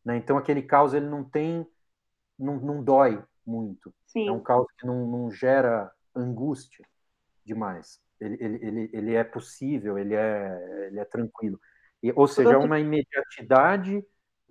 Né? 0.04 0.18
Então, 0.18 0.38
aquele 0.38 0.62
caos 0.62 0.94
ele 0.94 1.08
não 1.08 1.24
tem, 1.24 1.66
não, 2.38 2.60
não 2.60 2.84
dói 2.84 3.24
muito. 3.46 3.94
Sim. 4.06 4.28
É 4.28 4.32
um 4.32 4.42
caos 4.42 4.68
que 4.78 4.86
não, 4.86 5.08
não 5.08 5.32
gera 5.32 5.92
angústia 6.16 6.86
demais. 7.46 8.02
Ele, 8.20 8.38
ele, 8.42 8.90
ele, 8.94 9.16
é 9.16 9.24
possível, 9.24 9.98
ele 9.98 10.16
é, 10.16 10.88
ele 10.88 11.00
é 11.00 11.06
tranquilo. 11.06 11.60
E, 12.02 12.12
ou 12.16 12.28
seja, 12.28 12.54
é 12.54 12.58
uma 12.58 12.80
imediatidade 12.80 14.04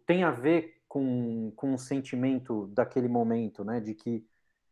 tem 0.07 0.23
a 0.23 0.31
ver 0.31 0.77
com, 0.89 1.53
com 1.57 1.75
o 1.75 1.79
sentimento 1.79 2.69
daquele 2.69 3.09
momento, 3.09 3.65
né? 3.65 3.81
De 3.81 3.93
que 3.93 4.25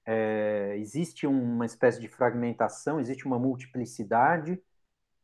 é, 0.07 0.77
existe 0.79 1.27
uma 1.27 1.67
espécie 1.67 2.01
de 2.01 2.09
fragmentação, 2.09 3.01
existe 3.01 3.27
uma 3.27 3.39
multiplicidade, 3.39 4.63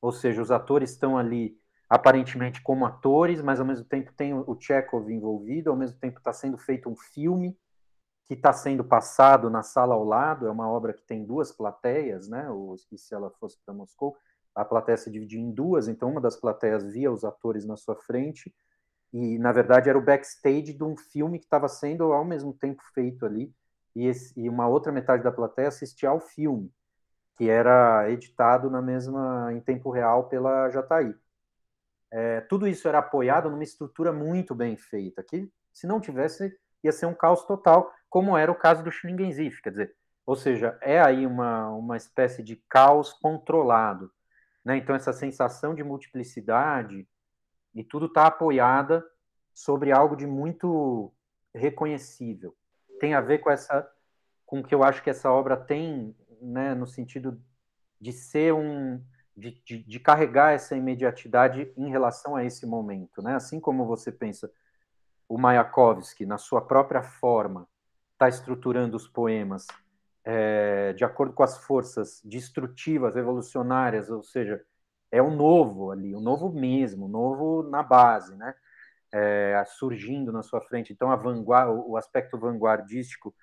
ou 0.03 0.11
seja, 0.11 0.43
os 0.43 0.51
atores 0.51 0.91
estão 0.91 1.17
ali 1.17 1.57
aparentemente 1.89 2.63
como 2.63 2.87
atores, 2.87 3.41
mas 3.43 3.61
ao 3.61 3.67
mesmo 3.67 3.85
tempo 3.85 4.13
tem 4.13 4.33
o 4.33 4.57
Chekhov 4.59 5.11
envolvido, 5.11 5.71
ao 5.71 5.77
mesmo 5.77 5.99
tempo 5.99 6.19
está 6.19 6.33
sendo 6.33 6.59
feito 6.59 6.89
um 6.89 6.97
filme 6.97 7.57
que 8.31 8.35
está 8.35 8.53
sendo 8.53 8.85
passado 8.85 9.51
na 9.51 9.61
sala 9.61 9.93
ao 9.93 10.05
lado, 10.05 10.47
é 10.47 10.51
uma 10.53 10.71
obra 10.71 10.93
que 10.93 11.03
tem 11.03 11.25
duas 11.25 11.51
plateias, 11.51 12.29
né? 12.29 12.49
O, 12.49 12.77
e 12.93 12.97
se 12.97 13.13
ela 13.13 13.29
fosse 13.29 13.59
para 13.67 13.75
Moscou, 13.75 14.17
a 14.55 14.65
plateia 14.65 14.97
se 14.97 15.11
dividia 15.11 15.41
em 15.41 15.51
duas, 15.51 15.89
então 15.89 16.09
uma 16.09 16.21
das 16.21 16.37
plateias 16.37 16.85
via 16.85 17.11
os 17.11 17.25
atores 17.25 17.67
na 17.67 17.77
sua 17.77 17.97
frente, 17.97 18.55
e 19.13 19.37
na 19.37 19.51
verdade 19.51 19.89
era 19.89 19.99
o 19.99 20.01
backstage 20.01 20.73
de 20.73 20.85
um 20.85 20.97
filme 20.97 21.41
que 21.41 21.45
estava 21.45 21.67
sendo 21.67 22.13
ao 22.13 22.25
mesmo 22.25 22.53
tempo 22.55 22.81
feito 22.95 23.27
ali, 23.27 23.53
e, 23.97 24.07
esse, 24.07 24.33
e 24.41 24.49
uma 24.49 24.69
outra 24.69 24.93
metade 24.93 25.25
da 25.25 25.33
plateia 25.33 25.67
assistia 25.67 26.11
ao 26.11 26.21
filme, 26.21 26.73
que 27.37 27.51
era 27.51 28.09
editado 28.13 28.71
na 28.71 28.81
mesma 28.81 29.53
em 29.53 29.59
tempo 29.59 29.91
real 29.91 30.29
pela 30.29 30.71
Jataí. 30.71 31.13
É, 32.13 32.43
tudo 32.43 32.69
isso 32.69 32.87
era 32.87 33.01
apoiado 33.01 33.51
numa 33.51 33.65
estrutura 33.65 34.13
muito 34.13 34.55
bem 34.55 34.77
feita, 34.77 35.21
que 35.21 35.51
se 35.73 35.85
não 35.85 36.01
tivesse 36.01 36.57
ia 36.83 36.93
ser 36.93 37.07
um 37.07 37.15
caos 37.15 37.45
total, 37.45 37.93
como 38.11 38.37
era 38.37 38.53
o 38.53 38.55
caso 38.55 38.83
do 38.83 38.91
Schlingensief, 38.91 39.63
quer 39.63 39.71
dizer, 39.71 39.97
ou 40.27 40.37
seja, 40.37 40.79
é 40.83 41.01
aí 41.01 41.27
uma, 41.27 41.71
uma 41.71 41.97
espécie 41.97 42.43
de 42.43 42.57
caos 42.69 43.13
controlado, 43.13 44.13
né? 44.63 44.77
Então 44.77 44.95
essa 44.95 45.13
sensação 45.13 45.75
de 45.75 45.83
multiplicidade 45.83 47.09
e 47.75 47.83
tudo 47.83 48.07
está 48.07 48.27
apoiada 48.27 49.03
sobre 49.55 49.93
algo 49.93 50.15
de 50.15 50.27
muito 50.27 51.13
reconhecível 51.55 52.55
tem 53.01 53.15
a 53.15 53.21
ver 53.21 53.39
com 53.39 53.51
essa 53.51 53.91
com 54.47 54.61
o 54.61 54.65
que 54.65 54.75
eu 54.75 54.85
acho 54.85 55.03
que 55.03 55.11
essa 55.11 55.31
obra 55.31 55.57
tem, 55.57 56.15
né, 56.41 56.75
no 56.75 56.87
sentido 56.87 57.41
de 58.01 58.13
ser 58.13 58.53
um 58.53 59.03
de, 59.37 59.53
de, 59.65 59.79
de, 59.79 60.01
carregar 60.01 60.53
essa 60.53 60.77
imediatidade 60.77 61.73
em 61.77 61.89
relação 61.89 62.37
a 62.37 62.45
esse 62.45 62.67
momento, 62.67 63.23
né? 63.23 63.37
Assim 63.37 63.59
como 63.59 63.87
você 63.87 64.13
pensa 64.13 64.53
o 65.29 65.39
Mayakovsky 65.39 66.27
na 66.27 66.37
sua 66.37 66.61
própria 66.61 67.03
forma 67.03 67.67
está 68.21 68.29
estruturando 68.29 68.97
os 68.97 69.09
poemas 69.09 69.67
é, 70.25 70.93
de 70.93 71.05
acordo 71.05 71.33
com 71.33 71.43
as 71.43 71.57
forças 71.65 72.21
destrutivas, 72.23 73.17
evolucionárias, 73.17 74.11
ou 74.11 74.23
seja, 74.23 74.63
é 75.11 75.23
o 75.23 75.31
novo 75.31 75.91
ali, 75.91 76.15
o 76.15 76.21
novo 76.21 76.53
mesmo, 76.53 77.07
o 77.07 77.09
novo 77.09 77.63
na 77.63 77.83
base, 77.83 78.37
né? 78.37 78.55
é, 79.13 79.65
surgindo 79.67 80.33
na 80.33 80.43
sua 80.43 80.61
frente. 80.61 80.93
Então, 80.93 81.11
a 81.11 81.17
vanguarda, 81.17 81.73
o 81.73 81.97
aspecto 81.97 82.39
vanguardístico 82.39 83.35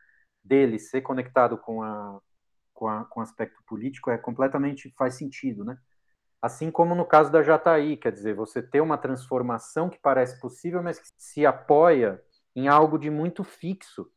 dele 0.43 0.80
ser 0.80 1.01
conectado 1.01 1.57
com, 1.57 1.84
a, 1.84 2.19
com, 2.73 2.88
a, 2.88 3.05
com 3.05 3.19
o 3.19 3.23
aspecto 3.23 3.61
político 3.65 4.09
é 4.09 4.17
completamente 4.17 4.93
faz 4.97 5.15
sentido, 5.15 5.65
né? 5.65 5.78
Assim 6.41 6.69
como 6.69 6.93
no 6.93 7.05
caso 7.05 7.32
da 7.32 7.41
Jataí, 7.41 7.97
quer 7.97 8.11
dizer, 8.11 8.36
você 8.36 8.61
ter 8.61 8.80
uma 8.80 8.97
transformação 8.97 9.89
que 9.89 9.99
parece 9.99 10.39
possível, 10.39 10.84
mas 10.84 10.99
que 10.99 11.07
se 11.17 11.45
apoia 11.45 12.21
em 12.55 12.67
algo 12.67 12.97
de 12.97 13.09
muito 13.09 13.43
fixo 13.43 14.09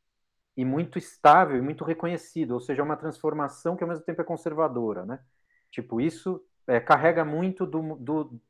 e 0.57 0.65
muito 0.65 0.99
estável 0.99 1.57
e 1.57 1.63
muito 1.63 1.85
reconhecido, 1.85 2.53
ou 2.53 2.61
seja, 2.61 2.83
uma 2.83 2.97
transformação 2.97 3.77
que 3.77 3.85
ao 3.85 3.89
mesmo 3.89 4.05
tempo 4.05 4.21
é 4.21 4.25
conservadora, 4.25 5.07
né? 5.07 5.21
Tipo, 5.71 6.01
isso 6.01 6.45
é, 6.67 6.81
carrega 6.81 7.25
muito 7.25 7.65
do, 7.65 7.97
do 7.97 8.41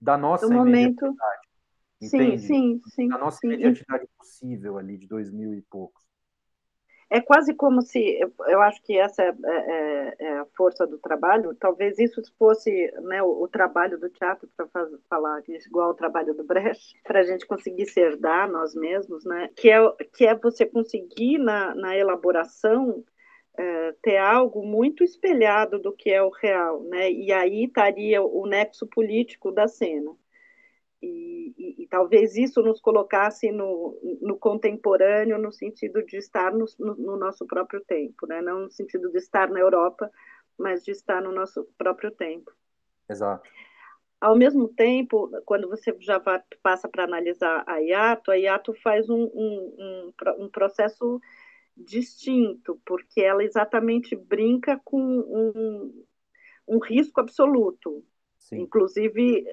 da 0.00 0.16
nossa 0.16 0.48
do 0.48 0.54
momento 0.54 1.14
Entende? 2.00 2.38
Sim, 2.38 2.80
sim, 2.80 2.82
sim. 2.94 3.12
A 3.12 3.18
nossa 3.18 3.38
sim. 3.38 3.48
imediatidade 3.48 4.08
possível 4.16 4.78
ali, 4.78 4.96
de 4.96 5.06
dois 5.06 5.30
mil 5.30 5.54
e 5.54 5.60
poucos. 5.60 6.02
É 7.12 7.20
quase 7.20 7.52
como 7.54 7.82
se, 7.82 8.20
eu 8.46 8.62
acho 8.62 8.80
que 8.84 8.96
essa 8.96 9.20
é, 9.20 9.34
é, 9.44 10.14
é 10.20 10.38
a 10.38 10.46
força 10.56 10.86
do 10.86 10.96
trabalho, 10.96 11.56
talvez 11.56 11.98
isso 11.98 12.22
fosse 12.38 12.70
né, 13.02 13.20
o, 13.20 13.42
o 13.42 13.48
trabalho 13.48 13.98
do 13.98 14.08
teatro, 14.08 14.48
para 14.56 14.68
falar 15.08 15.42
igual 15.48 15.88
ao 15.88 15.94
trabalho 15.94 16.32
do 16.34 16.44
Brecht, 16.44 16.94
para 17.02 17.18
a 17.18 17.22
gente 17.24 17.44
conseguir 17.48 17.86
se 17.86 17.98
herdar 17.98 18.48
nós 18.48 18.76
mesmos, 18.76 19.24
né, 19.24 19.50
que, 19.56 19.68
é, 19.68 19.80
que 20.12 20.24
é 20.24 20.36
você 20.36 20.64
conseguir 20.64 21.38
na, 21.38 21.74
na 21.74 21.96
elaboração 21.96 23.02
é, 23.58 23.92
ter 24.00 24.18
algo 24.18 24.64
muito 24.64 25.02
espelhado 25.02 25.80
do 25.80 25.92
que 25.92 26.10
é 26.10 26.22
o 26.22 26.30
real, 26.30 26.80
né, 26.84 27.10
e 27.10 27.32
aí 27.32 27.64
estaria 27.64 28.22
o 28.22 28.46
nexo 28.46 28.86
político 28.86 29.50
da 29.50 29.66
cena. 29.66 30.12
E, 31.02 31.54
e, 31.56 31.82
e, 31.82 31.88
talvez 31.88 32.36
isso 32.36 32.62
nos 32.62 32.80
colocasse 32.80 33.50
no, 33.50 33.98
no, 34.20 34.36
contemporâneo, 34.36 35.38
no 35.38 35.50
sentido 35.50 36.04
de 36.04 36.18
estar 36.18 36.52
no, 36.52 36.66
no, 36.78 36.94
no, 36.94 37.16
nosso 37.16 37.46
próprio 37.46 37.82
tempo, 37.84 38.26
né? 38.26 38.42
não 38.42 38.60
no 38.60 38.70
sentido 38.70 39.10
de 39.10 39.16
estar 39.16 39.48
na 39.48 39.60
Europa, 39.60 40.10
mas 40.58 40.84
de 40.84 40.90
estar 40.90 41.22
no 41.22 41.32
nosso 41.32 41.66
próprio 41.78 42.10
tempo. 42.10 42.52
Exato. 43.08 43.48
Ao 44.20 44.36
mesmo 44.36 44.68
tempo, 44.68 45.30
quando 45.46 45.66
você 45.68 45.96
já 46.00 46.18
vai, 46.18 46.42
passa 46.62 46.86
para 46.86 47.04
analisar 47.04 47.64
a 47.66 47.78
IATO, 47.78 48.30
a 48.30 48.36
IATO 48.36 48.74
faz 48.74 49.08
um, 49.08 49.22
um, 49.32 49.74
um, 49.78 50.44
um 50.44 50.48
processo 50.50 51.18
distinto, 51.74 52.78
porque 52.84 53.22
ela 53.22 53.42
exatamente 53.42 54.14
brinca 54.14 54.78
com 54.84 55.00
um, 55.00 56.04
um 56.68 56.78
risco 56.78 57.20
absoluto, 57.20 58.04
Sim. 58.50 58.62
Inclusive, 58.62 59.46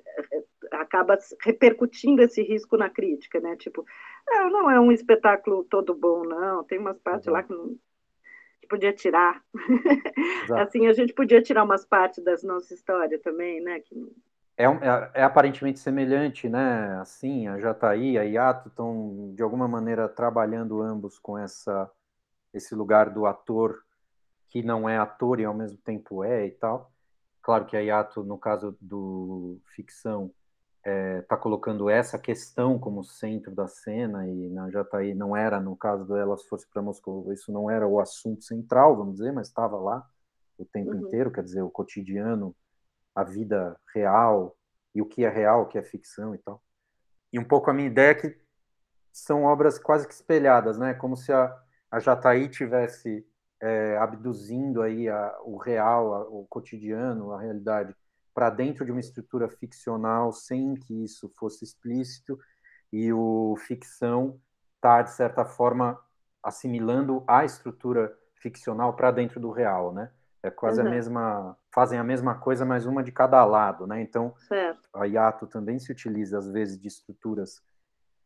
acaba 0.71 1.17
repercutindo 1.41 2.21
esse 2.21 2.41
risco 2.41 2.75
na 2.75 2.89
crítica, 2.89 3.39
né? 3.39 3.55
Tipo, 3.55 3.85
não, 4.27 4.49
não 4.49 4.71
é 4.71 4.79
um 4.79 4.91
espetáculo 4.91 5.63
todo 5.63 5.93
bom, 5.93 6.23
não. 6.23 6.63
Tem 6.63 6.79
umas 6.79 6.99
partes 6.99 7.27
lá 7.27 7.43
que, 7.43 7.53
não, 7.53 7.77
que 8.59 8.67
podia 8.67 8.91
tirar. 8.91 9.41
assim, 10.59 10.87
a 10.87 10.93
gente 10.93 11.13
podia 11.13 11.41
tirar 11.41 11.63
umas 11.63 11.85
partes 11.85 12.23
das 12.23 12.43
nossas 12.43 12.71
histórias 12.71 13.21
também, 13.21 13.61
né? 13.61 13.79
Que... 13.81 13.95
É, 14.57 14.65
é, 14.65 15.11
é, 15.13 15.23
aparentemente 15.23 15.79
semelhante, 15.79 16.49
né? 16.49 16.97
Assim, 16.99 17.47
a 17.47 17.59
Jataí, 17.59 18.17
a 18.17 18.23
Iato 18.23 18.69
estão, 18.69 19.31
de 19.35 19.43
alguma 19.43 19.67
maneira, 19.67 20.09
trabalhando 20.09 20.81
ambos 20.81 21.19
com 21.19 21.37
essa, 21.37 21.89
esse 22.51 22.73
lugar 22.73 23.11
do 23.11 23.27
ator 23.27 23.83
que 24.49 24.63
não 24.63 24.89
é 24.89 24.97
ator 24.97 25.39
e 25.39 25.45
ao 25.45 25.53
mesmo 25.53 25.77
tempo 25.77 26.23
é 26.23 26.47
e 26.47 26.51
tal. 26.51 26.91
Claro 27.47 27.65
que 27.65 27.77
a 27.77 27.79
Yato, 27.79 28.25
no 28.25 28.37
caso 28.37 28.77
do 28.81 29.57
ficção, 29.73 30.33
está 30.79 30.91
é, 30.91 31.21
tá 31.21 31.37
colocando 31.37 31.89
essa 31.89 32.19
questão 32.19 32.77
como 32.77 33.05
centro 33.05 33.55
da 33.55 33.69
cena 33.69 34.27
e 34.27 34.49
na 34.49 34.69
Jataí 34.69 35.13
não 35.13 35.33
era, 35.33 35.57
no 35.61 35.73
caso 35.73 36.03
do 36.03 36.17
Elas 36.17 36.43
Fosse 36.43 36.67
para 36.67 36.81
Moscou, 36.81 37.31
isso 37.31 37.49
não 37.49 37.71
era 37.71 37.87
o 37.87 38.01
assunto 38.01 38.43
central, 38.43 38.97
vamos 38.97 39.15
dizer, 39.15 39.31
mas 39.31 39.47
estava 39.47 39.77
lá 39.77 40.05
o 40.57 40.65
tempo 40.65 40.91
uhum. 40.91 41.07
inteiro, 41.07 41.31
quer 41.31 41.41
dizer, 41.41 41.61
o 41.61 41.69
cotidiano, 41.69 42.53
a 43.15 43.23
vida 43.23 43.79
real 43.95 44.53
e 44.93 45.01
o 45.01 45.05
que 45.05 45.23
é 45.23 45.29
real, 45.29 45.61
o 45.61 45.67
que 45.67 45.77
é 45.77 45.81
ficção 45.81 46.35
e 46.35 46.39
tal. 46.39 46.61
E 47.31 47.39
um 47.39 47.45
pouco 47.45 47.71
a 47.71 47.73
minha 47.73 47.87
ideia 47.87 48.11
é 48.11 48.15
que 48.15 48.37
são 49.13 49.45
obras 49.45 49.79
quase 49.79 50.05
que 50.05 50.13
espelhadas, 50.13 50.77
né? 50.77 50.93
Como 50.95 51.15
se 51.15 51.31
a, 51.31 51.57
a 51.89 51.97
Jataí 51.97 52.49
tivesse 52.49 53.25
é, 53.61 53.97
abduzindo 53.97 54.81
aí 54.81 55.09
a, 55.09 55.37
o 55.43 55.57
real, 55.57 56.13
a, 56.13 56.21
o 56.27 56.45
cotidiano, 56.49 57.31
a 57.31 57.41
realidade, 57.41 57.95
para 58.33 58.49
dentro 58.49 58.85
de 58.85 58.91
uma 58.91 58.99
estrutura 58.99 59.49
ficcional, 59.49 60.31
sem 60.31 60.75
que 60.75 61.03
isso 61.03 61.31
fosse 61.37 61.63
explícito, 61.63 62.39
e 62.91 63.11
o 63.11 63.55
ficção 63.67 64.39
está, 64.75 65.01
de 65.01 65.11
certa 65.11 65.43
forma, 65.43 65.99
assimilando 66.41 67.23
a 67.27 67.43
estrutura 67.43 68.15
ficcional 68.35 68.93
para 68.93 69.11
dentro 69.11 69.39
do 69.39 69.51
real, 69.51 69.91
né? 69.91 70.11
É 70.43 70.51
quase 70.51 70.79
uhum. 70.79 70.87
a 70.87 70.89
mesma, 70.89 71.57
fazem 71.73 71.99
a 71.99 72.03
mesma 72.03 72.35
coisa, 72.35 72.63
mas 72.63 72.85
uma 72.85 73.03
de 73.03 73.11
cada 73.11 73.43
lado, 73.43 73.87
né? 73.87 74.01
Então, 74.01 74.33
certo. 74.47 74.87
a 74.93 75.05
Yato 75.05 75.47
também 75.47 75.79
se 75.79 75.91
utiliza 75.91 76.37
às 76.37 76.47
vezes 76.47 76.79
de 76.79 76.87
estruturas 76.87 77.61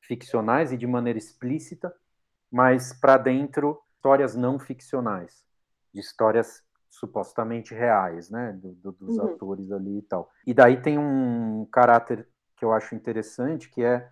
ficcionais 0.01 0.71
e 0.71 0.77
de 0.77 0.85
maneira 0.85 1.17
explícita, 1.17 1.93
mas 2.51 2.91
para 2.91 3.17
dentro 3.17 3.81
histórias 4.01 4.35
não 4.35 4.57
ficcionais, 4.57 5.45
de 5.93 5.99
histórias 5.99 6.63
supostamente 6.89 7.75
reais, 7.75 8.31
né, 8.31 8.51
do, 8.53 8.73
do, 8.73 8.91
dos 8.93 9.17
uhum. 9.17 9.25
atores 9.27 9.71
ali 9.71 9.99
e 9.99 10.01
tal. 10.01 10.31
E 10.45 10.55
daí 10.55 10.81
tem 10.81 10.97
um 10.97 11.67
caráter 11.71 12.27
que 12.57 12.65
eu 12.65 12.73
acho 12.73 12.95
interessante, 12.95 13.69
que 13.69 13.83
é 13.83 14.09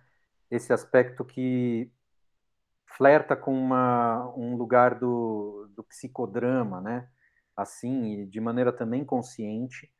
esse 0.48 0.72
aspecto 0.72 1.24
que 1.24 1.90
flerta 2.86 3.34
com 3.34 3.52
uma, 3.52 4.32
um 4.36 4.56
lugar 4.56 4.94
do, 4.94 5.68
do 5.74 5.82
psicodrama, 5.82 6.80
né, 6.80 7.08
assim, 7.56 8.26
de 8.26 8.40
maneira 8.40 8.72
também 8.72 9.04
consciente, 9.04 9.90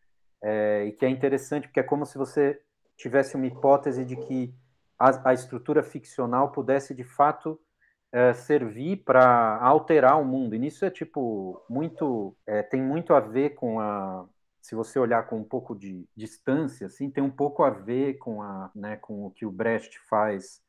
é, 0.40 0.84
e 0.84 0.92
que 0.92 1.04
é 1.04 1.08
interessante, 1.08 1.66
porque 1.66 1.80
é 1.80 1.84
como 1.84 2.06
se 2.06 2.16
você 2.16 2.62
tivesse 2.96 3.34
uma 3.34 3.46
hipótese 3.46 4.04
de 4.04 4.14
que 4.14 4.54
a, 4.96 5.30
a 5.30 5.34
estrutura 5.34 5.82
ficcional 5.82 6.52
pudesse, 6.52 6.94
de 6.94 7.04
fato, 7.04 7.60
é, 8.12 8.32
servir 8.32 9.04
para 9.04 9.58
alterar 9.60 10.20
o 10.20 10.24
mundo. 10.24 10.54
E 10.54 10.58
nisso 10.58 10.84
é 10.84 10.90
tipo 10.90 11.62
muito 11.68 12.36
é, 12.46 12.62
tem 12.62 12.82
muito 12.82 13.14
a 13.14 13.20
ver 13.20 13.50
com 13.50 13.80
a 13.80 14.26
se 14.60 14.74
você 14.74 14.98
olhar 14.98 15.26
com 15.26 15.38
um 15.38 15.44
pouco 15.44 15.74
de 15.74 16.06
distância, 16.14 16.86
assim, 16.86 17.10
tem 17.10 17.24
um 17.24 17.30
pouco 17.30 17.62
a 17.62 17.70
ver 17.70 18.18
com 18.18 18.42
a 18.42 18.70
né, 18.74 18.96
com 18.96 19.26
o 19.26 19.30
que 19.30 19.46
o 19.46 19.50
Brecht 19.50 19.98
faz 20.08 20.62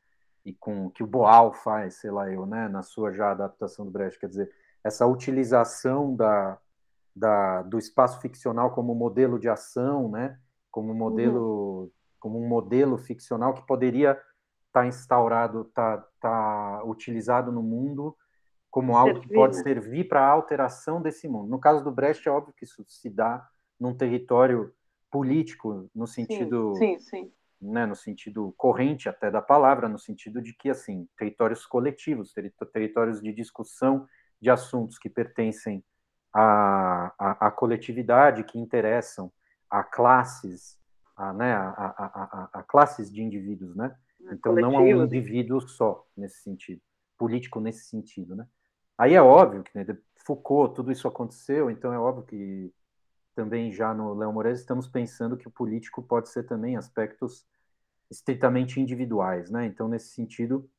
e 0.45 0.53
com 0.53 0.87
o 0.87 0.89
que 0.89 1.03
o 1.03 1.07
Boal 1.07 1.53
faz, 1.53 1.95
sei 1.95 2.09
lá 2.09 2.31
eu, 2.31 2.45
né, 2.45 2.67
na 2.67 2.81
sua 2.83 3.11
já 3.11 3.31
adaptação 3.31 3.85
do 3.85 3.91
Brecht, 3.91 4.19
quer 4.19 4.27
dizer, 4.27 4.51
essa 4.83 5.05
utilização 5.05 6.15
da, 6.15 6.57
da 7.15 7.61
do 7.63 7.77
espaço 7.77 8.21
ficcional 8.21 8.71
como 8.71 8.95
modelo 8.95 9.37
de 9.37 9.49
ação, 9.49 10.09
né, 10.09 10.39
como 10.71 10.93
modelo 10.93 11.81
uhum. 11.81 11.91
como 12.19 12.39
um 12.39 12.47
modelo 12.47 12.97
ficcional 12.97 13.53
que 13.53 13.67
poderia 13.67 14.17
está 14.71 14.87
instaurado, 14.87 15.63
está 15.63 15.97
tá 16.19 16.81
utilizado 16.85 17.51
no 17.51 17.61
mundo 17.61 18.15
como 18.69 18.95
algo 18.95 19.19
que 19.19 19.33
pode 19.33 19.57
servir 19.57 20.07
para 20.07 20.21
a 20.21 20.29
alteração 20.29 21.01
desse 21.01 21.27
mundo. 21.27 21.49
No 21.49 21.59
caso 21.59 21.83
do 21.83 21.91
Brecht, 21.91 22.25
é 22.27 22.31
óbvio 22.31 22.53
que 22.53 22.63
isso 22.63 22.83
se 22.87 23.09
dá 23.09 23.45
num 23.77 23.93
território 23.93 24.73
político, 25.11 25.89
no 25.93 26.07
sentido, 26.07 26.73
sim, 26.75 26.97
sim, 26.97 26.99
sim. 26.99 27.33
Né, 27.61 27.85
no 27.85 27.95
sentido 27.95 28.53
corrente 28.57 29.09
até 29.09 29.29
da 29.29 29.41
palavra, 29.41 29.89
no 29.89 29.99
sentido 29.99 30.41
de 30.41 30.53
que 30.53 30.69
assim 30.69 31.07
territórios 31.17 31.65
coletivos, 31.65 32.33
territórios 32.73 33.21
de 33.21 33.31
discussão 33.33 34.07
de 34.41 34.49
assuntos 34.49 34.97
que 34.97 35.09
pertencem 35.09 35.83
à, 36.33 37.13
à, 37.19 37.47
à 37.47 37.51
coletividade, 37.51 38.45
que 38.45 38.57
interessam 38.57 39.31
a 39.69 39.83
classes, 39.83 40.79
a, 41.15 41.33
né, 41.33 41.53
a, 41.53 41.69
a, 41.69 42.49
a 42.53 42.63
classes 42.63 43.11
de 43.11 43.21
indivíduos, 43.21 43.75
né? 43.75 43.95
Então 44.31 44.55
não 44.55 44.77
há 44.77 44.81
um 44.81 45.03
indivíduo 45.05 45.61
só 45.61 46.07
nesse 46.15 46.41
sentido, 46.41 46.81
político 47.17 47.59
nesse 47.59 47.85
sentido, 47.85 48.35
né? 48.35 48.47
Aí 48.97 49.13
é 49.13 49.21
óbvio 49.21 49.63
que 49.63 49.75
né, 49.75 49.85
Foucault, 50.25 50.75
tudo 50.75 50.91
isso 50.91 51.07
aconteceu, 51.07 51.69
então 51.69 51.91
é 51.93 51.99
óbvio 51.99 52.25
que 52.25 52.73
também 53.33 53.71
já 53.71 53.93
no 53.93 54.13
Léo 54.13 54.31
Moraes 54.31 54.59
estamos 54.59 54.87
pensando 54.87 55.37
que 55.37 55.47
o 55.47 55.51
político 55.51 56.03
pode 56.03 56.29
ser 56.29 56.43
também 56.43 56.75
aspectos 56.75 57.45
estritamente 58.09 58.79
individuais, 58.79 59.49
né? 59.49 59.65
Então 59.65 59.87
nesse 59.87 60.09
sentido 60.09 60.69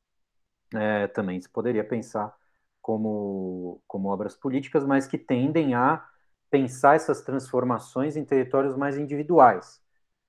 é, 0.74 1.07
também 1.09 1.40
se 1.40 1.49
poderia 1.49 1.84
pensar 1.84 2.34
como 2.80 3.82
como 3.86 4.09
obras 4.09 4.36
políticas, 4.36 4.84
mas 4.84 5.07
que 5.07 5.18
tendem 5.18 5.74
a 5.74 6.07
pensar 6.51 6.97
essas 6.97 7.22
transformações 7.22 8.16
em 8.16 8.24
territórios 8.24 8.76
mais 8.76 8.99
individuais, 8.99 9.80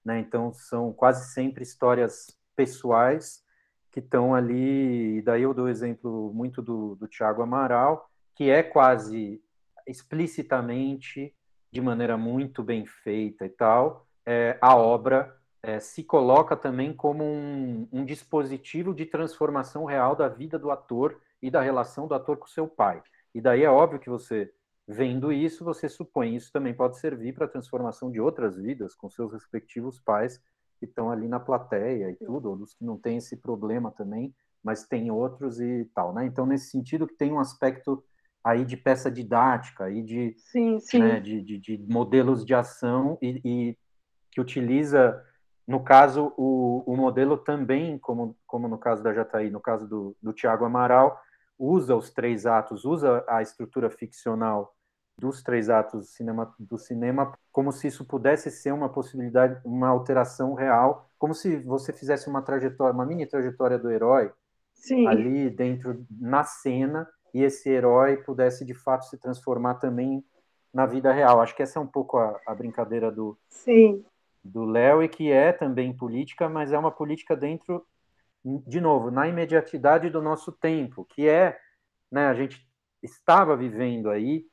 né? 0.06 0.20
Então 0.20 0.54
são 0.54 0.94
quase 0.94 1.34
sempre 1.34 1.64
histórias 1.64 2.28
pessoais 2.56 3.44
que 3.92 4.00
estão 4.00 4.34
ali, 4.34 5.18
e 5.18 5.22
daí 5.22 5.44
eu 5.44 5.54
dou 5.54 5.70
exemplo 5.70 6.32
muito 6.34 6.62
do, 6.62 6.96
do 6.96 7.08
Tiago 7.08 7.44
Amaral, 7.44 8.10
que 8.36 8.50
é 8.50 8.64
quase 8.64 9.40
explicitamente, 9.86 11.34
de 11.72 11.80
maneira 11.80 12.18
muito 12.18 12.64
bem 12.64 12.86
feita 12.86 13.46
e 13.46 13.50
tal, 13.50 14.08
é, 14.26 14.58
a 14.62 14.76
obra 14.76 15.36
é, 15.62 15.80
se 15.80 16.04
coloca 16.04 16.56
também 16.56 16.94
como 16.94 17.24
um, 17.24 17.88
um, 17.92 18.06
dispositivo 18.06 18.94
de 18.94 19.06
transformação 19.06 19.86
real 19.86 20.16
da 20.16 20.28
vida 20.28 20.58
do 20.58 20.72
ator 20.72 21.22
e 21.42 21.52
da 21.52 21.62
relação 21.62 22.08
do 22.08 22.16
ator 22.16 22.38
com 22.38 22.48
seu 22.48 22.68
pai. 22.68 23.02
E 23.34 23.40
daí 23.40 23.64
é 23.64 23.70
óbvio 23.70 24.00
que 24.00 24.10
você, 24.10 24.52
vendo 24.88 25.32
isso, 25.32 25.64
você 25.64 25.88
supõe 25.88 26.36
isso 26.36 26.52
também 26.52 26.74
pode 26.74 26.98
servir 26.98 27.34
para 27.34 27.46
a 27.46 27.50
transformação 27.50 28.12
de 28.12 28.20
outras 28.20 28.58
vidas 28.58 28.96
com 28.96 29.10
seus 29.10 29.32
respectivos 29.32 30.00
pais 30.00 30.42
que 30.84 30.90
estão 30.90 31.10
ali 31.10 31.30
na 31.30 31.40
plateia 31.40 32.12
e 32.12 32.16
tudo, 32.16 32.50
ou 32.50 32.58
dos 32.58 32.74
que 32.74 32.84
não 32.84 32.98
têm 32.98 33.18
esse 33.18 33.38
problema 33.38 33.90
também, 33.90 34.36
mas 34.62 34.86
tem 34.86 35.10
outros 35.10 35.62
e 35.62 35.90
tal, 35.96 36.14
né? 36.14 36.26
Então, 36.26 36.46
nesse 36.46 36.70
sentido, 36.70 37.08
que 37.08 37.16
tem 37.16 37.32
um 37.32 37.40
aspecto 37.40 38.04
aí 38.44 38.66
de 38.66 38.76
peça 38.76 39.10
didática, 39.10 39.86
aí 39.86 40.04
de, 40.04 40.36
sim, 40.38 40.80
sim. 40.82 41.00
Né, 41.00 41.22
de, 41.22 41.42
de, 41.42 41.58
de, 41.58 41.78
modelos 41.90 42.46
de 42.46 42.54
ação 42.54 43.18
e, 43.22 43.42
e, 43.46 43.78
que 44.30 44.42
utiliza, 44.42 45.24
no 45.66 45.82
caso, 45.82 46.34
o, 46.36 46.84
o 46.86 46.98
modelo 46.98 47.38
também, 47.38 47.98
como, 47.98 48.36
como 48.46 48.68
no 48.68 48.78
caso 48.78 49.02
da 49.02 49.14
Jataí, 49.14 49.50
no 49.50 49.62
caso 49.62 49.88
do, 49.88 50.18
do 50.22 50.34
Tiago 50.34 50.66
Amaral, 50.66 51.18
usa 51.58 51.96
os 51.96 52.10
três 52.10 52.46
atos, 52.46 52.84
usa 52.84 53.24
a 53.30 53.42
estrutura 53.42 53.90
ficcional 53.90 54.76
dos 55.18 55.44
três 55.44 55.70
atos 55.70 56.00
do 56.00 56.06
cinema, 56.06 56.56
do 56.60 56.78
cinema 56.78 57.34
como 57.52 57.72
se 57.72 57.88
isso 57.88 58.04
pudesse 58.04 58.50
ser 58.50 58.74
uma 58.74 58.90
possibilidade, 58.90 59.60
uma 59.64 59.88
alteração 59.88 60.54
real, 60.54 61.08
como 61.18 61.34
se 61.34 61.58
você 61.58 61.94
fizesse 61.94 62.28
uma 62.28 62.42
trajetória, 62.42 62.94
uma 62.94 63.06
mini 63.06 63.26
trajetória 63.26 63.78
do 63.78 63.90
herói 63.90 64.32
Sim. 64.74 65.08
ali 65.08 65.50
dentro 65.50 66.06
na 66.10 66.44
cena 66.44 67.08
e 67.34 67.42
esse 67.42 67.70
herói 67.70 68.18
pudesse 68.18 68.66
de 68.66 68.74
fato 68.74 69.06
se 69.06 69.18
transformar 69.18 69.76
também 69.76 70.24
na 70.74 70.86
vida 70.86 71.12
real. 71.12 71.42
Acho 71.42 71.56
que 71.56 71.64
essa 71.64 71.80
é 71.80 71.82
um 71.82 71.88
pouco 71.88 72.18
a, 72.18 72.40
a 72.46 72.54
brincadeira 72.54 73.12
do 73.12 73.38
Sim. 73.48 74.04
do 74.44 74.66
Léo 74.66 75.04
e 75.04 75.08
que 75.08 75.32
é 75.32 75.54
também 75.54 75.96
política, 75.96 76.50
mas 76.50 76.72
é 76.72 76.78
uma 76.78 76.92
política 76.92 77.36
dentro 77.36 77.86
de 78.44 78.82
novo 78.82 79.10
na 79.10 79.28
imediatidade 79.28 80.10
do 80.10 80.22
nosso 80.22 80.52
tempo, 80.52 81.06
que 81.06 81.30
é, 81.30 81.58
né, 82.12 82.28
a 82.28 82.34
gente 82.34 82.68
estava 83.02 83.56
vivendo 83.56 84.10
aí 84.10 84.46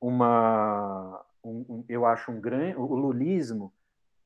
uma, 0.00 1.24
um, 1.42 1.64
um, 1.68 1.84
eu 1.88 2.06
acho 2.06 2.30
um 2.30 2.40
grande, 2.40 2.76
o 2.76 2.94
lulismo, 2.94 3.72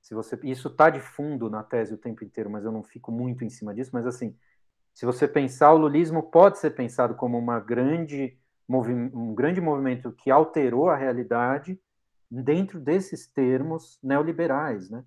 se 0.01 0.15
você, 0.15 0.39
isso 0.43 0.69
está 0.69 0.91
de 0.91 1.01
fundo 1.01 1.49
na 1.49 1.63
tese 1.63 1.95
o 1.95 1.99
tempo 1.99 2.25
inteiro, 2.25 2.51
mas 2.51 2.65
eu 2.65 2.73
não 2.73 2.83
fico 2.83 3.13
muito 3.13 3.45
em 3.45 3.51
cima 3.51 3.75
disso, 3.75 3.91
mas 3.93 4.07
assim, 4.07 4.37
se 4.93 5.07
você 5.07 5.27
pensar, 5.27 5.73
o 5.73 5.79
lulismo 5.79 6.23
pode 6.23 6.59
ser 6.59 6.71
pensado 6.71 7.15
como 7.15 7.39
uma 7.39 7.59
grande, 7.59 8.37
um 8.69 9.35
grande 9.35 9.61
movimento 9.61 10.13
que 10.13 10.31
alterou 10.31 10.91
a 10.91 10.97
realidade 10.97 11.81
dentro 12.31 12.81
desses 12.81 13.27
termos 13.27 13.99
neoliberais, 14.03 14.91
né? 14.91 15.05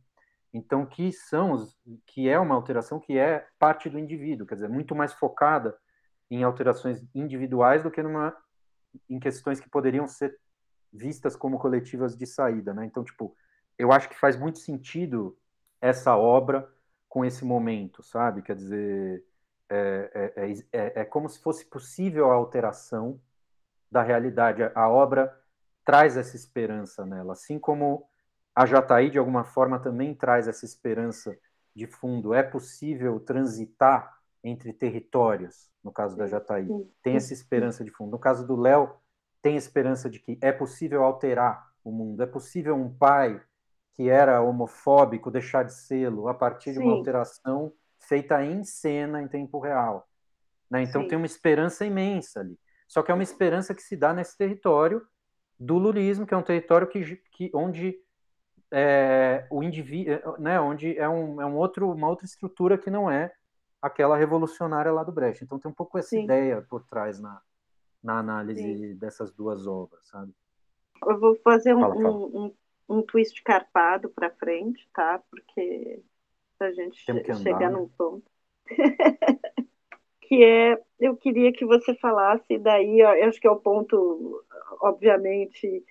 Então, 0.54 0.86
que 0.86 1.12
são 1.12 1.52
os, 1.52 1.78
que 2.08 2.30
é 2.30 2.40
uma 2.40 2.56
alteração 2.56 3.00
que 3.00 3.18
é 3.18 3.46
parte 3.60 3.90
do 3.90 4.00
indivíduo, 4.00 4.48
quer 4.48 4.56
dizer, 4.56 4.70
muito 4.70 4.96
mais 4.96 5.12
focada 5.14 5.76
em 6.32 6.44
alterações 6.44 7.06
individuais 7.14 7.84
do 7.84 7.92
que 7.92 8.02
numa 8.02 8.34
em 9.10 9.20
questões 9.20 9.60
que 9.60 9.70
poderiam 9.70 10.08
ser 10.08 10.40
vistas 10.96 11.36
como 11.36 11.60
coletivas 11.60 12.16
de 12.16 12.26
saída, 12.26 12.74
né? 12.74 12.86
Então, 12.86 13.04
tipo, 13.04 13.36
eu 13.78 13.92
acho 13.92 14.10
que 14.10 14.18
faz 14.18 14.38
muito 14.38 14.60
sentido 14.60 15.38
essa 15.82 16.16
obra 16.16 16.70
com 17.10 17.24
esse 17.24 17.46
momento, 17.46 18.02
sabe? 18.04 18.42
Quer 18.42 18.56
dizer, 18.56 19.24
é, 19.70 20.32
é, 20.36 20.52
é, 20.72 21.02
é 21.02 21.06
como 21.06 21.30
se 21.30 21.40
fosse 21.40 21.66
possível 21.66 22.32
a 22.32 22.36
alteração 22.36 23.20
da 23.92 24.02
realidade. 24.02 24.64
A 24.74 24.90
obra 24.90 25.34
traz 25.84 26.18
essa 26.18 26.36
esperança 26.36 27.06
nela, 27.06 27.34
assim 27.34 27.60
como 27.60 28.08
a 28.56 28.66
Jataí, 28.66 29.10
de 29.10 29.18
alguma 29.18 29.44
forma, 29.44 29.80
também 29.80 30.16
traz 30.16 30.48
essa 30.48 30.66
esperança 30.66 31.38
de 31.76 31.86
fundo. 31.86 32.34
É 32.34 32.42
possível 32.42 33.20
transitar 33.20 34.18
entre 34.42 34.72
territórios, 34.72 35.70
no 35.84 35.92
caso 35.92 36.16
da 36.16 36.26
Jataí. 36.26 36.68
Tem 37.04 37.18
essa 37.18 37.34
esperança 37.34 37.84
de 37.84 37.92
fundo. 37.92 38.12
No 38.12 38.20
caso 38.20 38.48
do 38.48 38.56
Léo, 38.56 38.96
tem 39.46 39.56
esperança 39.56 40.10
de 40.10 40.18
que 40.18 40.40
é 40.42 40.52
possível 40.52 41.04
alterar 41.04 41.72
o 41.84 41.92
mundo, 41.92 42.24
é 42.24 42.26
possível 42.26 42.76
um 42.76 42.92
pai 42.92 43.40
que 43.94 44.10
era 44.10 44.42
homofóbico 44.42 45.30
deixar 45.30 45.62
de 45.62 45.72
sê-lo 45.72 46.28
a 46.28 46.34
partir 46.34 46.74
Sim. 46.74 46.80
de 46.80 46.86
uma 46.88 46.94
alteração 46.96 47.72
feita 48.00 48.44
em 48.44 48.64
cena 48.64 49.22
em 49.22 49.28
tempo 49.28 49.60
real. 49.60 50.10
Né? 50.68 50.82
Então 50.82 51.04
Sim. 51.04 51.10
tem 51.10 51.16
uma 51.16 51.28
esperança 51.28 51.86
imensa 51.86 52.40
ali. 52.40 52.58
Só 52.88 53.04
que 53.04 53.12
é 53.12 53.14
uma 53.14 53.22
esperança 53.22 53.76
que 53.76 53.84
se 53.84 53.96
dá 53.96 54.16
nesse 54.16 54.36
território 54.36 55.06
do 55.60 55.78
lulismo, 55.78 56.26
que 56.26 56.34
é 56.34 56.38
um 56.38 56.42
território 56.42 56.88
que, 56.88 57.16
que 57.32 57.52
onde 57.54 58.00
é, 58.72 59.46
o 59.52 59.62
indivíduo, 59.62 60.40
né, 60.40 60.60
onde 60.60 60.98
é, 60.98 61.08
um, 61.08 61.40
é 61.40 61.46
um 61.46 61.56
outro, 61.56 61.92
uma 61.92 62.10
outra 62.10 62.26
estrutura 62.26 62.80
que 62.80 62.90
não 62.90 63.12
é 63.12 63.32
aquela 63.80 64.18
revolucionária 64.18 64.92
lá 64.92 65.04
do 65.04 65.12
Brecht. 65.12 65.44
Então 65.44 65.60
tem 65.60 65.70
um 65.70 65.76
pouco 65.76 66.00
essa 66.00 66.10
Sim. 66.10 66.24
ideia 66.24 66.64
por 66.68 66.84
trás 66.84 67.20
na, 67.20 67.40
na 68.06 68.20
análise 68.20 68.62
Sim. 68.62 68.96
dessas 68.96 69.34
duas 69.34 69.66
obras, 69.66 70.08
sabe? 70.08 70.32
Eu 71.06 71.20
vou 71.20 71.36
fazer 71.38 71.76
um, 71.76 71.82
fala, 71.82 71.96
fala. 71.96 72.12
um, 72.12 72.46
um, 72.46 72.98
um 72.98 73.02
twist 73.02 73.42
carpado 73.44 74.10
para 74.10 74.30
frente, 74.30 74.88
tá? 74.94 75.22
Porque 75.30 76.04
a 76.60 76.72
gente 76.72 77.04
che 77.04 77.34
chegar 77.34 77.72
né? 77.72 77.78
num 77.78 77.88
ponto. 77.90 78.24
que 80.22 80.44
é, 80.44 80.80
eu 81.00 81.18
queria 81.18 81.52
que 81.52 81.66
você 81.66 81.96
falasse 81.96 82.58
daí, 82.60 83.00
eu 83.00 83.28
acho 83.28 83.40
que 83.40 83.48
é 83.48 83.52
o 83.52 83.60
ponto, 83.60 84.44
obviamente, 84.82 85.84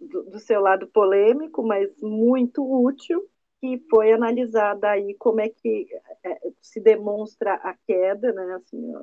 do, 0.00 0.24
do 0.24 0.38
seu 0.38 0.60
lado 0.60 0.86
polêmico, 0.88 1.62
mas 1.62 1.88
muito 2.00 2.62
útil, 2.62 3.28
que 3.60 3.78
foi 3.88 4.12
analisar 4.12 4.74
daí 4.74 5.14
como 5.14 5.40
é 5.40 5.48
que 5.48 5.88
é, 6.24 6.40
se 6.60 6.80
demonstra 6.80 7.54
a 7.54 7.74
queda, 7.86 8.32
né, 8.32 8.54
assim, 8.54 8.94
ó, 8.94 9.02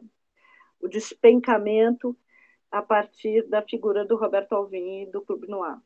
o 0.81 0.87
despencamento 0.87 2.17
a 2.71 2.81
partir 2.81 3.47
da 3.49 3.61
figura 3.61 4.05
do 4.05 4.15
Roberto 4.15 4.53
Alvim 4.53 5.03
e 5.03 5.11
do 5.11 5.21
Clube 5.21 5.47
Noir. 5.47 5.77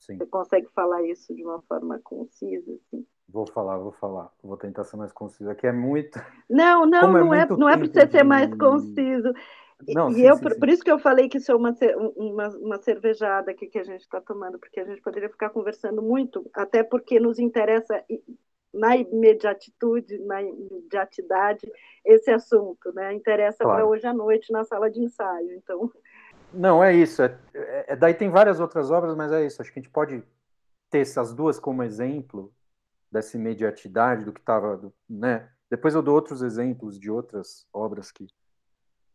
Sim. 0.00 0.18
Você 0.18 0.26
consegue 0.26 0.68
falar 0.74 1.02
isso 1.02 1.34
de 1.34 1.42
uma 1.42 1.62
forma 1.62 1.98
concisa? 2.02 2.72
Assim? 2.74 3.06
Vou 3.28 3.46
falar, 3.46 3.78
vou 3.78 3.92
falar. 3.92 4.30
Vou 4.42 4.56
tentar 4.56 4.84
ser 4.84 4.96
mais 4.96 5.12
conciso. 5.12 5.48
Aqui 5.48 5.66
é 5.66 5.72
muito. 5.72 6.20
Não, 6.48 6.84
não, 6.84 7.00
Como 7.00 7.18
não 7.18 7.34
é, 7.34 7.42
é 7.42 7.46
não 7.46 7.68
é 7.68 7.76
para 7.76 7.86
você 7.86 8.06
de... 8.06 8.12
ser 8.12 8.22
mais 8.24 8.52
conciso. 8.54 9.32
Não, 9.88 10.10
e 10.10 10.14
sim, 10.14 10.22
eu, 10.22 10.36
sim, 10.36 10.42
por, 10.42 10.52
sim. 10.52 10.70
isso 10.70 10.84
que 10.84 10.90
eu 10.90 10.98
falei 10.98 11.28
que 11.28 11.38
isso 11.38 11.50
é 11.50 11.54
uma, 11.54 11.74
uma, 12.16 12.48
uma 12.56 12.78
cervejada 12.78 13.50
aqui 13.50 13.66
que 13.66 13.78
a 13.78 13.84
gente 13.84 14.02
está 14.02 14.20
tomando, 14.20 14.58
porque 14.58 14.80
a 14.80 14.84
gente 14.84 15.02
poderia 15.02 15.28
ficar 15.28 15.50
conversando 15.50 16.00
muito, 16.00 16.48
até 16.54 16.82
porque 16.82 17.18
nos 17.18 17.38
interessa 17.38 18.02
na 18.74 18.96
imediatitude, 18.96 20.18
na 20.18 20.42
imediatidade, 20.42 21.70
esse 22.04 22.30
assunto, 22.30 22.92
né? 22.92 23.14
Interessa 23.14 23.64
claro. 23.64 23.78
para 23.78 23.86
hoje 23.86 24.06
à 24.06 24.12
noite 24.12 24.52
na 24.52 24.64
sala 24.64 24.90
de 24.90 25.00
ensaio. 25.00 25.52
Então. 25.52 25.90
Não, 26.52 26.82
é 26.82 26.94
isso. 26.94 27.22
É, 27.22 27.38
é, 27.54 27.84
é, 27.88 27.96
daí 27.96 28.14
tem 28.14 28.28
várias 28.28 28.60
outras 28.60 28.90
obras, 28.90 29.14
mas 29.14 29.32
é 29.32 29.46
isso. 29.46 29.62
Acho 29.62 29.72
que 29.72 29.78
a 29.78 29.82
gente 29.82 29.92
pode 29.92 30.22
ter 30.90 30.98
essas 30.98 31.32
duas 31.32 31.58
como 31.58 31.82
exemplo 31.82 32.52
dessa 33.10 33.36
imediatidade 33.36 34.24
do 34.24 34.32
que 34.32 34.40
estava, 34.40 34.92
né? 35.08 35.48
Depois 35.70 35.94
eu 35.94 36.02
dou 36.02 36.14
outros 36.14 36.42
exemplos 36.42 36.98
de 36.98 37.10
outras 37.10 37.66
obras 37.72 38.10
que 38.10 38.26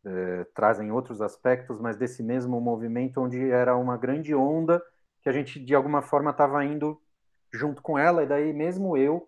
é, 0.05 0.45
trazem 0.53 0.91
outros 0.91 1.21
aspectos, 1.21 1.79
mas 1.79 1.97
desse 1.97 2.23
mesmo 2.23 2.59
movimento 2.59 3.21
onde 3.21 3.51
era 3.51 3.75
uma 3.75 3.97
grande 3.97 4.33
onda 4.33 4.81
que 5.21 5.29
a 5.29 5.31
gente 5.33 5.59
de 5.59 5.75
alguma 5.75 6.01
forma 6.01 6.31
estava 6.31 6.63
indo 6.63 6.99
junto 7.51 7.81
com 7.81 7.97
ela 7.97 8.23
e 8.23 8.27
daí 8.27 8.53
mesmo 8.53 8.95
eu 8.95 9.27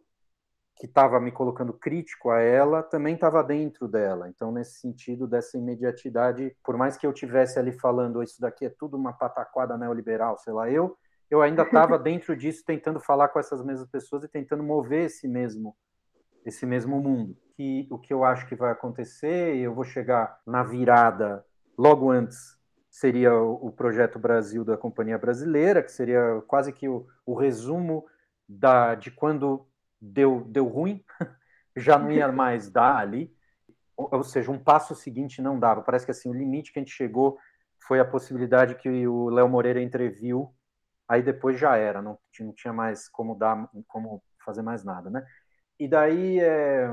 que 0.82 0.88
estava 0.88 1.20
me 1.20 1.32
colocando 1.32 1.74
crítico 1.74 2.32
a 2.32 2.40
ela 2.40 2.82
também 2.82 3.14
estava 3.14 3.44
dentro 3.44 3.88
dela. 3.88 4.28
Então 4.28 4.52
nesse 4.52 4.80
sentido 4.80 5.28
dessa 5.28 5.56
imediatidade, 5.56 6.58
por 6.64 6.76
mais 6.76 6.98
que 6.98 7.06
eu 7.06 7.14
tivesse 7.14 7.60
ali 7.60 7.72
falando 7.72 8.24
isso 8.24 8.42
daqui 8.42 8.66
é 8.66 8.70
tudo 8.72 8.98
uma 8.98 9.14
pataquada 9.14 9.78
neoliberal, 9.78 10.40
sei 10.40 10.52
lá, 10.52 10.72
eu 10.72 10.98
eu 11.30 11.40
ainda 11.40 11.62
estava 11.62 12.00
dentro 12.02 12.36
disso 12.36 12.64
tentando 12.66 13.00
falar 13.00 13.28
com 13.28 13.38
essas 13.38 13.64
mesmas 13.64 13.88
pessoas 13.92 14.24
e 14.24 14.28
tentando 14.28 14.64
mover 14.64 15.06
esse 15.06 15.28
mesmo 15.28 15.78
esse 16.44 16.66
mesmo 16.66 17.00
mundo. 17.00 17.38
Que 17.56 17.88
o 17.92 18.00
que 18.00 18.12
eu 18.12 18.24
acho 18.24 18.48
que 18.48 18.56
vai 18.56 18.72
acontecer, 18.72 19.56
eu 19.58 19.76
vou 19.76 19.84
chegar 19.84 20.42
na 20.48 20.64
virada 20.64 21.46
logo 21.78 22.10
antes 22.10 22.60
seria 22.90 23.36
o, 23.36 23.68
o 23.68 23.72
projeto 23.72 24.18
Brasil 24.18 24.66
da 24.66 24.76
Companhia 24.76 25.20
Brasileira, 25.20 25.84
que 25.84 25.92
seria 25.92 26.42
quase 26.48 26.74
que 26.74 26.90
o, 26.90 27.06
o 27.24 27.36
resumo 27.36 28.04
da 28.50 28.96
de 28.96 29.12
quando 29.12 29.68
deu 30.02 30.44
deu 30.46 30.68
ruim, 30.68 31.04
já 31.76 32.00
não 32.00 32.12
ia 32.12 32.32
mais 32.32 32.70
dar 32.70 32.98
ali. 32.98 33.34
Ou, 33.96 34.24
seja, 34.24 34.52
um 34.52 34.58
passo 34.58 34.96
seguinte 34.96 35.42
não 35.42 35.60
dava. 35.60 35.84
Parece 35.84 36.06
que 36.06 36.12
assim 36.12 36.30
o 36.30 36.34
limite 36.34 36.74
que 36.74 36.80
a 36.80 36.82
gente 36.82 36.92
chegou 36.92 37.38
foi 37.86 38.00
a 38.00 38.06
possibilidade 38.06 38.76
que 38.76 39.08
o 39.08 39.30
Léo 39.30 39.48
Moreira 39.48 39.82
entreviu 39.82 40.54
aí 41.12 41.22
depois 41.22 41.60
já 41.60 41.76
era, 41.76 42.02
não, 42.02 42.18
não 42.40 42.54
tinha 42.54 42.72
mais 42.72 43.10
como 43.10 43.36
dar, 43.36 43.70
como 43.86 44.24
fazer 44.46 44.62
mais 44.62 44.82
nada, 44.86 45.10
né? 45.10 45.28
E 45.78 45.86
daí 45.86 46.40
é, 46.40 46.90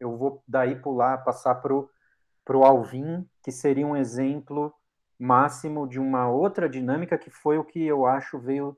eu 0.00 0.16
vou 0.16 0.42
daí 0.48 0.74
pular, 0.74 1.18
passar 1.18 1.54
para 1.54 1.72
o 1.72 2.64
Alvin, 2.64 3.24
que 3.40 3.52
seria 3.52 3.86
um 3.86 3.96
exemplo 3.96 4.74
máximo 5.16 5.86
de 5.86 6.00
uma 6.00 6.28
outra 6.28 6.68
dinâmica 6.68 7.16
que 7.16 7.30
foi 7.30 7.56
o 7.56 7.64
que 7.64 7.80
eu 7.80 8.04
acho 8.04 8.36
veio, 8.40 8.76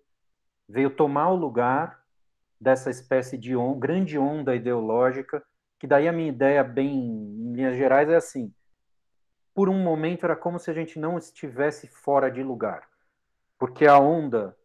veio 0.69 0.91
tomar 0.91 1.31
o 1.31 1.37
lugar 1.37 2.04
dessa 2.61 2.91
espécie 2.91 3.37
de 3.37 3.57
on, 3.57 3.79
grande 3.79 4.19
onda 4.19 4.55
ideológica, 4.55 5.43
que 5.79 5.87
daí 5.87 6.09
a 6.09 6.13
minha 6.13 6.29
ideia, 6.29 6.65
bem 6.65 6.89
em 6.89 7.53
linhas 7.53 7.77
gerais, 7.77 8.09
é 8.09 8.17
assim, 8.17 8.53
por 9.55 9.69
um 9.69 9.83
momento 9.83 10.25
era 10.25 10.37
como 10.37 10.59
se 10.59 10.71
a 10.71 10.75
gente 10.75 10.99
não 10.99 11.19
estivesse 11.19 11.87
fora 11.87 12.31
de 12.31 12.43
lugar 12.43 12.89
porque 13.59 13.87
a 13.87 13.99
onda, 13.99 14.57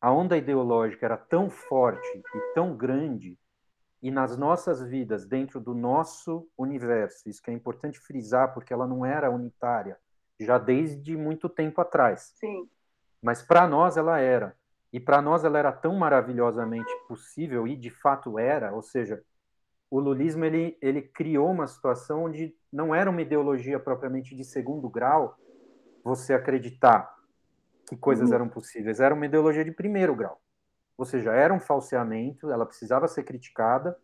a 0.00 0.10
onda 0.10 0.36
ideológica 0.36 1.04
era 1.04 1.16
tão 1.16 1.50
forte 1.50 2.08
e 2.16 2.54
tão 2.54 2.76
grande, 2.76 3.38
e 4.02 4.10
nas 4.10 4.36
nossas 4.36 4.82
vidas, 4.82 5.26
dentro 5.26 5.60
do 5.60 5.74
nosso 5.74 6.48
universo, 6.56 7.28
isso 7.28 7.42
que 7.42 7.50
é 7.50 7.54
importante 7.54 7.98
frisar, 7.98 8.52
porque 8.52 8.72
ela 8.72 8.86
não 8.86 9.04
era 9.04 9.30
unitária, 9.30 9.98
já 10.40 10.58
desde 10.58 11.16
muito 11.16 11.48
tempo 11.48 11.80
atrás. 11.80 12.34
Sim. 12.36 12.68
Mas 13.22 13.42
para 13.42 13.66
nós 13.66 13.96
ela 13.96 14.18
era. 14.18 14.56
E 14.94 15.00
para 15.00 15.20
nós 15.20 15.44
ela 15.44 15.58
era 15.58 15.72
tão 15.72 15.96
maravilhosamente 15.96 16.88
possível, 17.08 17.66
e 17.66 17.74
de 17.74 17.90
fato 17.90 18.38
era, 18.38 18.72
ou 18.72 18.80
seja, 18.80 19.20
o 19.90 19.98
lulismo 19.98 20.44
ele, 20.44 20.78
ele 20.80 21.02
criou 21.02 21.50
uma 21.50 21.66
situação 21.66 22.26
onde 22.26 22.54
não 22.72 22.94
era 22.94 23.10
uma 23.10 23.20
ideologia 23.20 23.80
propriamente 23.80 24.36
de 24.36 24.44
segundo 24.44 24.88
grau 24.88 25.36
você 26.04 26.32
acreditar 26.32 27.12
que 27.88 27.96
coisas 27.96 28.28
uhum. 28.28 28.34
eram 28.36 28.48
possíveis. 28.48 29.00
Era 29.00 29.12
uma 29.12 29.26
ideologia 29.26 29.64
de 29.64 29.72
primeiro 29.72 30.14
grau. 30.14 30.40
Ou 30.96 31.04
seja, 31.04 31.32
era 31.32 31.52
um 31.52 31.58
falseamento, 31.58 32.52
ela 32.52 32.64
precisava 32.64 33.08
ser 33.08 33.24
criticada, 33.24 33.98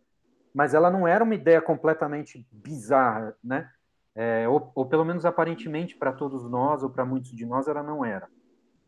mas 0.53 0.73
ela 0.73 0.91
não 0.91 1.07
era 1.07 1.23
uma 1.23 1.35
ideia 1.35 1.61
completamente 1.61 2.45
bizarra, 2.51 3.33
né? 3.41 3.71
É, 4.13 4.45
ou, 4.49 4.69
ou, 4.75 4.85
pelo 4.85 5.05
menos 5.05 5.25
aparentemente 5.25 5.95
para 5.95 6.11
todos 6.11 6.43
nós, 6.49 6.83
ou 6.83 6.89
para 6.89 7.05
muitos 7.05 7.31
de 7.31 7.45
nós, 7.45 7.69
ela 7.69 7.81
não 7.81 8.03
era. 8.03 8.27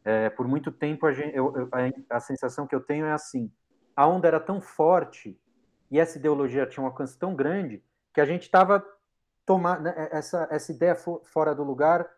É, 0.05 0.29
por 0.29 0.47
muito 0.47 0.71
tempo, 0.71 1.05
a, 1.05 1.13
gente, 1.13 1.35
eu, 1.35 1.53
a, 1.71 2.17
a, 2.17 2.19
sensação 2.19 2.67
que 2.67 2.75
eu 2.75 2.81
tenho 2.81 3.05
é 3.05 3.13
assim: 3.13 3.51
a 3.95 4.07
onda 4.07 4.27
era 4.27 4.39
tão 4.39 4.59
forte 4.59 5.39
e 5.89 5.99
essa 5.99 6.17
ideologia 6.17 6.67
tinha 6.67 6.83
um 6.83 6.87
alcance 6.87 7.17
tão 7.17 7.35
grande 7.35 7.83
que 8.13 8.19
a 8.19 8.25
gente 8.25 8.43
estava 8.43 8.85
tomando. 9.45 9.83
Né, 9.83 10.09
essa, 10.11 10.47
essa 10.51 10.71
ideia 10.71 10.95
fora 10.95 11.55
do 11.55 11.63
lugar 11.63 12.09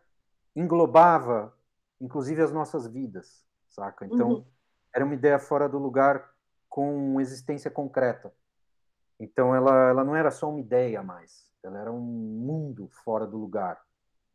englobava 0.55 1.53
inclusive 1.99 2.41
as 2.41 2.51
nossas 2.51 2.87
vidas, 2.87 3.45
saca? 3.69 4.05
Então, 4.05 4.29
uhum. 4.29 4.45
era 4.93 5.05
uma 5.05 5.13
ideia 5.13 5.39
fora 5.39 5.67
do 5.67 5.77
lugar 5.77 6.29
com 6.69 7.19
existência 7.21 7.71
concreta. 7.71 8.33
Então, 9.19 9.55
ela, 9.55 9.89
ela 9.89 10.03
não 10.03 10.15
era 10.15 10.31
só 10.31 10.49
uma 10.49 10.59
ideia 10.59 11.01
mais, 11.01 11.49
ela 11.63 11.79
era 11.79 11.91
um 11.91 12.01
mundo 12.01 12.89
fora 13.03 13.25
do 13.25 13.37
lugar. 13.37 13.81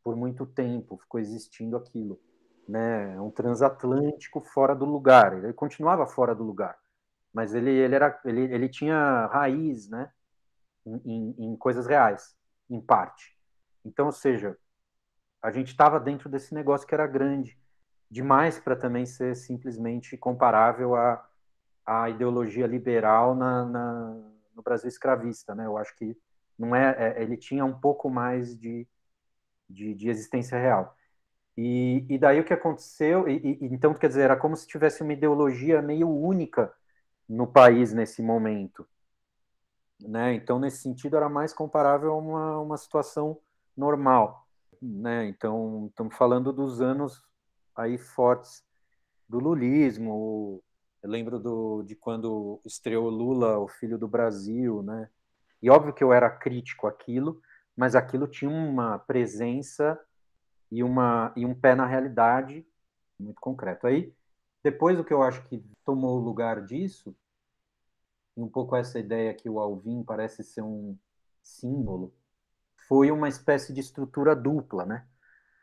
Por 0.03 0.15
muito 0.15 0.45
tempo 0.45 0.97
ficou 0.97 1.19
existindo 1.19 1.77
aquilo, 1.77 2.19
né? 2.67 3.19
Um 3.19 3.31
transatlântico 3.31 4.41
fora 4.41 4.75
do 4.75 4.85
lugar. 4.85 5.37
Ele 5.37 5.53
continuava 5.53 6.05
fora 6.07 6.35
do 6.35 6.43
lugar, 6.43 6.77
mas 7.33 7.53
ele, 7.53 7.71
ele, 7.71 7.95
era, 7.95 8.19
ele, 8.25 8.41
ele 8.53 8.69
tinha 8.69 9.27
raiz, 9.27 9.89
né? 9.89 10.11
Em, 10.85 11.35
em, 11.37 11.55
coisas 11.57 11.85
reais, 11.85 12.35
em 12.69 12.81
parte. 12.81 13.37
Então, 13.85 14.07
ou 14.07 14.11
seja, 14.11 14.57
a 15.41 15.51
gente 15.51 15.67
estava 15.69 15.99
dentro 15.99 16.27
desse 16.27 16.55
negócio 16.55 16.87
que 16.87 16.93
era 16.93 17.05
grande 17.05 17.59
demais 18.09 18.59
para 18.59 18.75
também 18.75 19.05
ser 19.05 19.35
simplesmente 19.35 20.17
comparável 20.17 20.95
à, 20.95 21.25
à 21.85 22.09
ideologia 22.09 22.67
liberal 22.67 23.35
na, 23.35 23.65
na, 23.65 24.13
no 24.55 24.61
Brasil 24.61 24.89
escravista, 24.89 25.55
né? 25.55 25.65
Eu 25.65 25.77
acho 25.77 25.95
que 25.95 26.17
não 26.57 26.75
é, 26.75 26.95
é 26.97 27.23
ele 27.23 27.37
tinha 27.37 27.63
um 27.63 27.79
pouco 27.79 28.09
mais 28.09 28.57
de, 28.57 28.87
de, 29.69 29.93
de 29.93 30.09
existência 30.09 30.59
real. 30.59 30.95
E, 31.57 32.05
e, 32.09 32.17
daí 32.17 32.39
o 32.39 32.45
que 32.45 32.53
aconteceu, 32.53 33.27
e, 33.27 33.59
e, 33.61 33.65
então 33.65 33.93
quer 33.93 34.07
dizer, 34.07 34.21
era 34.23 34.37
como 34.37 34.55
se 34.55 34.65
tivesse 34.67 35.03
uma 35.03 35.13
ideologia 35.13 35.81
meio 35.81 36.09
única 36.09 36.73
no 37.27 37.45
país 37.45 37.93
nesse 37.93 38.21
momento. 38.21 38.87
Né? 39.99 40.33
Então, 40.33 40.59
nesse 40.59 40.77
sentido, 40.77 41.17
era 41.17 41.29
mais 41.29 41.53
comparável 41.53 42.11
a 42.11 42.17
uma, 42.17 42.59
uma 42.59 42.77
situação 42.77 43.37
normal 43.75 44.41
né? 44.81 45.27
Então, 45.27 45.87
estamos 45.89 46.15
falando 46.15 46.51
dos 46.51 46.81
anos 46.81 47.23
aí 47.75 47.97
fortes 47.97 48.63
do 49.29 49.39
lulismo. 49.39 50.63
Eu 51.03 51.09
lembro 51.09 51.39
do, 51.39 51.83
de 51.83 51.95
quando 51.95 52.59
estreou 52.65 53.09
Lula, 53.09 53.59
o 53.59 53.67
Filho 53.67 53.97
do 53.97 54.07
Brasil, 54.07 54.81
né? 54.81 55.09
E 55.61 55.69
óbvio 55.69 55.93
que 55.93 56.03
eu 56.03 56.11
era 56.11 56.29
crítico 56.29 56.87
àquilo, 56.87 57.39
mas 57.75 57.95
aquilo 57.95 58.27
tinha 58.27 58.49
uma 58.49 58.97
presença 58.97 59.99
e, 60.71 60.83
uma, 60.83 61.33
e 61.35 61.45
um 61.45 61.53
pé 61.53 61.75
na 61.75 61.85
realidade 61.85 62.65
muito 63.19 63.39
concreto. 63.39 63.85
Aí, 63.87 64.13
depois 64.63 64.99
o 64.99 65.03
que 65.03 65.13
eu 65.13 65.21
acho 65.21 65.43
que 65.47 65.63
tomou 65.85 66.19
o 66.19 66.23
lugar 66.23 66.65
disso, 66.65 67.15
um 68.35 68.47
pouco 68.47 68.75
essa 68.75 68.99
ideia 68.99 69.33
que 69.33 69.49
o 69.49 69.59
Alvin 69.59 70.03
parece 70.03 70.43
ser 70.43 70.61
um 70.61 70.97
símbolo, 71.43 72.13
foi 72.87 73.11
uma 73.11 73.29
espécie 73.29 73.73
de 73.73 73.81
estrutura 73.81 74.35
dupla, 74.35 74.85
né? 74.85 75.05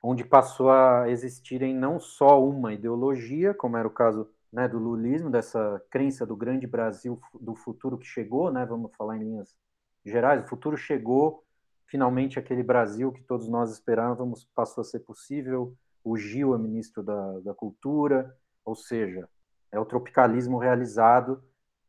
onde 0.03 0.25
passou 0.25 0.71
a 0.71 1.09
existirem 1.09 1.75
não 1.75 1.99
só 1.99 2.43
uma 2.43 2.73
ideologia, 2.73 3.53
como 3.53 3.77
era 3.77 3.87
o 3.87 3.91
caso 3.91 4.29
né, 4.53 4.69
do 4.69 4.79
lulismo, 4.79 5.31
dessa 5.31 5.83
crença 5.91 6.25
do 6.25 6.37
grande 6.37 6.67
Brasil 6.67 7.21
do 7.41 7.55
futuro 7.55 7.99
que 7.99 8.07
chegou, 8.07 8.51
né, 8.51 8.65
vamos 8.65 8.95
falar 8.97 9.17
em 9.17 9.25
linhas 9.25 9.57
gerais, 10.05 10.43
o 10.43 10.49
futuro 10.49 10.77
chegou 10.77 11.45
finalmente 11.89 12.39
aquele 12.39 12.63
Brasil 12.63 13.11
que 13.11 13.23
todos 13.23 13.49
nós 13.49 13.73
esperávamos 13.73 14.45
passou 14.55 14.83
a 14.83 14.85
ser 14.85 15.01
possível. 15.01 15.75
O 16.05 16.17
Gil 16.17 16.55
é 16.55 16.59
ministro 16.59 17.03
da, 17.03 17.41
da 17.41 17.55
Cultura, 17.55 18.37
ou 18.65 18.77
seja, 18.77 19.29
é 19.73 19.81
o 19.81 19.85
tropicalismo 19.85 20.59
realizado 20.59 21.43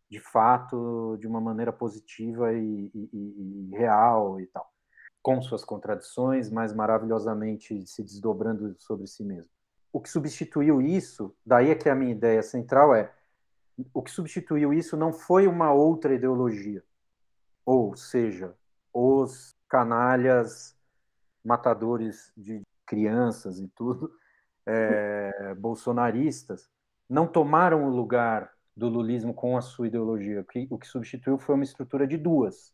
de 0.09 0.19
fato 0.19 1.17
de 1.19 1.27
uma 1.27 1.39
maneira 1.39 1.71
positiva 1.71 2.51
e, 2.53 2.91
e, 2.95 3.69
e 3.71 3.77
real 3.77 4.39
e 4.39 4.47
tal, 4.47 4.67
com 5.21 5.39
suas 5.41 5.63
contradições, 5.63 6.49
mas 6.49 6.73
maravilhosamente 6.73 7.85
se 7.85 8.01
desdobrando 8.01 8.75
sobre 8.79 9.05
si 9.05 9.23
mesmo. 9.23 9.49
O 9.93 9.99
que 9.99 10.09
substituiu 10.09 10.81
isso, 10.81 11.35
daí 11.45 11.69
é 11.69 11.75
que 11.75 11.89
a 11.89 11.95
minha 11.95 12.11
ideia 12.11 12.41
central 12.41 12.95
é, 12.95 13.13
o 13.93 14.01
que 14.01 14.09
substituiu 14.09 14.73
isso 14.73 14.97
não 14.97 15.13
foi 15.13 15.45
uma 15.47 15.71
outra 15.71 16.13
ideologia, 16.13 16.83
ou 17.65 17.95
seja, 17.95 18.55
os 18.91 19.58
canalhas 19.69 20.75
matadores 21.43 22.33
de 22.35 22.61
crianças 22.85 23.59
e 23.59 23.67
tudo, 23.69 24.11
é, 24.65 25.53
bolsonaristas, 25.55 26.69
não 27.09 27.27
tomaram 27.27 27.85
o 27.85 27.89
lugar 27.89 28.51
do 28.75 28.87
lulismo 28.87 29.33
com 29.33 29.57
a 29.57 29.61
sua 29.61 29.87
ideologia. 29.87 30.41
O 30.41 30.45
que, 30.45 30.67
o 30.69 30.77
que 30.77 30.87
substituiu 30.87 31.37
foi 31.37 31.55
uma 31.55 31.63
estrutura 31.63 32.07
de 32.07 32.17
duas, 32.17 32.73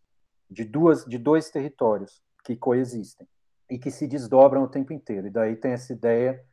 de 0.49 0.63
duas, 0.63 1.05
de 1.05 1.17
dois 1.17 1.49
territórios 1.49 2.21
que 2.43 2.55
coexistem 2.55 3.27
e 3.69 3.77
que 3.77 3.89
se 3.89 4.07
desdobram 4.07 4.63
o 4.63 4.67
tempo 4.67 4.93
inteiro. 4.93 5.27
E 5.27 5.31
daí 5.31 5.55
tem 5.55 5.71
essa 5.71 5.93
ideia 5.93 6.43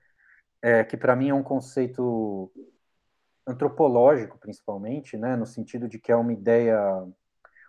é, 0.63 0.83
que 0.85 0.97
para 0.97 1.17
mim 1.17 1.29
é 1.29 1.35
um 1.35 1.43
conceito 1.43 2.51
antropológico, 3.47 4.39
principalmente, 4.39 5.17
né, 5.17 5.37
no 5.37 5.45
sentido 5.45 5.89
de 5.89 5.99
que 5.99 6.13
é 6.13 6.17
uma 6.17 6.33
ideia, 6.33 6.79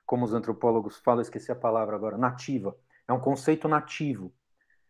como 0.06 0.26
os 0.26 0.34
antropólogos 0.34 0.98
falam, 0.98 1.22
esqueci 1.22 1.52
a 1.52 1.56
palavra 1.56 1.96
agora, 1.96 2.18
nativa. 2.18 2.76
É 3.08 3.14
um 3.14 3.20
conceito 3.20 3.68
nativo, 3.68 4.34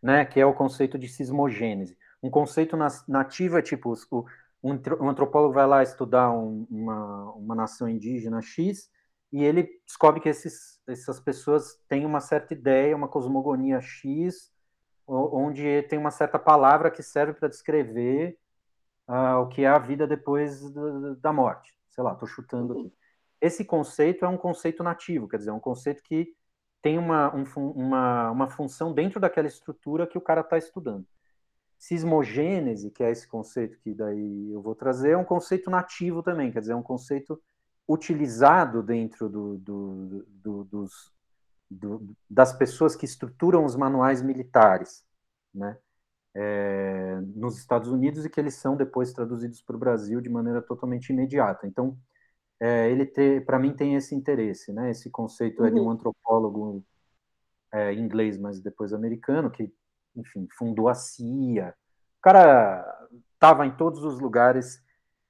né, 0.02 0.26
que 0.26 0.40
é 0.40 0.46
o 0.46 0.54
conceito 0.54 0.98
de 0.98 1.08
sismogênese. 1.08 1.98
Um 2.22 2.30
conceito 2.30 2.78
nativo 3.08 3.58
é 3.58 3.62
tipo 3.62 3.94
o, 4.12 4.26
um 4.64 5.10
antropólogo 5.10 5.54
vai 5.54 5.68
lá 5.68 5.84
estudar 5.84 6.32
um, 6.32 6.66
uma, 6.70 7.32
uma 7.34 7.56
nação 7.56 7.90
indígena 7.90 8.42
X 8.42 8.90
e 9.32 9.44
ele 9.44 9.82
descobre 9.86 10.22
que 10.22 10.30
esses, 10.30 10.80
essas 10.88 11.20
pessoas 11.20 11.78
têm 11.90 12.06
uma 12.06 12.22
certa 12.22 12.54
ideia, 12.54 12.96
uma 12.96 13.08
cosmogonia 13.08 13.82
X, 13.82 14.52
onde 15.08 15.82
tem 15.84 16.00
uma 16.00 16.12
certa 16.12 16.40
palavra 16.40 16.90
que 16.90 17.04
serve 17.04 17.34
para 17.34 17.50
descrever 17.50 18.38
uh, 19.08 19.40
o 19.42 19.48
que 19.48 19.64
é 19.64 19.68
a 19.68 19.80
vida 19.80 20.08
depois 20.08 20.72
da, 20.72 21.16
da 21.16 21.34
morte. 21.34 21.74
Sei 21.90 22.04
lá, 22.04 22.14
estou 22.14 22.28
chutando 22.28 22.74
aqui. 22.74 22.94
Esse 23.44 23.66
conceito 23.66 24.24
é 24.24 24.28
um 24.30 24.38
conceito 24.38 24.82
nativo, 24.82 25.28
quer 25.28 25.36
dizer, 25.36 25.50
é 25.50 25.54
um 25.54 25.60
conceito 25.60 26.02
que 26.02 26.34
tem 26.82 26.98
uma, 26.98 27.36
um, 27.36 27.44
uma, 27.72 28.32
uma 28.32 28.50
função 28.50 28.94
dentro 28.94 29.20
daquela 29.20 29.50
estrutura 29.50 30.08
que 30.08 30.18
o 30.18 30.22
cara 30.22 30.40
está 30.40 30.58
estudando. 30.58 31.06
Sismogênese, 31.78 32.90
que 32.90 33.04
é 33.04 33.12
esse 33.12 33.28
conceito 33.28 33.78
que 33.82 33.94
daí 33.94 34.50
eu 34.50 34.62
vou 34.62 34.74
trazer, 34.74 35.12
é 35.12 35.18
um 35.18 35.26
conceito 35.26 35.70
nativo 35.70 36.24
também, 36.24 36.54
quer 36.54 36.62
dizer, 36.62 36.72
é 36.72 36.76
um 36.78 36.82
conceito 36.82 37.38
utilizado 37.86 38.82
dentro 38.82 39.28
do, 39.28 39.58
do, 39.58 40.26
do, 40.30 40.64
dos, 40.64 41.12
das 42.30 42.54
pessoas 42.54 42.96
que 42.96 43.04
estruturam 43.04 43.66
os 43.66 43.76
manuais 43.76 44.22
militares, 44.22 45.06
né? 45.54 45.78
É, 46.34 47.20
nos 47.36 47.58
Estados 47.58 47.90
Unidos 47.90 48.24
e 48.24 48.30
que 48.30 48.40
eles 48.40 48.56
são 48.56 48.78
depois 48.78 49.12
traduzidos 49.12 49.62
para 49.62 49.76
o 49.76 49.80
Brasil 49.80 50.22
de 50.22 50.30
maneira 50.30 50.62
totalmente 50.62 51.10
imediata. 51.10 51.68
Então, 51.68 51.98
é, 52.64 52.90
ele 52.90 53.42
para 53.42 53.60
mim 53.60 53.74
tem 53.74 53.96
esse 53.96 54.16
interesse, 54.16 54.72
né? 54.72 54.90
Esse 54.90 55.10
conceito 55.10 55.60
uhum. 55.62 55.68
é 55.68 55.72
de 55.72 55.80
um 55.82 55.84
uhum. 55.84 55.92
antropólogo 55.92 56.82
é, 57.74 57.94
inglês, 57.94 58.38
mas 58.38 58.62
depois 58.62 58.94
americano, 58.94 59.52
que 59.52 59.70
enfim, 60.16 60.48
fundou 60.58 60.88
a 60.88 60.94
CIA. 60.94 61.76
O 62.20 62.22
cara 62.22 63.10
estava 63.34 63.68
em 63.68 63.76
todos 63.76 64.02
os 64.06 64.18
lugares 64.18 64.82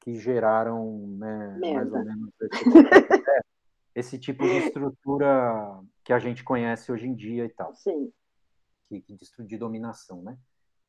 que 0.01 0.13
geraram, 0.13 1.07
né, 1.17 1.57
mais 1.73 1.91
ou 1.91 2.05
menos 2.05 2.29
esse 2.39 2.49
tipo, 2.59 2.77
é, 3.29 3.41
esse 3.95 4.19
tipo, 4.19 4.43
de 4.43 4.57
estrutura 4.57 5.79
que 6.03 6.13
a 6.13 6.19
gente 6.19 6.43
conhece 6.43 6.91
hoje 6.91 7.07
em 7.07 7.15
dia 7.15 7.45
e 7.45 7.49
tal. 7.49 7.73
Sim. 7.73 8.13
Que, 8.89 9.01
que 9.01 9.43
de 9.43 9.57
dominação, 9.57 10.21
né? 10.21 10.37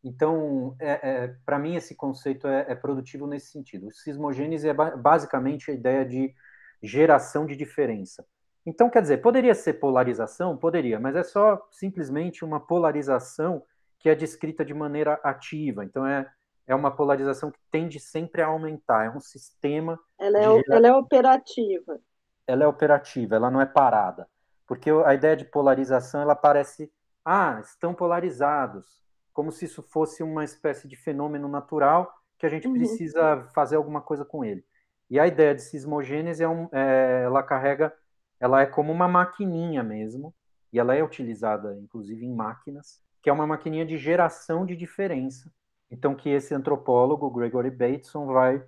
Então, 0.05 0.77
é, 0.79 1.25
é 1.25 1.35
para 1.47 1.59
mim, 1.59 1.77
esse 1.77 1.95
conceito 1.95 2.47
é, 2.47 2.67
é, 2.69 2.75
produtivo 2.75 3.27
nesse 3.27 3.51
sentido. 3.51 3.91
Sismogênese 3.91 4.69
é 4.69 4.75
basicamente 4.75 5.71
a 5.71 5.75
ideia 5.75 6.05
de 6.05 6.35
geração 6.83 7.47
de 7.47 7.57
diferença. 7.57 8.27
Então, 8.67 8.91
quer 8.91 9.01
dizer, 9.01 9.23
poderia 9.23 9.55
ser 9.55 9.75
polarização? 9.75 10.57
Poderia, 10.59 11.01
mas 11.01 11.17
é 11.17 11.23
só 11.23 11.67
simplesmente 11.71 12.45
uma 12.45 12.61
polarização 12.61 13.63
que 13.99 14.11
é 14.11 14.15
descrita 14.15 14.63
de 14.63 14.75
maneira 14.75 15.15
ativa. 15.23 15.83
Então, 15.85 16.07
é, 16.07 16.31
é 16.67 16.75
uma 16.75 16.91
polarização 16.91 17.51
que 17.51 17.59
tende 17.71 17.99
sempre 17.99 18.43
a 18.43 18.47
aumentar. 18.47 19.07
É 19.07 19.11
um 19.11 19.21
sistema. 19.21 19.99
Ela 20.19 20.39
é, 20.39 20.63
de... 20.63 20.73
ela 20.73 20.87
é 20.87 20.93
operativa. 20.93 21.99
Ela 22.47 22.65
é 22.65 22.67
operativa, 22.67 23.37
ela 23.37 23.51
não 23.51 23.61
é 23.61 23.67
parada. 23.67 24.29
Porque 24.67 24.91
a 24.91 25.15
ideia 25.15 25.35
de 25.35 25.47
polarização, 25.47 26.21
ela 26.21 26.37
parece. 26.37 26.93
Ah, 27.25 27.59
estão 27.63 27.95
polarizados. 27.95 29.04
Como 29.35 29.53
se 29.53 29.67
isso 29.67 29.83
fosse 29.83 30.23
uma 30.23 30.45
espécie 30.45 30.89
de 30.89 30.97
fenômeno 30.97 31.49
natural 31.49 32.11
que 32.39 32.47
a 32.47 32.49
gente 32.49 32.67
uhum. 32.67 32.75
precisa 32.75 33.47
fazer 33.55 33.77
alguma 33.77 34.01
coisa 34.01 34.25
com 34.25 34.43
ele. 34.43 34.65
E 35.11 35.21
a 35.21 35.27
ideia 35.27 35.55
de 35.55 35.63
sismogênese 35.63 36.43
é, 36.43 36.49
um, 36.49 36.69
é 36.73 37.25
ela 37.25 37.43
carrega, 37.43 37.93
ela 38.41 38.63
é 38.63 38.67
como 38.67 38.91
uma 38.91 39.07
maquininha 39.07 39.83
mesmo, 39.83 40.35
e 40.73 40.79
ela 40.79 40.95
é 40.95 41.03
utilizada 41.03 41.77
inclusive 41.79 42.25
em 42.25 42.35
máquinas, 42.35 43.03
que 43.23 43.29
é 43.29 43.33
uma 43.33 43.47
maquininha 43.47 43.85
de 43.85 43.99
geração 43.99 44.65
de 44.65 44.75
diferença. 44.75 45.53
Então, 45.91 46.15
que 46.15 46.29
esse 46.29 46.55
antropólogo, 46.55 47.31
Gregory 47.31 47.71
Bateson, 47.71 48.27
vai, 48.27 48.65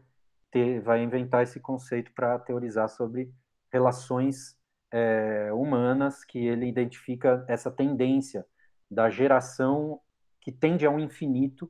ter, 0.51 0.81
vai 0.81 1.03
inventar 1.03 1.43
esse 1.43 1.59
conceito 1.59 2.13
para 2.15 2.39
teorizar 2.39 2.89
sobre 2.89 3.33
relações 3.73 4.57
é, 4.93 5.53
humanas, 5.53 6.25
que 6.25 6.39
ele 6.39 6.67
identifica 6.67 7.45
essa 7.49 7.71
tendência 7.71 8.47
da 8.91 9.11
geração 9.11 10.01
que 10.47 10.53
tende 10.53 10.87
ao 10.87 10.97
infinito 11.01 11.69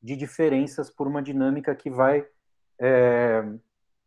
de 0.00 0.14
diferenças 0.14 0.88
por 0.88 1.08
uma 1.08 1.20
dinâmica 1.20 1.74
que 1.74 1.90
vai 1.90 2.24
é, 2.78 3.42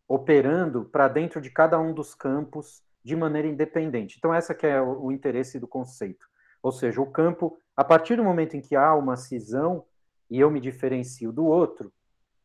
operando 0.07 0.85
para 0.85 1.09
dentro 1.09 1.41
de 1.41 1.49
cada 1.49 1.77
um 1.77 1.93
dos 1.93 2.15
campos 2.15 2.81
de 3.03 3.17
maneira 3.17 3.49
independente. 3.49 4.15
Então, 4.17 4.33
essa 4.33 4.55
que 4.55 4.65
é 4.65 4.81
o, 4.81 5.07
o 5.07 5.11
interesse 5.11 5.59
do 5.59 5.67
conceito. 5.67 6.25
Ou 6.63 6.71
seja, 6.71 7.01
o 7.01 7.11
campo 7.11 7.59
a 7.75 7.83
partir 7.83 8.15
do 8.15 8.23
momento 8.23 8.55
em 8.55 8.61
que 8.61 8.77
há 8.77 8.95
uma 8.95 9.17
cisão 9.17 9.83
e 10.29 10.39
eu 10.39 10.49
me 10.49 10.61
diferencio 10.61 11.33
do 11.33 11.45
outro, 11.45 11.91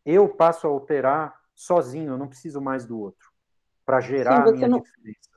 eu 0.04 0.28
passo 0.28 0.66
a 0.66 0.70
operar 0.70 1.32
sozinho, 1.54 2.14
eu 2.14 2.18
não 2.18 2.26
preciso 2.26 2.60
mais 2.60 2.84
do 2.84 2.98
outro 2.98 3.30
para 3.86 4.00
gerar 4.00 4.42
Sim, 4.42 4.48
a 4.48 4.52
minha 4.52 4.68
não, 4.68 4.80
diferença. 4.80 5.30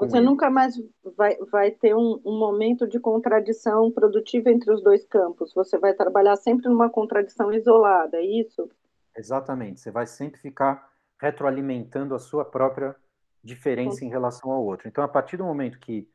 Você 0.00 0.16
ele. 0.16 0.26
nunca 0.26 0.50
mais 0.50 0.74
vai, 1.16 1.36
vai 1.50 1.70
ter 1.70 1.94
um, 1.94 2.20
um, 2.24 2.38
momento 2.38 2.86
de 2.88 2.98
contradição 2.98 3.90
produtiva 3.90 4.50
entre 4.50 4.72
os 4.72 4.82
dois 4.82 5.04
campos. 5.04 5.52
Você 5.54 5.78
vai 5.78 5.94
trabalhar 5.94 6.36
sempre 6.36 6.68
numa 6.68 6.88
contradição 6.88 7.52
isolada, 7.52 8.16
é 8.16 8.24
isso? 8.24 8.68
Exatamente. 9.16 9.80
Você 9.80 9.90
vai 9.90 10.06
sempre 10.06 10.40
ficar 10.40 10.90
retroalimentando 11.20 12.14
a 12.14 12.18
sua 12.18 12.44
própria 12.44 12.96
diferença 13.44 14.04
em 14.04 14.08
relação 14.08 14.50
ao 14.50 14.64
outro. 14.64 14.88
Então, 14.88 15.04
a 15.04 15.08
partir 15.08 15.36
do 15.36 15.44
momento 15.44 15.78
que 15.78 16.08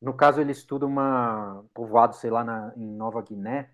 no 0.00 0.14
caso, 0.14 0.40
ele 0.40 0.52
estuda 0.52 0.86
uma 0.86 1.62
povoado, 1.74 2.16
sei 2.16 2.30
lá, 2.30 2.42
na, 2.42 2.72
em 2.76 2.86
Nova 2.86 3.20
Guiné, 3.20 3.68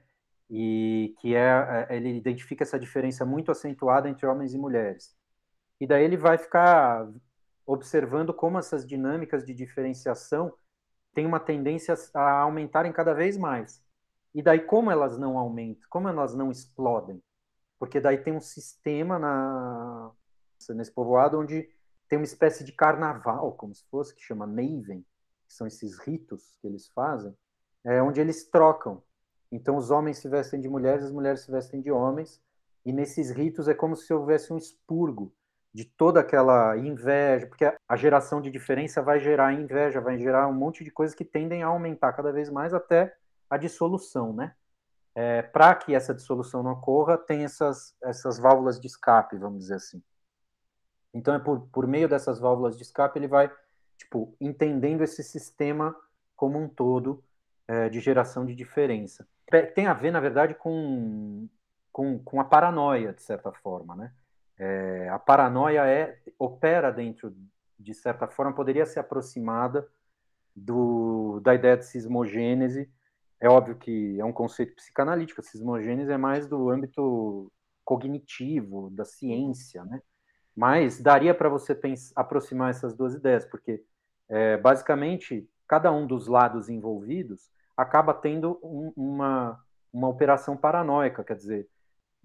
e 0.51 1.15
que 1.21 1.35
é, 1.37 1.87
é 1.89 1.97
ele 1.97 2.17
identifica 2.17 2.65
essa 2.65 2.79
diferença 2.79 3.25
muito 3.25 3.51
acentuada 3.51 4.09
entre 4.09 4.27
homens 4.27 4.53
e 4.53 4.59
mulheres. 4.59 5.17
E 5.81 5.87
daí 5.87 6.05
ele 6.05 6.17
vai 6.17 6.37
ficar 6.37 7.09
observando 7.67 8.33
como 8.33 8.59
essas 8.59 8.87
dinâmicas 8.87 9.45
de 9.45 9.53
diferenciação 9.53 10.55
têm 11.13 11.27
uma 11.27 11.41
tendência 11.41 11.95
a 12.15 12.41
aumentarem 12.43 12.93
cada 12.93 13.13
vez 13.13 13.37
mais. 13.37 13.83
E 14.35 14.43
daí 14.43 14.61
como 14.61 14.91
elas 14.91 15.19
não 15.19 15.37
aumentam, 15.37 15.89
como 15.91 16.09
elas 16.09 16.35
não 16.35 16.51
explodem? 16.51 17.23
Porque 17.79 18.01
daí 18.01 18.19
tem 18.19 18.33
um 18.33 18.41
sistema 18.41 19.19
na 19.19 20.13
nesse 20.71 20.91
povoado 20.91 21.39
onde 21.39 21.69
tem 22.09 22.19
uma 22.19 22.25
espécie 22.25 22.65
de 22.65 22.73
carnaval, 22.73 23.53
como 23.53 23.75
se 23.75 23.85
fosse, 23.89 24.15
que 24.15 24.23
chama 24.23 24.47
Maven, 24.47 25.05
que 25.47 25.53
são 25.53 25.67
esses 25.67 25.99
ritos 25.99 26.57
que 26.61 26.67
eles 26.67 26.89
fazem, 26.89 27.37
é 27.85 28.03
onde 28.03 28.21
eles 28.21 28.49
trocam. 28.49 29.03
Então, 29.51 29.77
os 29.77 29.91
homens 29.91 30.19
se 30.19 30.29
vestem 30.29 30.61
de 30.61 30.69
mulheres, 30.69 31.05
as 31.05 31.13
mulheres 31.13 31.41
se 31.41 31.51
vestem 31.51 31.81
de 31.81 31.91
homens, 31.91 32.43
e 32.85 32.93
nesses 32.93 33.31
ritos 33.31 33.69
é 33.69 33.75
como 33.75 33.97
se 33.97 34.13
houvesse 34.13 34.53
um 34.53 34.57
expurgo 34.57 35.33
de 35.77 35.85
toda 35.85 36.21
aquela 36.21 36.75
inveja, 36.79 37.47
porque 37.47 37.71
a 37.87 37.97
geração 37.97 38.41
de 38.41 38.51
diferença 38.51 39.03
vai 39.03 39.21
gerar 39.21 39.53
inveja, 39.53 40.01
vai 40.01 40.19
gerar 40.19 40.49
um 40.49 40.55
monte 40.55 40.83
de 40.83 40.91
coisas 40.91 41.15
que 41.15 41.23
tendem 41.23 41.63
a 41.63 41.67
aumentar 41.67 42.15
cada 42.15 42.33
vez 42.33 42.49
mais 42.49 42.73
até 42.73 43.15
a 43.51 43.59
dissolução, 43.59 44.33
né? 44.33 44.55
É, 45.15 45.43
Para 45.43 45.75
que 45.75 45.95
essa 45.95 46.15
dissolução 46.15 46.63
não 46.63 46.73
ocorra, 46.73 47.19
tem 47.19 47.45
essas, 47.45 47.95
essas 48.03 48.39
válvulas 48.39 48.81
de 48.81 48.87
escape, 48.87 49.37
vamos 49.37 49.59
dizer 49.59 49.75
assim. 49.75 50.03
Então, 51.13 51.35
é 51.35 51.39
por, 51.39 51.69
por 51.69 51.87
meio 51.87 52.09
dessas 52.09 52.41
válvulas 52.41 52.79
de 52.79 52.83
escape, 52.83 53.19
ele 53.19 53.29
vai 53.29 53.53
tipo, 53.99 54.35
entendendo 54.41 55.03
esse 55.03 55.23
sistema 55.23 55.95
como 56.35 56.59
um 56.59 56.71
todo 56.71 57.23
é, 57.69 57.91
de 57.91 58.01
geração 58.01 58.47
de 58.47 58.55
diferença. 58.55 59.29
Tem 59.75 59.87
a 59.87 59.93
ver, 59.93 60.11
na 60.11 60.21
verdade, 60.21 60.55
com, 60.55 61.47
com, 61.93 62.19
com 62.19 62.41
a 62.41 62.45
paranoia, 62.47 63.13
de 63.13 63.21
certa 63.21 63.53
forma, 63.53 63.95
né? 63.95 64.11
É, 64.59 65.09
a 65.11 65.19
paranoia 65.19 65.87
é 65.87 66.19
opera 66.39 66.91
dentro, 66.91 67.35
de 67.79 67.95
certa 67.95 68.27
forma, 68.27 68.55
poderia 68.55 68.87
ser 68.87 69.01
aproximada 69.01 69.87
do, 70.55 71.41
da 71.41 71.55
ideia 71.55 71.77
de 71.77 71.85
sismogênese. 71.85 72.91
É 73.39 73.49
óbvio 73.49 73.77
que 73.77 74.19
é 74.19 74.25
um 74.25 74.33
conceito 74.33 74.75
psicanalítico, 74.75 75.41
a 75.41 75.45
sismogênese 75.45 76.11
é 76.11 76.17
mais 76.17 76.47
do 76.47 76.71
âmbito 76.71 77.53
cognitivo, 77.85 78.91
da 78.91 79.05
ciência, 79.05 79.85
né? 79.85 80.01
Mas 80.57 81.01
daria 81.01 81.35
para 81.35 81.51
você 81.51 81.75
pensar, 81.75 82.13
aproximar 82.17 82.71
essas 82.71 82.95
duas 82.95 83.15
ideias, 83.15 83.45
porque 83.45 83.85
é, 84.29 84.57
basicamente 84.57 85.49
cada 85.69 85.93
um 85.93 86.07
dos 86.07 86.27
lados 86.27 86.71
envolvidos 86.71 87.51
acaba 87.77 88.15
tendo 88.15 88.59
um, 88.63 88.93
uma, 88.97 89.63
uma 89.93 90.09
operação 90.09 90.57
paranoica, 90.57 91.23
quer 91.23 91.37
dizer, 91.37 91.69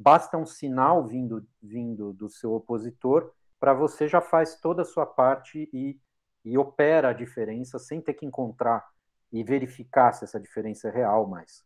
basta 0.01 0.37
um 0.37 0.45
sinal 0.45 1.05
vindo, 1.05 1.47
vindo 1.61 2.11
do 2.13 2.27
seu 2.27 2.53
opositor 2.53 3.31
para 3.59 3.73
você 3.73 4.07
já 4.07 4.19
faz 4.19 4.55
toda 4.55 4.81
a 4.81 4.85
sua 4.85 5.05
parte 5.05 5.69
e, 5.71 5.99
e 6.43 6.57
opera 6.57 7.09
a 7.09 7.13
diferença 7.13 7.77
sem 7.77 8.01
ter 8.01 8.15
que 8.15 8.25
encontrar 8.25 8.83
e 9.31 9.43
verificar 9.43 10.11
se 10.13 10.23
essa 10.23 10.39
diferença 10.39 10.87
é 10.87 10.91
real 10.91 11.27
mais. 11.27 11.63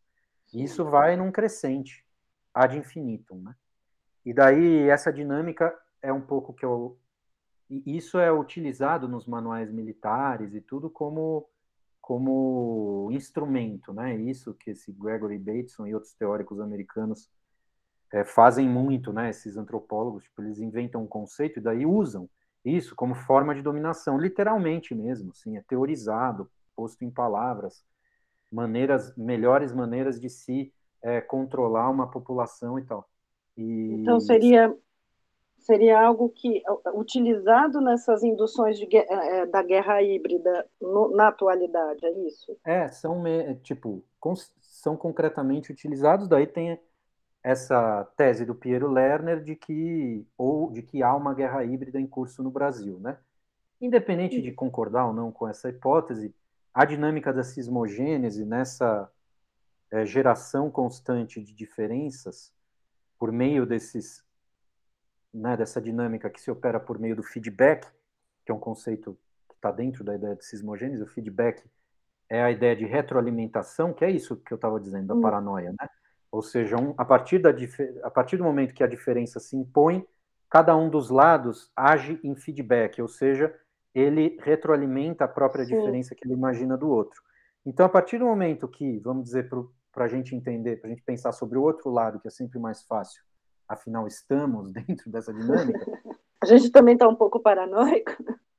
Isso 0.53 0.83
vai 0.83 1.15
num 1.15 1.31
crescente, 1.31 2.05
ad 2.53 2.77
infinitum, 2.77 3.41
né? 3.41 3.55
E 4.25 4.33
daí 4.33 4.89
essa 4.89 5.11
dinâmica 5.11 5.73
é 6.01 6.11
um 6.11 6.21
pouco 6.21 6.53
que 6.53 6.65
eu 6.65 6.99
isso 7.67 8.19
é 8.19 8.31
utilizado 8.31 9.07
nos 9.07 9.25
manuais 9.25 9.71
militares 9.71 10.53
e 10.53 10.61
tudo 10.61 10.89
como 10.89 11.47
como 11.99 13.09
instrumento, 13.11 13.91
né? 13.91 14.15
Isso 14.15 14.53
que 14.53 14.71
esse 14.71 14.91
Gregory 14.91 15.39
Bateson 15.39 15.87
e 15.87 15.95
outros 15.95 16.13
teóricos 16.13 16.59
americanos 16.59 17.31
é, 18.15 18.23
fazem 18.23 18.67
muito, 18.67 19.11
né? 19.11 19.29
Esses 19.29 19.57
antropólogos, 19.57 20.23
tipo, 20.23 20.41
eles 20.41 20.59
inventam 20.59 21.03
um 21.03 21.07
conceito 21.07 21.59
e 21.59 21.61
daí 21.61 21.85
usam 21.85 22.29
isso 22.63 22.95
como 22.95 23.13
forma 23.13 23.53
de 23.53 23.61
dominação, 23.61 24.17
literalmente 24.17 24.95
mesmo, 24.95 25.31
assim, 25.31 25.57
é 25.57 25.61
teorizado, 25.67 26.49
posto 26.73 27.03
em 27.03 27.11
palavras, 27.11 27.83
maneiras, 28.49 29.13
melhores 29.17 29.73
maneiras 29.73 30.19
de 30.19 30.29
se 30.29 30.73
é, 31.03 31.19
controlar 31.19 31.89
uma 31.89 32.09
população 32.09 32.79
e 32.79 32.85
tal. 32.85 33.05
E... 33.57 33.97
Então 34.01 34.19
seria 34.21 34.73
seria 35.57 35.99
algo 35.99 36.29
que 36.29 36.61
utilizado 36.93 37.81
nessas 37.81 38.23
induções 38.23 38.77
de, 38.77 38.87
é, 38.95 39.45
da 39.47 39.63
guerra 39.63 40.01
híbrida 40.01 40.65
no, 40.79 41.09
na 41.09 41.29
atualidade, 41.29 42.05
é 42.05 42.11
isso? 42.27 42.55
É, 42.63 42.87
são 42.87 43.23
tipo 43.63 44.03
são 44.61 44.95
concretamente 44.95 45.71
utilizados. 45.71 46.27
Daí 46.27 46.45
tem 46.45 46.79
essa 47.45 48.03
tese 48.17 48.43
do 48.43 48.55
Piero 48.55 48.91
Lerner 48.91 49.39
de 49.39 49.55
que 49.55 50.25
ou 50.35 50.71
de 50.71 50.81
que 50.81 51.03
há 51.03 51.15
uma 51.15 51.31
guerra 51.31 51.63
híbrida 51.63 51.99
em 51.99 52.07
curso 52.07 52.41
no 52.41 52.49
Brasil, 52.49 52.99
né? 52.99 53.19
Independente 53.79 54.41
de 54.41 54.51
concordar 54.51 55.05
ou 55.05 55.13
não 55.13 55.31
com 55.31 55.47
essa 55.47 55.69
hipótese, 55.69 56.33
a 56.73 56.83
dinâmica 56.85 57.31
da 57.31 57.43
sismogênese 57.43 58.43
nessa 58.43 59.07
é, 59.91 60.03
geração 60.07 60.71
constante 60.71 61.39
de 61.39 61.53
diferenças 61.53 62.51
por 63.19 63.31
meio 63.31 63.63
desses 63.63 64.25
né, 65.31 65.55
dessa 65.55 65.79
dinâmica 65.79 66.31
que 66.31 66.41
se 66.41 66.49
opera 66.49 66.79
por 66.79 66.97
meio 66.97 67.15
do 67.15 67.21
feedback, 67.21 67.87
que 68.43 68.51
é 68.51 68.55
um 68.55 68.59
conceito 68.59 69.15
que 69.47 69.53
está 69.53 69.69
dentro 69.69 70.03
da 70.03 70.15
ideia 70.15 70.35
de 70.35 70.43
sismogênese, 70.43 71.03
o 71.03 71.07
feedback 71.07 71.63
é 72.27 72.41
a 72.41 72.49
ideia 72.49 72.75
de 72.75 72.85
retroalimentação, 72.85 73.93
que 73.93 74.03
é 74.03 74.09
isso 74.09 74.35
que 74.35 74.51
eu 74.51 74.55
estava 74.55 74.79
dizendo, 74.79 75.05
da 75.05 75.13
hum. 75.13 75.21
paranoia, 75.21 75.69
né? 75.79 75.87
Ou 76.35 76.41
seja, 76.41 76.75
um, 76.75 76.93
a, 76.97 77.05
partir 77.05 77.39
da, 77.39 77.49
a 78.03 78.11
partir 78.11 78.35
do 78.35 78.43
momento 78.43 78.73
que 78.73 78.83
a 78.83 78.87
diferença 78.87 79.39
se 79.39 79.55
impõe, 79.55 80.05
cada 80.49 80.75
um 80.75 80.89
dos 80.89 81.09
lados 81.09 81.71
age 81.73 82.19
em 82.25 82.35
feedback, 82.35 83.01
ou 83.01 83.07
seja, 83.07 83.55
ele 83.93 84.37
retroalimenta 84.41 85.23
a 85.23 85.29
própria 85.29 85.63
Sim. 85.63 85.77
diferença 85.77 86.13
que 86.13 86.27
ele 86.27 86.33
imagina 86.33 86.75
do 86.75 86.89
outro. 86.89 87.21
Então, 87.65 87.85
a 87.85 87.89
partir 87.89 88.17
do 88.17 88.25
momento 88.25 88.67
que, 88.67 88.99
vamos 88.99 89.23
dizer, 89.23 89.49
para 89.93 90.03
a 90.03 90.07
gente 90.09 90.35
entender, 90.35 90.75
para 90.75 90.89
a 90.89 90.89
gente 90.89 91.03
pensar 91.03 91.31
sobre 91.31 91.57
o 91.57 91.61
outro 91.61 91.89
lado, 91.89 92.19
que 92.19 92.27
é 92.27 92.31
sempre 92.31 92.59
mais 92.59 92.83
fácil, 92.83 93.23
afinal 93.65 94.05
estamos 94.05 94.73
dentro 94.75 95.09
dessa 95.09 95.33
dinâmica. 95.33 95.85
A 96.43 96.47
gente 96.47 96.69
também 96.69 96.93
está 96.93 97.07
um 97.07 97.15
pouco 97.15 97.39
paranoico. 97.39 98.11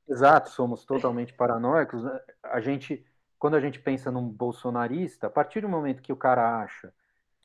Exato, 0.09 0.49
somos 0.49 0.83
totalmente 0.83 1.31
paranoicos. 1.33 2.03
A 2.43 2.59
gente, 2.59 3.05
quando 3.39 3.55
a 3.55 3.61
gente 3.61 3.79
pensa 3.79 4.11
num 4.11 4.27
bolsonarista, 4.27 5.27
a 5.27 5.29
partir 5.29 5.61
do 5.61 5.69
momento 5.69 6.01
que 6.01 6.11
o 6.11 6.17
cara 6.17 6.59
acha 6.59 6.91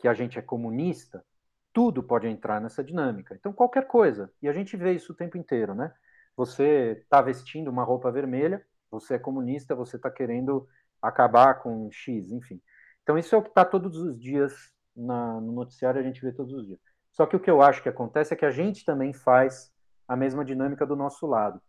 que 0.02 0.08
a 0.08 0.14
gente 0.14 0.36
é 0.36 0.42
comunista, 0.42 1.24
tudo 1.72 2.02
pode 2.02 2.26
entrar 2.26 2.60
nessa 2.60 2.82
dinâmica. 2.82 3.36
Então, 3.36 3.52
qualquer 3.52 3.86
coisa. 3.86 4.28
E 4.42 4.48
a 4.48 4.52
gente 4.52 4.76
vê 4.76 4.92
isso 4.92 5.12
o 5.12 5.16
tempo 5.16 5.38
inteiro, 5.38 5.76
né? 5.76 5.94
Você 6.36 6.98
está 7.04 7.22
vestindo 7.22 7.70
uma 7.70 7.84
roupa 7.84 8.10
vermelha, 8.10 8.66
você 8.90 9.14
é 9.14 9.18
comunista, 9.18 9.76
você 9.76 9.94
está 9.94 10.10
querendo 10.10 10.66
acabar 11.00 11.62
com 11.62 11.88
X, 11.92 12.32
enfim. 12.32 12.60
Então, 13.04 13.16
isso 13.16 13.32
é 13.32 13.38
o 13.38 13.42
que 13.42 13.50
está 13.50 13.64
todos 13.64 13.96
os 13.96 14.18
dias 14.18 14.52
na, 14.94 15.40
no 15.40 15.52
noticiário, 15.52 16.00
a 16.00 16.04
gente 16.04 16.20
vê 16.20 16.32
todos 16.32 16.52
os 16.52 16.66
dias. 16.66 16.80
Só 17.12 17.24
que 17.24 17.36
o 17.36 17.40
que 17.40 17.50
eu 17.50 17.62
acho 17.62 17.80
que 17.80 17.88
acontece 17.88 18.34
é 18.34 18.36
que 18.36 18.44
a 18.44 18.50
gente 18.50 18.84
também 18.84 19.12
faz 19.12 19.72
a 20.08 20.16
mesma 20.16 20.44
dinâmica 20.44 20.84
do 20.84 20.96
nosso 20.96 21.28
lado, 21.28 21.62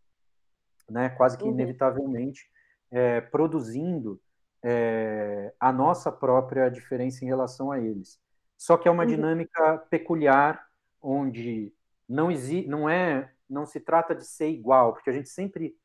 né? 0.90 1.10
Quase 1.10 1.38
que 1.38 1.44
uhum. 1.44 1.52
inevitavelmente 1.52 2.50
é, 2.90 3.22
produzindo 3.22 4.20
é, 4.64 5.54
a 5.60 5.72
nossa 5.72 6.12
própria 6.12 6.70
diferença 6.70 7.24
em 7.24 7.28
relação 7.28 7.72
a 7.72 7.80
eles. 7.80 8.20
Só 8.58 8.78
que 8.78 8.88
é 8.88 8.92
uma 8.92 9.04
uhum. 9.04 9.10
dinâmica 9.10 9.78
peculiar, 9.90 10.66
onde 11.02 11.74
não 12.08 12.32
existe, 12.32 12.70
não 12.70 12.88
é, 12.88 13.32
não 13.50 13.66
se 13.66 13.80
trata 13.80 14.16
de 14.16 14.26
ser 14.26 14.50
igual, 14.50 14.94
porque 14.94 15.10
a 15.10 15.14
gente 15.14 15.28
sempre, 15.28 15.76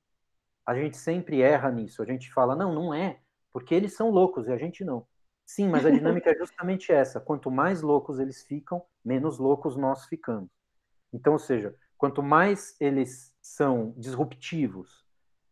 a 0.65 0.75
gente 0.75 0.97
sempre 0.97 1.43
erra 1.43 1.71
nisso. 1.73 2.03
A 2.03 2.07
gente 2.07 2.33
fala 2.33 2.55
não, 2.55 2.73
não 2.73 2.95
é, 2.95 3.19
porque 3.53 3.75
eles 3.75 3.95
são 3.95 4.11
loucos 4.11 4.47
e 4.47 4.53
a 4.53 4.57
gente 4.57 4.85
não. 4.85 5.07
Sim, 5.45 5.69
mas 5.69 5.85
a 5.85 5.91
dinâmica 5.91 6.31
é 6.31 6.37
justamente 6.37 6.93
essa. 6.93 7.19
Quanto 7.19 7.51
mais 7.51 7.83
loucos 7.83 8.21
eles 8.21 8.45
ficam, 8.45 8.85
menos 9.05 9.39
loucos 9.39 9.77
nós 9.77 10.07
ficamos. 10.07 10.51
Então, 11.13 11.33
ou 11.33 11.39
seja, 11.39 11.75
quanto 11.97 12.23
mais 12.23 12.77
eles 12.79 13.35
são 13.41 13.93
disruptivos 13.97 15.05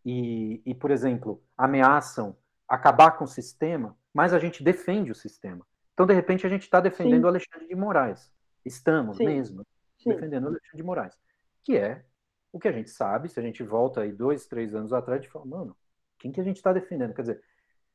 e, 0.05 0.63
e 0.65 0.75
por 0.75 0.91
exemplo, 0.91 1.43
ameaçam 1.57 2.37
acabar 2.69 3.13
com 3.13 3.25
o 3.25 3.29
sistema, 3.29 3.97
mais 4.13 4.33
a 4.33 4.39
gente 4.39 4.63
defende 4.63 5.11
o 5.11 5.15
sistema. 5.15 5.67
Então, 5.95 6.07
de 6.07 6.15
repente, 6.15 6.47
a 6.47 6.51
gente 6.51 6.63
está 6.63 6.81
defendendo 6.81 7.25
o 7.25 7.29
Alexandre 7.29 7.67
de 7.67 7.75
Moraes. 7.75 8.33
Estamos 8.65 9.17
Sim. 9.17 9.27
mesmo 9.27 9.67
Sim. 9.99 10.11
defendendo 10.11 10.45
o 10.45 10.49
Alexandre 10.49 10.77
de 10.77 10.83
Moraes. 10.83 11.19
Que 11.65 11.77
é 11.77 12.05
o 12.53 12.59
que 12.59 12.69
a 12.69 12.73
gente 12.73 12.91
sabe, 12.91 13.29
se 13.29 13.39
a 13.39 13.43
gente 13.43 13.63
volta 13.63 14.01
aí 14.01 14.13
dois, 14.13 14.47
três 14.47 14.75
anos 14.75 14.93
atrás, 14.93 15.19
a 15.19 15.23
gente 15.23 15.33
fala, 15.33 15.45
mano, 15.45 15.77
quem 16.19 16.33
que 16.33 16.41
a 16.41 16.45
gente 16.45 16.57
está 16.57 16.73
defendendo? 16.73 17.15
Quer 17.15 17.23
dizer, 17.23 17.43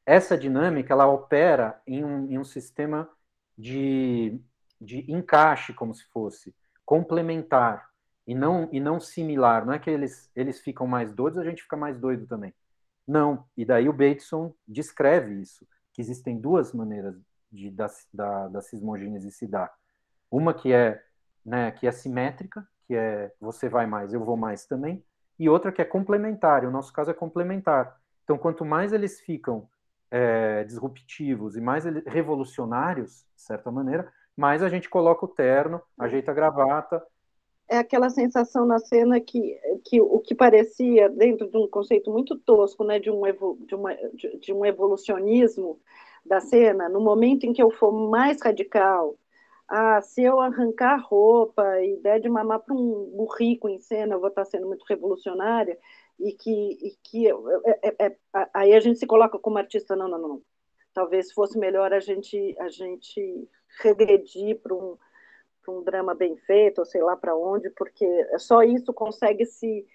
essa 0.06 0.38
dinâmica 0.38 0.94
ela 0.94 1.08
opera 1.08 1.82
em 1.86 2.04
um, 2.04 2.32
em 2.32 2.38
um 2.38 2.44
sistema 2.44 3.10
de, 3.58 4.40
de 4.80 5.12
encaixe, 5.12 5.74
como 5.74 5.94
se 5.94 6.06
fosse, 6.06 6.56
complementar 6.86 7.90
e 8.26 8.36
não, 8.36 8.70
e 8.72 8.80
não 8.80 9.00
similar. 9.00 9.66
Não 9.66 9.74
é 9.74 9.80
que 9.80 9.90
eles, 9.90 10.32
eles 10.36 10.60
ficam 10.60 10.86
mais 10.88 11.12
doidos, 11.14 11.40
a 11.40 11.44
gente 11.44 11.64
fica 11.64 11.76
mais 11.76 11.98
doido 11.98 12.28
também. 12.28 12.54
Não. 13.12 13.44
E 13.58 13.66
daí 13.66 13.90
o 13.90 13.94
Bateson 13.94 14.54
descreve 14.66 15.42
isso, 15.42 15.68
que 15.92 16.02
existem 16.02 16.40
duas 16.40 16.72
maneiras 16.72 17.14
de, 17.52 17.70
da, 17.70 17.88
da, 18.14 18.48
da 18.48 18.62
se 18.62 19.48
dar. 19.48 19.70
Uma 20.32 20.54
que 20.54 20.72
é, 20.72 21.04
né, 21.46 21.72
que 21.72 21.86
é 21.86 21.92
simétrica, 21.92 22.66
que 22.88 22.96
é 22.96 23.34
você 23.38 23.68
vai 23.68 23.86
mais, 23.86 24.14
eu 24.14 24.24
vou 24.24 24.38
mais 24.38 24.66
também, 24.66 25.04
e 25.38 25.50
outra 25.50 25.74
que 25.74 25.82
é 25.82 25.86
complementar, 25.86 26.64
o 26.64 26.72
nosso 26.72 26.94
caso 26.94 27.12
é 27.12 27.14
complementar. 27.14 28.00
Então, 28.24 28.38
quanto 28.38 28.64
mais 28.64 28.94
eles 28.94 29.20
ficam 29.20 29.68
é, 30.10 30.64
disruptivos 30.64 31.58
e 31.58 31.62
mais 31.62 31.84
revolucionários, 32.06 33.26
de 33.36 33.42
certa 33.42 33.70
maneira, 33.70 34.10
mais 34.38 34.64
a 34.64 34.70
gente 34.70 34.90
coloca 34.90 35.26
o 35.26 35.28
terno, 35.28 35.82
ajeita 36.00 36.32
a 36.32 36.34
gravata. 36.34 37.04
É 37.72 37.78
aquela 37.78 38.10
sensação 38.10 38.66
na 38.66 38.80
cena 38.80 39.18
que, 39.22 39.58
que 39.86 40.02
o 40.02 40.20
que 40.20 40.36
parecia, 40.36 41.08
dentro 41.08 41.50
de 41.50 41.58
um 41.58 41.70
conceito 41.70 42.12
muito 42.12 42.38
tosco, 42.38 42.84
né, 42.84 43.00
de, 43.00 43.10
um, 43.10 43.22
de, 43.66 43.74
uma, 43.74 43.96
de, 44.14 44.38
de 44.40 44.52
um 44.54 44.66
evolucionismo 44.66 45.80
da 46.26 46.42
cena, 46.42 46.90
no 46.90 47.00
momento 47.00 47.46
em 47.46 47.54
que 47.54 47.64
eu 47.64 47.72
for 47.72 47.94
mais 47.94 48.42
radical, 48.42 49.16
ah, 49.70 50.02
se 50.02 50.22
eu 50.22 50.42
arrancar 50.42 50.98
roupa 50.98 51.64
e 51.82 51.96
der 52.02 52.20
de 52.20 52.28
mamar 52.28 52.60
para 52.60 52.76
um 52.76 53.10
burrico 53.16 53.70
em 53.70 53.80
cena, 53.80 54.16
eu 54.16 54.20
vou 54.20 54.28
estar 54.28 54.44
sendo 54.44 54.68
muito 54.68 54.84
revolucionária 54.84 55.80
e 56.20 56.34
que, 56.34 56.52
e 56.52 56.98
que 57.02 57.30
é, 57.30 57.34
é, 57.84 58.06
é, 58.08 58.18
aí 58.54 58.74
a 58.74 58.82
gente 58.82 59.00
se 59.00 59.08
coloca 59.08 59.40
como 59.40 59.58
artista, 59.58 59.96
não, 59.96 60.10
não, 60.10 60.20
não. 60.20 60.42
Talvez 60.94 61.32
fosse 61.32 61.58
melhor 61.58 61.94
a 61.94 62.02
gente, 62.02 62.54
a 62.60 62.68
gente 62.68 63.48
regredir 63.82 64.60
para 64.60 64.76
um, 64.76 64.98
um 65.70 65.84
drama 65.84 66.16
bem 66.16 66.38
feito, 66.38 66.80
ou 66.80 66.86
sei 66.86 67.02
lá 67.02 67.16
para 67.16 67.36
onde, 67.36 67.70
porque 67.72 68.06
só 68.40 68.64
isso 68.64 68.94
consegue 68.94 69.46
se, 69.46 69.86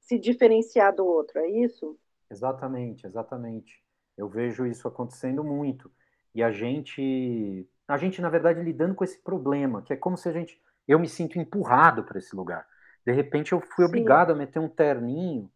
se 0.00 0.18
diferenciar 0.18 0.94
do 0.94 1.06
outro, 1.06 1.38
é 1.38 1.48
isso? 1.48 1.98
Exatamente, 2.30 3.06
exatamente. 3.06 3.82
Eu 4.16 4.28
vejo 4.28 4.66
isso 4.66 4.88
acontecendo 4.88 5.44
muito. 5.44 5.90
e 6.34 6.42
a 6.42 6.50
gente, 6.52 7.68
a 7.88 7.96
gente 7.98 8.20
na 8.22 8.30
verdade 8.30 8.62
lidando 8.62 8.94
com 8.94 9.04
esse 9.04 9.18
problema, 9.22 9.82
que 9.82 9.92
é 9.92 9.96
como 9.96 10.16
se 10.16 10.28
a 10.28 10.32
gente, 10.32 10.60
eu 10.88 10.98
me 10.98 11.08
sinto 11.08 11.38
empurrado 11.38 12.04
para 12.04 12.18
esse 12.18 12.34
lugar. 12.36 12.66
De 13.06 13.12
repente 13.12 13.52
eu 13.52 13.60
fui 13.60 13.84
Sim. 13.84 13.84
obrigado 13.84 14.32
a 14.32 14.34
meter 14.34 14.58
um 14.60 14.68
terninho 14.68 15.50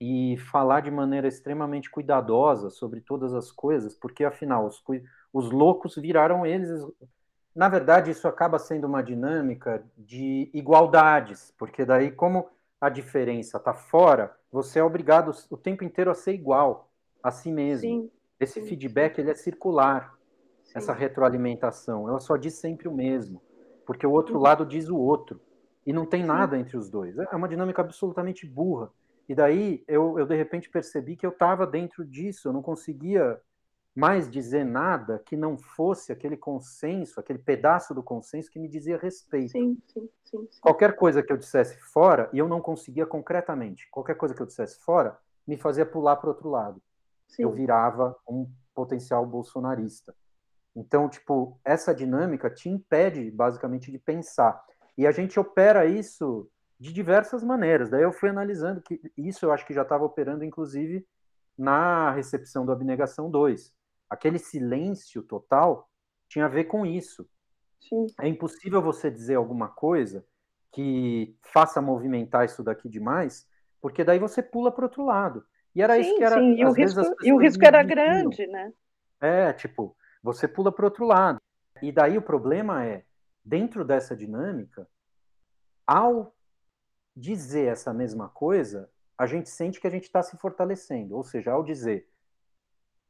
e 0.00 0.36
falar 0.50 0.80
de 0.82 0.90
maneira 0.90 1.28
extremamente 1.28 1.90
cuidadosa 1.90 2.70
sobre 2.70 3.00
todas 3.00 3.34
as 3.34 3.50
coisas, 3.52 3.94
porque 3.94 4.24
afinal 4.24 4.66
os, 4.66 4.82
os 5.32 5.50
loucos 5.50 5.96
viraram 5.96 6.46
eles. 6.46 6.68
Na 7.54 7.68
verdade, 7.68 8.10
isso 8.10 8.28
acaba 8.28 8.58
sendo 8.58 8.86
uma 8.86 9.02
dinâmica 9.02 9.84
de 9.96 10.50
igualdades, 10.54 11.52
porque 11.58 11.84
daí, 11.84 12.10
como 12.10 12.48
a 12.80 12.88
diferença 12.88 13.58
está 13.58 13.74
fora, 13.74 14.34
você 14.50 14.78
é 14.78 14.84
obrigado 14.84 15.32
o 15.50 15.56
tempo 15.56 15.84
inteiro 15.84 16.10
a 16.10 16.14
ser 16.14 16.32
igual 16.32 16.90
a 17.22 17.30
si 17.30 17.50
mesmo. 17.52 17.88
Sim. 17.88 18.10
Esse 18.38 18.62
feedback 18.62 19.18
ele 19.18 19.30
é 19.30 19.34
circular, 19.34 20.14
Sim. 20.64 20.72
essa 20.76 20.92
retroalimentação. 20.92 22.08
Ela 22.08 22.20
só 22.20 22.36
diz 22.36 22.54
sempre 22.54 22.88
o 22.88 22.92
mesmo, 22.92 23.42
porque 23.84 24.06
o 24.06 24.12
outro 24.12 24.36
uhum. 24.36 24.42
lado 24.42 24.64
diz 24.64 24.88
o 24.88 24.96
outro. 24.96 25.40
E 25.86 25.92
não 25.92 26.06
tem 26.06 26.24
nada 26.24 26.58
entre 26.58 26.76
os 26.76 26.88
dois. 26.88 27.18
É 27.18 27.34
uma 27.34 27.48
dinâmica 27.48 27.82
absolutamente 27.82 28.46
burra. 28.46 28.90
E 29.28 29.34
daí 29.34 29.82
eu, 29.88 30.18
eu 30.18 30.26
de 30.26 30.36
repente 30.36 30.68
percebi 30.68 31.16
que 31.16 31.24
eu 31.24 31.30
estava 31.30 31.66
dentro 31.66 32.04
disso, 32.04 32.48
eu 32.48 32.52
não 32.52 32.62
conseguia 32.62 33.40
mais 33.94 34.30
dizer 34.30 34.64
nada 34.64 35.20
que 35.24 35.36
não 35.36 35.58
fosse 35.58 36.12
aquele 36.12 36.36
consenso, 36.36 37.18
aquele 37.18 37.38
pedaço 37.38 37.94
do 37.94 38.02
consenso 38.02 38.50
que 38.50 38.58
me 38.58 38.68
dizia 38.68 38.96
respeito. 38.96 39.52
Sim, 39.52 39.76
sim, 39.86 40.08
sim, 40.24 40.48
sim. 40.50 40.60
Qualquer 40.60 40.94
coisa 40.94 41.22
que 41.22 41.32
eu 41.32 41.36
dissesse 41.36 41.78
fora, 41.80 42.30
e 42.32 42.38
eu 42.38 42.48
não 42.48 42.60
conseguia 42.60 43.04
concretamente, 43.04 43.88
qualquer 43.90 44.14
coisa 44.16 44.34
que 44.34 44.40
eu 44.40 44.46
dissesse 44.46 44.78
fora, 44.80 45.18
me 45.46 45.56
fazia 45.56 45.84
pular 45.84 46.16
para 46.16 46.28
o 46.28 46.30
outro 46.30 46.48
lado. 46.48 46.80
Sim. 47.28 47.42
Eu 47.42 47.52
virava 47.52 48.16
um 48.28 48.48
potencial 48.74 49.26
bolsonarista. 49.26 50.14
Então, 50.74 51.08
tipo, 51.08 51.58
essa 51.64 51.94
dinâmica 51.94 52.48
te 52.48 52.68
impede, 52.68 53.30
basicamente, 53.30 53.90
de 53.90 53.98
pensar. 53.98 54.64
E 54.96 55.06
a 55.06 55.10
gente 55.10 55.38
opera 55.38 55.84
isso 55.84 56.48
de 56.78 56.92
diversas 56.92 57.42
maneiras. 57.42 57.90
Daí 57.90 58.02
eu 58.02 58.12
fui 58.12 58.28
analisando 58.28 58.80
que 58.80 59.00
isso 59.16 59.44
eu 59.44 59.52
acho 59.52 59.66
que 59.66 59.74
já 59.74 59.82
estava 59.82 60.04
operando, 60.04 60.44
inclusive, 60.44 61.06
na 61.58 62.12
recepção 62.12 62.64
do 62.64 62.72
Abnegação 62.72 63.30
2. 63.30 63.74
Aquele 64.10 64.38
silêncio 64.38 65.22
total 65.22 65.88
tinha 66.28 66.44
a 66.44 66.48
ver 66.48 66.64
com 66.64 66.84
isso. 66.84 67.26
Sim. 67.80 68.06
É 68.20 68.28
impossível 68.28 68.82
você 68.82 69.10
dizer 69.10 69.36
alguma 69.36 69.68
coisa 69.68 70.26
que 70.72 71.36
faça 71.42 71.80
movimentar 71.80 72.44
isso 72.44 72.62
daqui 72.62 72.88
demais, 72.88 73.48
porque 73.80 74.04
daí 74.04 74.18
você 74.18 74.42
pula 74.42 74.70
para 74.70 74.84
outro 74.84 75.04
lado. 75.04 75.44
E 75.74 75.82
era 75.82 75.94
sim, 75.94 76.00
isso 76.00 76.16
que 76.16 76.24
era. 76.24 76.36
Sim. 76.36 76.54
E, 76.54 76.64
o 76.64 76.72
risco, 76.72 77.00
e 77.22 77.32
o 77.32 77.36
risco 77.38 77.64
era 77.64 77.82
grande, 77.82 78.46
né? 78.46 78.72
É, 79.20 79.52
tipo, 79.52 79.96
você 80.22 80.46
pula 80.46 80.72
para 80.72 80.84
outro 80.84 81.04
lado. 81.04 81.40
E 81.82 81.90
daí 81.90 82.18
o 82.18 82.22
problema 82.22 82.84
é, 82.84 83.04
dentro 83.44 83.84
dessa 83.84 84.16
dinâmica, 84.16 84.88
ao 85.86 86.34
dizer 87.16 87.66
essa 87.66 87.92
mesma 87.92 88.28
coisa, 88.28 88.90
a 89.16 89.26
gente 89.26 89.48
sente 89.48 89.80
que 89.80 89.86
a 89.86 89.90
gente 89.90 90.04
está 90.04 90.22
se 90.22 90.36
fortalecendo. 90.36 91.16
Ou 91.16 91.22
seja, 91.22 91.52
ao 91.52 91.62
dizer 91.62 92.08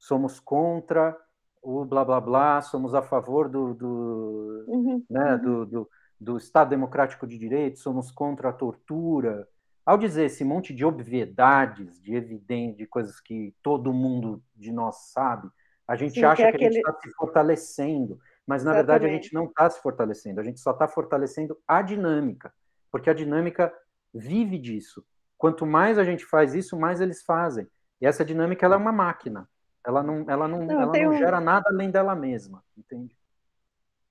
somos 0.01 0.40
contra 0.40 1.16
o 1.62 1.84
blá 1.84 2.05
blá 2.05 2.20
blá, 2.20 2.62
somos 2.62 2.94
a 2.94 3.03
favor 3.03 3.48
do, 3.48 3.74
do, 3.74 4.64
uhum, 4.66 5.05
né, 5.09 5.34
uhum. 5.34 5.38
do, 5.38 5.66
do, 5.66 5.90
do, 6.18 6.36
Estado 6.38 6.70
Democrático 6.70 7.26
de 7.26 7.38
Direito, 7.38 7.78
somos 7.78 8.11
contra 8.11 8.48
a 8.48 8.53
tortura. 8.53 9.46
Ao 9.84 9.98
dizer 9.98 10.24
esse 10.24 10.42
monte 10.42 10.74
de 10.74 10.84
obviedades, 10.84 12.01
de 12.01 12.14
evidente, 12.14 12.78
de 12.78 12.86
coisas 12.86 13.20
que 13.20 13.55
todo 13.62 13.92
mundo 13.92 14.42
de 14.57 14.72
nós 14.72 15.11
sabe, 15.12 15.48
a 15.86 15.96
gente 15.96 16.14
Sim, 16.14 16.24
acha 16.24 16.36
que, 16.36 16.48
é 16.48 16.53
que 16.53 16.64
a 16.64 16.70
gente 16.70 16.78
está 16.78 16.98
se 17.01 17.11
fortalecendo, 17.11 18.18
mas 18.46 18.64
na 18.64 18.70
Exatamente. 18.70 18.86
verdade 18.86 19.05
a 19.07 19.14
gente 19.14 19.34
não 19.34 19.44
está 19.44 19.68
se 19.68 19.82
fortalecendo, 19.82 20.40
a 20.40 20.44
gente 20.44 20.61
só 20.61 20.70
está 20.70 20.88
fortalecendo 20.88 21.59
a 21.68 21.82
dinâmica, 21.82 22.53
porque 22.90 23.11
a 23.11 23.14
dinâmica 23.14 23.72
vive 24.14 24.59
disso. 24.59 25.05
Quanto 25.36 25.66
mais 25.66 25.98
a 25.98 26.05
gente 26.05 26.24
faz 26.24 26.55
isso, 26.55 26.78
mais 26.78 27.01
eles 27.01 27.22
fazem. 27.22 27.66
E 28.01 28.07
essa 28.07 28.24
dinâmica 28.24 28.64
ela 28.64 28.76
é 28.76 28.78
uma 28.78 28.92
máquina. 28.92 29.48
Ela 29.87 30.03
não, 30.03 30.24
ela 30.28 30.47
não, 30.47 30.64
não 30.64 30.83
ela 30.83 30.93
não 30.93 31.11
um... 31.11 31.16
gera 31.16 31.41
nada 31.41 31.70
além 31.70 31.91
dela 31.91 32.14
mesma, 32.14 32.62
entende? 32.76 33.16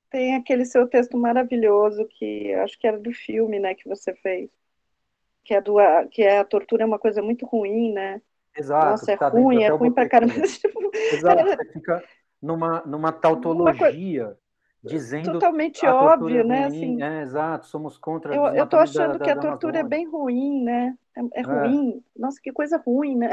Tem 0.09 0.35
aquele 0.35 0.65
seu 0.65 0.87
texto 0.87 1.17
maravilhoso 1.17 2.05
que 2.05 2.53
acho 2.55 2.79
que 2.79 2.87
era 2.87 2.99
do 2.99 3.13
filme, 3.13 3.59
né, 3.59 3.75
que 3.75 3.87
você 3.87 4.13
fez, 4.15 4.49
que 5.43 5.53
é 5.53 5.61
do 5.61 5.75
que 6.09 6.23
é 6.23 6.39
a 6.39 6.45
tortura 6.45 6.83
é 6.83 6.85
uma 6.85 6.97
coisa 6.97 7.21
muito 7.21 7.45
ruim, 7.45 7.93
né? 7.93 8.21
Exato. 8.57 8.85
Nossa, 8.87 9.11
é 9.11 9.17
tá 9.17 9.29
ruim, 9.29 9.63
é 9.63 9.69
ruim 9.69 9.91
pra 9.91 10.09
caramba. 10.09 10.33
Exato. 11.13 11.45
Você 11.45 11.73
fica 11.73 12.03
numa 12.41 12.81
numa 12.85 13.11
tautologia 13.11 14.35
dizendo 14.83 15.33
totalmente 15.33 15.85
óbvio, 15.85 16.45
né? 16.45 16.65
Assim, 16.65 17.01
é, 17.01 17.21
exato, 17.21 17.65
somos 17.65 17.97
contra. 17.97 18.33
Eu, 18.33 18.45
eu 18.47 18.67
tô 18.67 18.77
achando 18.77 19.17
da, 19.17 19.25
que 19.25 19.29
a 19.29 19.35
tortura 19.35 19.79
é 19.79 19.83
bem 19.83 20.09
ruim, 20.09 20.63
né? 20.63 20.97
É, 21.15 21.21
é, 21.21 21.27
é, 21.35 21.41
ruim. 21.41 22.03
Nossa, 22.17 22.39
que 22.41 22.51
coisa 22.51 22.77
ruim, 22.77 23.15
né? 23.15 23.29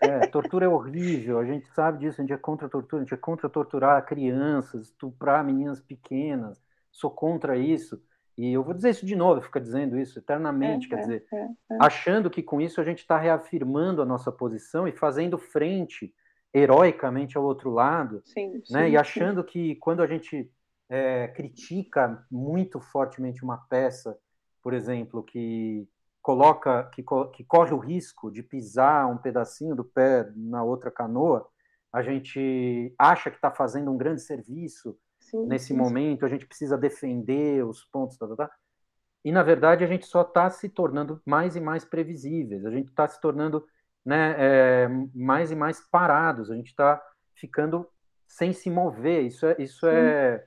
É, 0.00 0.26
tortura 0.26 0.64
é 0.64 0.68
horrível. 0.68 1.38
A 1.38 1.44
gente 1.44 1.66
sabe 1.68 1.98
disso. 1.98 2.20
A 2.20 2.24
gente 2.24 2.32
é 2.32 2.38
contra 2.38 2.66
a 2.66 2.70
tortura. 2.70 3.02
A 3.02 3.04
gente 3.04 3.14
é 3.14 3.18
contra 3.18 3.48
torturar 3.48 4.04
crianças, 4.06 4.86
estuprar 4.86 5.44
meninas 5.44 5.80
pequenas. 5.80 6.62
Sou 6.90 7.10
contra 7.10 7.56
isso. 7.58 8.00
E 8.38 8.52
eu 8.52 8.62
vou 8.62 8.74
dizer 8.74 8.90
isso 8.90 9.06
de 9.06 9.16
novo, 9.16 9.40
fica 9.40 9.58
dizendo 9.58 9.98
isso 9.98 10.18
eternamente, 10.18 10.86
é, 10.86 10.90
quer 10.90 10.96
é, 10.96 11.00
dizer, 11.00 11.26
é, 11.32 11.48
achando 11.80 12.28
que 12.28 12.42
com 12.42 12.60
isso 12.60 12.78
a 12.82 12.84
gente 12.84 12.98
está 12.98 13.16
reafirmando 13.16 14.02
a 14.02 14.04
nossa 14.04 14.30
posição 14.30 14.86
e 14.86 14.92
fazendo 14.92 15.38
frente 15.38 16.12
heroicamente 16.52 17.36
ao 17.36 17.44
outro 17.44 17.70
lado, 17.70 18.22
sim, 18.24 18.62
né? 18.70 18.84
Sim, 18.84 18.90
e 18.90 18.96
achando 18.96 19.40
sim. 19.40 19.46
que 19.46 19.74
quando 19.76 20.02
a 20.02 20.06
gente 20.06 20.50
é, 20.88 21.28
critica 21.28 22.24
muito 22.30 22.80
fortemente 22.80 23.44
uma 23.44 23.58
peça, 23.58 24.18
por 24.62 24.72
exemplo, 24.72 25.22
que 25.22 25.88
coloca, 26.22 26.84
que, 26.92 27.04
que 27.32 27.44
corre 27.44 27.72
o 27.72 27.78
risco 27.78 28.30
de 28.30 28.42
pisar 28.42 29.06
um 29.06 29.16
pedacinho 29.16 29.76
do 29.76 29.84
pé 29.84 30.28
na 30.34 30.62
outra 30.62 30.90
canoa, 30.90 31.48
a 31.92 32.02
gente 32.02 32.92
acha 32.98 33.30
que 33.30 33.36
está 33.36 33.50
fazendo 33.50 33.90
um 33.90 33.96
grande 33.96 34.20
serviço 34.20 34.98
sim, 35.20 35.46
nesse 35.46 35.68
sim. 35.68 35.76
momento, 35.76 36.26
a 36.26 36.28
gente 36.28 36.44
precisa 36.44 36.76
defender 36.76 37.64
os 37.64 37.84
pontos, 37.84 38.18
tá, 38.18 38.26
tá, 38.26 38.36
tá. 38.36 38.50
e 39.24 39.30
na 39.30 39.42
verdade 39.42 39.84
a 39.84 39.86
gente 39.86 40.04
só 40.06 40.22
está 40.22 40.50
se 40.50 40.68
tornando 40.68 41.22
mais 41.24 41.56
e 41.56 41.60
mais 41.60 41.84
previsíveis, 41.84 42.66
a 42.66 42.70
gente 42.70 42.88
está 42.88 43.06
se 43.06 43.20
tornando 43.20 43.64
né, 44.04 44.34
é, 44.36 44.88
mais 45.14 45.50
e 45.50 45.54
mais 45.54 45.80
parados, 45.80 46.50
a 46.50 46.54
gente 46.54 46.68
está 46.68 47.00
ficando 47.34 47.88
sem 48.26 48.52
se 48.52 48.68
mover, 48.68 49.22
isso 49.22 49.46
é, 49.46 49.56
isso 49.58 49.86
é 49.86 50.44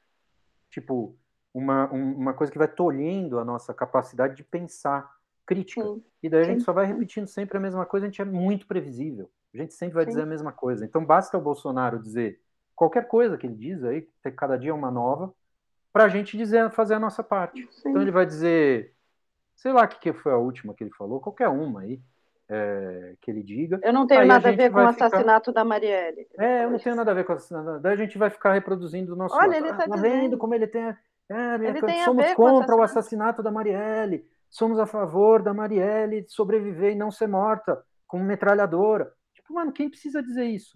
tipo, 0.70 1.16
uma, 1.54 1.92
um, 1.94 2.14
uma 2.16 2.34
coisa 2.34 2.52
que 2.52 2.58
vai 2.58 2.68
tolhendo 2.68 3.40
a 3.40 3.46
nossa 3.46 3.74
capacidade 3.74 4.36
de 4.36 4.44
pensar 4.44 5.10
crítica. 5.46 5.84
Sim. 5.84 6.04
E 6.22 6.30
daí 6.30 6.42
a 6.42 6.46
gente 6.46 6.60
Sim. 6.60 6.66
só 6.66 6.74
vai 6.74 6.86
repetindo 6.86 7.28
sempre 7.28 7.58
a 7.58 7.62
mesma 7.62 7.86
coisa, 7.86 8.06
a 8.06 8.10
gente 8.10 8.22
é 8.22 8.26
muito 8.26 8.68
previsível. 8.68 9.30
A 9.54 9.58
gente 9.58 9.74
sempre 9.74 9.96
vai 9.96 10.04
Sim. 10.04 10.10
dizer 10.10 10.22
a 10.22 10.28
mesma 10.28 10.52
coisa. 10.52 10.86
Então 10.86 11.04
basta 11.04 11.38
o 11.38 11.42
Bolsonaro 11.42 12.00
dizer 12.00 12.40
qualquer 12.76 13.08
coisa 13.08 13.38
que 13.38 13.46
ele 13.46 13.56
diz 13.56 13.84
aí, 13.84 14.08
cada 14.38 14.58
dia 14.58 14.72
é 14.72 14.74
uma 14.74 14.92
nova, 14.92 15.34
para 15.92 16.06
a 16.06 16.10
gente 16.10 16.38
dizer, 16.38 16.70
fazer 16.72 16.94
a 16.94 17.00
nossa 17.00 17.24
parte. 17.24 17.68
Então 17.80 18.02
ele 18.02 18.12
vai 18.12 18.26
dizer, 18.26 18.94
sei 19.56 19.74
lá 19.74 19.84
o 19.84 19.88
que, 19.88 20.00
que 20.00 20.14
foi 20.14 20.32
a 20.32 20.38
última 20.38 20.74
que 20.74 20.84
ele 20.84 20.92
falou, 20.92 21.20
qualquer 21.20 21.50
uma 21.50 21.82
aí 21.82 22.00
é, 22.50 23.16
que 23.22 23.30
ele 23.30 23.44
diga. 23.44 23.80
Eu 23.84 23.94
não 23.94 24.08
tenho 24.08 24.26
nada 24.26 24.50
a, 24.50 24.52
a 24.52 24.56
ver 24.56 24.72
com 24.72 24.80
o 24.80 24.88
assassinato 24.88 25.52
ficar... 25.52 25.62
da 25.62 25.66
Marielle. 25.66 26.28
É, 26.38 26.64
eu 26.64 26.72
não 26.72 26.80
tenho 26.80 26.96
nada 26.96 27.12
a 27.12 27.14
ver 27.14 27.24
com 27.24 27.34
o 27.34 27.36
assassinato. 27.36 27.80
Daí 27.80 27.94
a 27.94 27.98
gente 27.98 28.18
vai 28.18 28.30
ficar 28.30 28.54
reproduzindo 28.54 29.14
o 29.14 29.16
nosso. 29.16 29.36
Olha, 29.36 29.58
ele 29.58 29.70
está 29.70 29.84
ah, 29.84 29.90
tá 29.90 29.96
vendo 29.96 30.38
como 30.38 30.56
ele 30.56 30.68
tem. 30.68 30.84
É, 30.84 31.56
ele 31.56 31.80
tem 31.82 32.04
somos 32.04 32.34
contra 32.34 32.76
o 32.76 32.82
assassinato 32.82 33.44
da 33.44 33.52
Marielle. 33.52 34.26
Somos 34.50 34.80
a 34.80 34.88
favor 34.88 35.44
da 35.44 35.54
Marielle 35.54 36.26
sobreviver 36.28 36.94
e 36.94 36.96
não 36.96 37.12
ser 37.12 37.28
morta 37.28 37.84
com 38.08 38.18
metralhadora. 38.18 39.14
Tipo, 39.36 39.54
mano, 39.54 39.72
quem 39.72 39.88
precisa 39.88 40.24
dizer 40.24 40.46
isso? 40.46 40.76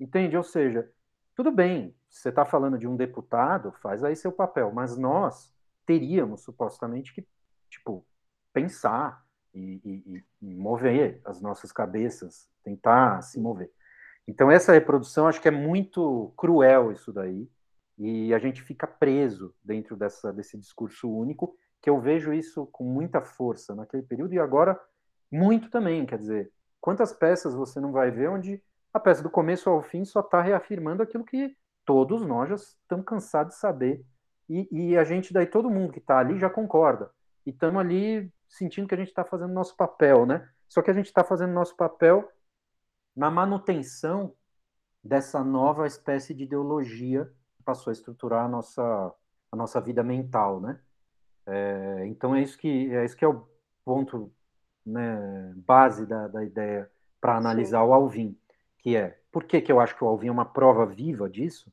Entende? 0.00 0.36
Ou 0.36 0.42
seja, 0.42 0.90
tudo 1.36 1.52
bem, 1.52 1.94
você 2.08 2.30
está 2.30 2.44
falando 2.44 2.76
de 2.76 2.88
um 2.88 2.96
deputado, 2.96 3.70
faz 3.80 4.02
aí 4.02 4.16
seu 4.16 4.32
papel, 4.32 4.72
mas 4.72 4.98
nós 4.98 5.54
teríamos 5.86 6.42
supostamente 6.42 7.14
que, 7.14 7.24
tipo, 7.70 8.04
pensar, 8.52 9.24
e, 9.54 9.80
e, 9.84 10.24
e, 10.42 10.54
mover 10.54 11.20
as 11.24 11.40
nossas 11.40 11.72
cabeças, 11.72 12.48
tentar 12.62 13.22
se 13.22 13.40
mover. 13.40 13.70
Então, 14.26 14.50
essa 14.50 14.72
reprodução, 14.72 15.26
acho 15.26 15.40
que 15.40 15.48
é 15.48 15.52
muito 15.52 16.32
cruel 16.36 16.92
isso 16.92 17.12
daí, 17.12 17.48
e 17.96 18.32
a 18.32 18.38
gente 18.38 18.62
fica 18.62 18.86
preso 18.86 19.54
dentro 19.64 19.96
dessa, 19.96 20.32
desse 20.32 20.56
discurso 20.58 21.10
único, 21.10 21.56
que 21.80 21.90
eu 21.90 22.00
vejo 22.00 22.32
isso 22.32 22.66
com 22.66 22.84
muita 22.84 23.20
força 23.22 23.74
naquele 23.74 24.02
período, 24.02 24.34
e 24.34 24.38
agora 24.38 24.78
muito 25.30 25.70
também, 25.70 26.04
quer 26.06 26.18
dizer, 26.18 26.52
quantas 26.80 27.12
peças 27.12 27.54
você 27.54 27.80
não 27.80 27.92
vai 27.92 28.10
ver 28.10 28.28
onde 28.28 28.62
a 28.92 29.00
peça 29.00 29.22
do 29.22 29.30
começo 29.30 29.68
ao 29.68 29.82
fim 29.82 30.04
só 30.04 30.20
está 30.20 30.40
reafirmando 30.40 31.02
aquilo 31.02 31.24
que 31.24 31.56
todos 31.84 32.22
nós 32.22 32.48
já 32.48 32.54
estamos 32.54 33.04
cansados 33.04 33.54
de 33.54 33.60
saber, 33.60 34.04
e, 34.48 34.68
e 34.70 34.96
a 34.96 35.04
gente, 35.04 35.32
daí 35.32 35.46
todo 35.46 35.70
mundo 35.70 35.92
que 35.92 35.98
está 35.98 36.18
ali 36.18 36.38
já 36.38 36.48
concorda, 36.48 37.10
e 37.46 37.50
estamos 37.50 37.80
ali 37.80 38.32
sentindo 38.48 38.88
que 38.88 38.94
a 38.94 38.98
gente 38.98 39.08
está 39.08 39.24
fazendo 39.24 39.52
nosso 39.52 39.76
papel, 39.76 40.26
né? 40.26 40.48
Só 40.68 40.82
que 40.82 40.90
a 40.90 40.94
gente 40.94 41.06
está 41.06 41.22
fazendo 41.22 41.52
nosso 41.52 41.76
papel 41.76 42.30
na 43.14 43.30
manutenção 43.30 44.34
dessa 45.02 45.42
nova 45.42 45.86
espécie 45.86 46.34
de 46.34 46.44
ideologia 46.44 47.30
que 47.56 47.62
passou 47.62 47.90
a 47.90 47.92
estruturar 47.92 48.44
a 48.44 48.48
nossa, 48.48 49.14
a 49.50 49.56
nossa 49.56 49.80
vida 49.80 50.02
mental, 50.02 50.60
né? 50.60 50.80
É, 51.46 52.06
então 52.06 52.34
é 52.34 52.42
isso 52.42 52.58
que 52.58 52.94
é 52.94 53.04
isso 53.04 53.16
que 53.16 53.24
é 53.24 53.28
o 53.28 53.48
ponto 53.84 54.30
né, 54.84 55.52
base 55.56 56.04
da, 56.04 56.28
da 56.28 56.44
ideia 56.44 56.90
para 57.20 57.36
analisar 57.36 57.80
Sim. 57.80 57.88
o 57.88 57.92
Alvin, 57.92 58.38
que 58.78 58.96
é 58.96 59.18
por 59.32 59.44
que, 59.44 59.60
que 59.60 59.72
eu 59.72 59.80
acho 59.80 59.96
que 59.96 60.04
o 60.04 60.06
Alvin 60.06 60.28
é 60.28 60.32
uma 60.32 60.44
prova 60.44 60.86
viva 60.86 61.28
disso? 61.28 61.72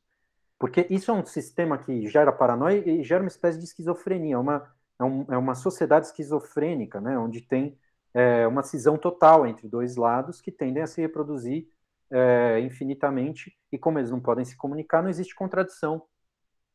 Porque 0.58 0.86
isso 0.88 1.10
é 1.10 1.14
um 1.14 1.24
sistema 1.24 1.76
que 1.76 2.08
gera 2.08 2.32
paranoia 2.32 2.78
e 2.88 3.02
gera 3.02 3.22
uma 3.22 3.28
espécie 3.28 3.58
de 3.58 3.64
esquizofrenia, 3.64 4.36
é 4.36 4.38
uma, 4.38 4.74
é, 4.98 5.04
um, 5.04 5.26
é 5.30 5.36
uma 5.36 5.54
sociedade 5.54 6.06
esquizofrênica, 6.06 7.00
né, 7.00 7.18
onde 7.18 7.40
tem 7.40 7.78
é, 8.14 8.46
uma 8.46 8.62
cisão 8.62 8.96
total 8.96 9.46
entre 9.46 9.68
dois 9.68 9.96
lados 9.96 10.40
que 10.40 10.50
tendem 10.50 10.82
a 10.82 10.86
se 10.86 11.00
reproduzir 11.00 11.68
é, 12.10 12.60
infinitamente, 12.60 13.56
e 13.70 13.78
como 13.78 13.98
eles 13.98 14.10
não 14.10 14.20
podem 14.20 14.44
se 14.44 14.56
comunicar, 14.56 15.02
não 15.02 15.10
existe 15.10 15.34
contradição 15.34 16.02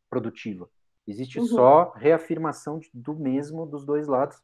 produtiva. 0.10 0.70
Existe 1.08 1.40
uhum. 1.40 1.46
só 1.46 1.92
reafirmação 1.96 2.80
de, 2.80 2.90
do 2.94 3.16
mesmo 3.16 3.66
dos 3.66 3.86
dois 3.86 4.08
lados, 4.08 4.42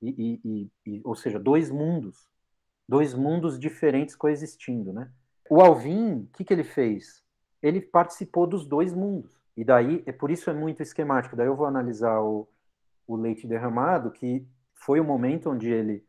e, 0.00 0.40
e, 0.44 0.70
e, 0.86 1.00
ou 1.04 1.14
seja, 1.14 1.38
dois 1.38 1.70
mundos, 1.70 2.28
dois 2.88 3.12
mundos 3.14 3.58
diferentes 3.58 4.16
coexistindo, 4.16 4.92
né? 4.92 5.10
O 5.48 5.60
Alvin, 5.60 6.22
o 6.22 6.28
que, 6.32 6.44
que 6.44 6.52
ele 6.52 6.64
fez? 6.64 7.22
Ele 7.60 7.80
participou 7.80 8.46
dos 8.46 8.66
dois 8.66 8.94
mundos, 8.94 9.42
e 9.56 9.64
daí, 9.64 10.02
é 10.06 10.12
por 10.12 10.30
isso 10.30 10.48
é 10.48 10.54
muito 10.54 10.82
esquemático. 10.82 11.36
Daí 11.36 11.46
eu 11.46 11.56
vou 11.56 11.66
analisar 11.66 12.20
o, 12.20 12.48
o 13.12 13.16
leite 13.16 13.46
derramado, 13.46 14.10
que 14.10 14.46
foi 14.74 15.00
o 15.00 15.04
momento 15.04 15.50
onde 15.50 15.70
ele, 15.70 16.04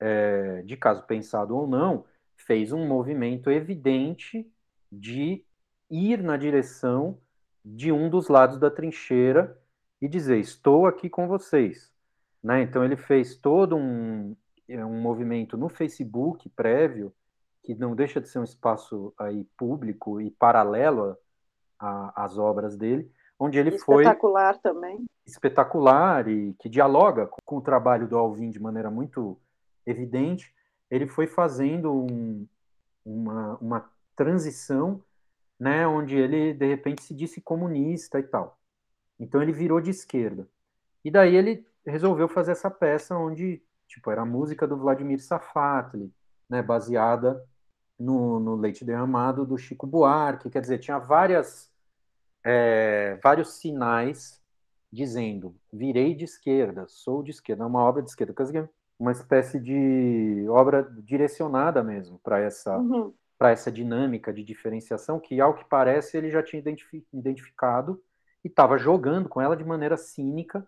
é, 0.00 0.62
de 0.62 0.76
caso 0.76 1.02
pensado 1.02 1.56
ou 1.56 1.66
não, 1.66 2.04
fez 2.36 2.72
um 2.72 2.86
movimento 2.86 3.50
evidente 3.50 4.50
de 4.90 5.44
ir 5.90 6.22
na 6.22 6.36
direção 6.36 7.18
de 7.64 7.92
um 7.92 8.08
dos 8.08 8.28
lados 8.28 8.58
da 8.58 8.70
trincheira 8.70 9.58
e 10.00 10.08
dizer: 10.08 10.38
estou 10.38 10.86
aqui 10.86 11.10
com 11.10 11.28
vocês. 11.28 11.92
Né? 12.42 12.62
Então 12.62 12.84
ele 12.84 12.96
fez 12.96 13.36
todo 13.36 13.76
um, 13.76 14.36
é, 14.68 14.84
um 14.84 15.00
movimento 15.00 15.56
no 15.56 15.68
Facebook 15.68 16.48
prévio 16.50 17.12
que 17.62 17.74
não 17.74 17.96
deixa 17.96 18.20
de 18.20 18.28
ser 18.28 18.38
um 18.38 18.44
espaço 18.44 19.12
aí 19.18 19.44
público 19.56 20.20
e 20.20 20.30
paralelo 20.30 21.16
às 21.78 22.38
obras 22.38 22.76
dele, 22.76 23.10
onde 23.38 23.58
ele 23.58 23.70
espetacular 23.70 23.94
foi 23.94 24.04
espetacular 24.04 24.58
também 24.58 25.06
espetacular 25.26 26.28
e 26.28 26.54
que 26.54 26.68
dialoga 26.68 27.26
com, 27.26 27.56
o 27.56 27.60
trabalho 27.60 28.06
do 28.06 28.16
Alvin 28.16 28.50
de 28.50 28.60
maneira 28.60 28.90
muito 28.90 29.38
evidente. 29.84 30.54
Ele 30.88 31.06
foi 31.06 31.26
fazendo 31.26 31.92
um, 31.92 32.46
uma, 33.04 33.56
uma 33.56 33.90
transição 34.14 35.02
né, 35.58 35.86
onde 35.86 36.16
ele 36.16 36.54
de 36.54 36.66
repente 36.66 37.02
se 37.02 37.14
disse 37.14 37.40
comunista 37.40 38.20
e 38.20 38.22
tal. 38.22 38.58
Então 39.18 39.42
ele 39.42 39.52
virou 39.52 39.80
de 39.80 39.90
esquerda. 39.90 40.48
E 41.04 41.10
daí 41.10 41.34
ele 41.34 41.66
resolveu 41.84 42.28
fazer 42.28 42.52
essa 42.52 42.70
peça 42.70 43.16
onde 43.16 43.62
tipo 43.88 44.10
era 44.10 44.22
a 44.22 44.26
música 44.26 44.66
do 44.66 44.76
Vladimir 44.76 45.20
Safatli, 45.20 46.12
né, 46.48 46.62
baseada 46.62 47.42
no, 47.98 48.38
no 48.38 48.54
Leite 48.56 48.84
Derramado 48.84 49.44
do 49.44 49.56
Chico 49.56 49.86
Buarque, 49.86 50.50
quer 50.50 50.60
dizer, 50.60 50.78
tinha 50.78 50.98
várias 50.98 51.70
é, 52.46 53.18
vários 53.22 53.54
sinais 53.54 54.40
dizendo 54.92 55.54
virei 55.72 56.14
de 56.14 56.24
esquerda, 56.24 56.86
sou 56.88 57.22
de 57.22 57.32
esquerda, 57.32 57.64
é 57.64 57.66
uma 57.66 57.82
obra 57.82 58.02
de 58.02 58.08
esquerda, 58.08 58.34
uma 58.98 59.12
espécie 59.12 59.60
de 59.60 60.46
obra 60.48 60.88
direcionada 61.02 61.82
mesmo 61.82 62.18
para 62.22 62.40
essa 62.40 62.78
uhum 62.78 63.12
para 63.38 63.50
essa 63.50 63.70
dinâmica 63.70 64.32
de 64.32 64.42
diferenciação 64.42 65.20
que, 65.20 65.40
ao 65.40 65.54
que 65.54 65.64
parece, 65.64 66.16
ele 66.16 66.30
já 66.30 66.42
tinha 66.42 66.62
identificado 67.12 68.02
e 68.42 68.48
estava 68.48 68.78
jogando 68.78 69.28
com 69.28 69.40
ela 69.40 69.56
de 69.56 69.64
maneira 69.64 69.96
cínica. 69.96 70.66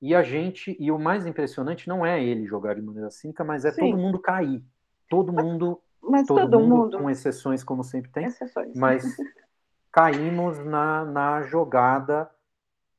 E 0.00 0.14
a 0.14 0.22
gente, 0.22 0.74
e 0.80 0.90
o 0.90 0.98
mais 0.98 1.26
impressionante 1.26 1.88
não 1.88 2.04
é 2.04 2.22
ele 2.22 2.46
jogar 2.46 2.74
de 2.74 2.80
maneira 2.80 3.10
cínica, 3.10 3.44
mas 3.44 3.64
é 3.64 3.70
Sim. 3.70 3.82
todo 3.82 3.98
mundo 3.98 4.18
cair. 4.18 4.64
Todo 5.10 5.32
mundo, 5.32 5.80
mas 6.02 6.26
todo, 6.26 6.40
todo 6.40 6.60
mundo, 6.60 6.76
mundo, 6.76 6.98
com 6.98 7.10
exceções, 7.10 7.62
como 7.62 7.84
sempre 7.84 8.10
tem, 8.10 8.24
exceções. 8.24 8.74
mas 8.74 9.04
caímos 9.92 10.58
na, 10.64 11.04
na 11.04 11.42
jogada 11.42 12.30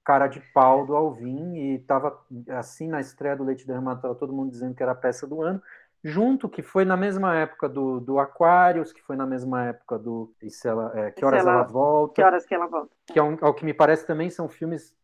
cara 0.04 0.28
de 0.28 0.40
pau 0.54 0.86
do 0.86 0.96
Alvin 0.96 1.56
e 1.56 1.76
estava 1.76 2.20
assim 2.50 2.88
na 2.88 3.00
estreia 3.00 3.36
do 3.36 3.44
Leite 3.44 3.68
Derramado, 3.68 4.16
todo 4.16 4.34
mundo 4.34 4.52
dizendo 4.52 4.74
que 4.74 4.82
era 4.82 4.94
a 4.94 4.96
peça 4.96 5.28
do 5.28 5.42
ano 5.42 5.62
junto, 6.04 6.50
que 6.50 6.62
foi 6.62 6.84
na 6.84 6.98
mesma 6.98 7.36
época 7.36 7.70
do, 7.70 8.00
do 8.00 8.20
Aquarius, 8.20 8.92
que 8.92 9.02
foi 9.02 9.16
na 9.16 9.26
mesma 9.26 9.66
época 9.66 10.00
do 10.00 10.34
ela, 10.66 10.92
é, 10.96 11.12
Que 11.12 11.24
Horas 11.24 11.42
ela, 11.42 11.52
ela, 11.52 11.64
Volta. 11.64 12.16
Que 12.16 12.24
Horas 12.24 12.46
que 12.46 12.56
Ela 12.56 12.68
Volta. 12.68 12.90
Que, 13.06 13.20
ao, 13.20 13.38
ao 13.42 13.54
que 13.54 13.64
me 13.64 13.74
parece 13.74 14.06
também 14.06 14.30
são 14.30 14.50
filmes 14.50 14.96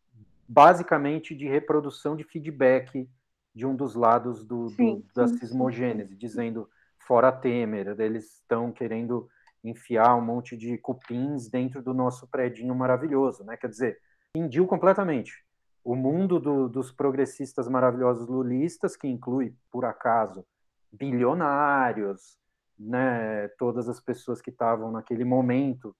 basicamente 0.48 1.34
de 1.34 1.46
reprodução 1.46 2.16
de 2.16 2.24
feedback 2.24 3.08
de 3.54 3.66
um 3.66 3.76
dos 3.76 3.94
lados 3.94 4.44
do, 4.44 4.68
sim, 4.70 5.04
do, 5.14 5.14
da 5.14 5.28
cismogênese, 5.28 6.16
dizendo 6.16 6.68
fora 6.96 7.30
Temer, 7.32 7.94
eles 8.00 8.34
estão 8.34 8.72
querendo 8.72 9.28
enfiar 9.68 10.16
um 10.16 10.24
monte 10.24 10.56
de 10.56 10.78
cupins 10.78 11.48
dentro 11.48 11.82
do 11.82 11.94
nosso 11.94 12.26
predinho 12.26 12.74
maravilhoso, 12.74 13.44
né? 13.44 13.56
Quer 13.56 13.68
dizer, 13.68 13.98
indiu 14.34 14.66
completamente. 14.66 15.44
O 15.84 15.94
mundo 15.94 16.38
do, 16.38 16.68
dos 16.68 16.92
progressistas 16.92 17.68
maravilhosos 17.68 18.26
lulistas, 18.28 18.96
que 18.96 19.08
inclui, 19.08 19.54
por 19.70 19.84
acaso, 19.84 20.44
bilionários, 20.92 22.38
né, 22.78 23.48
todas 23.58 23.88
as 23.88 24.00
pessoas 24.00 24.40
que 24.40 24.50
estavam 24.50 24.90
naquele 24.92 25.24
momento 25.24 25.94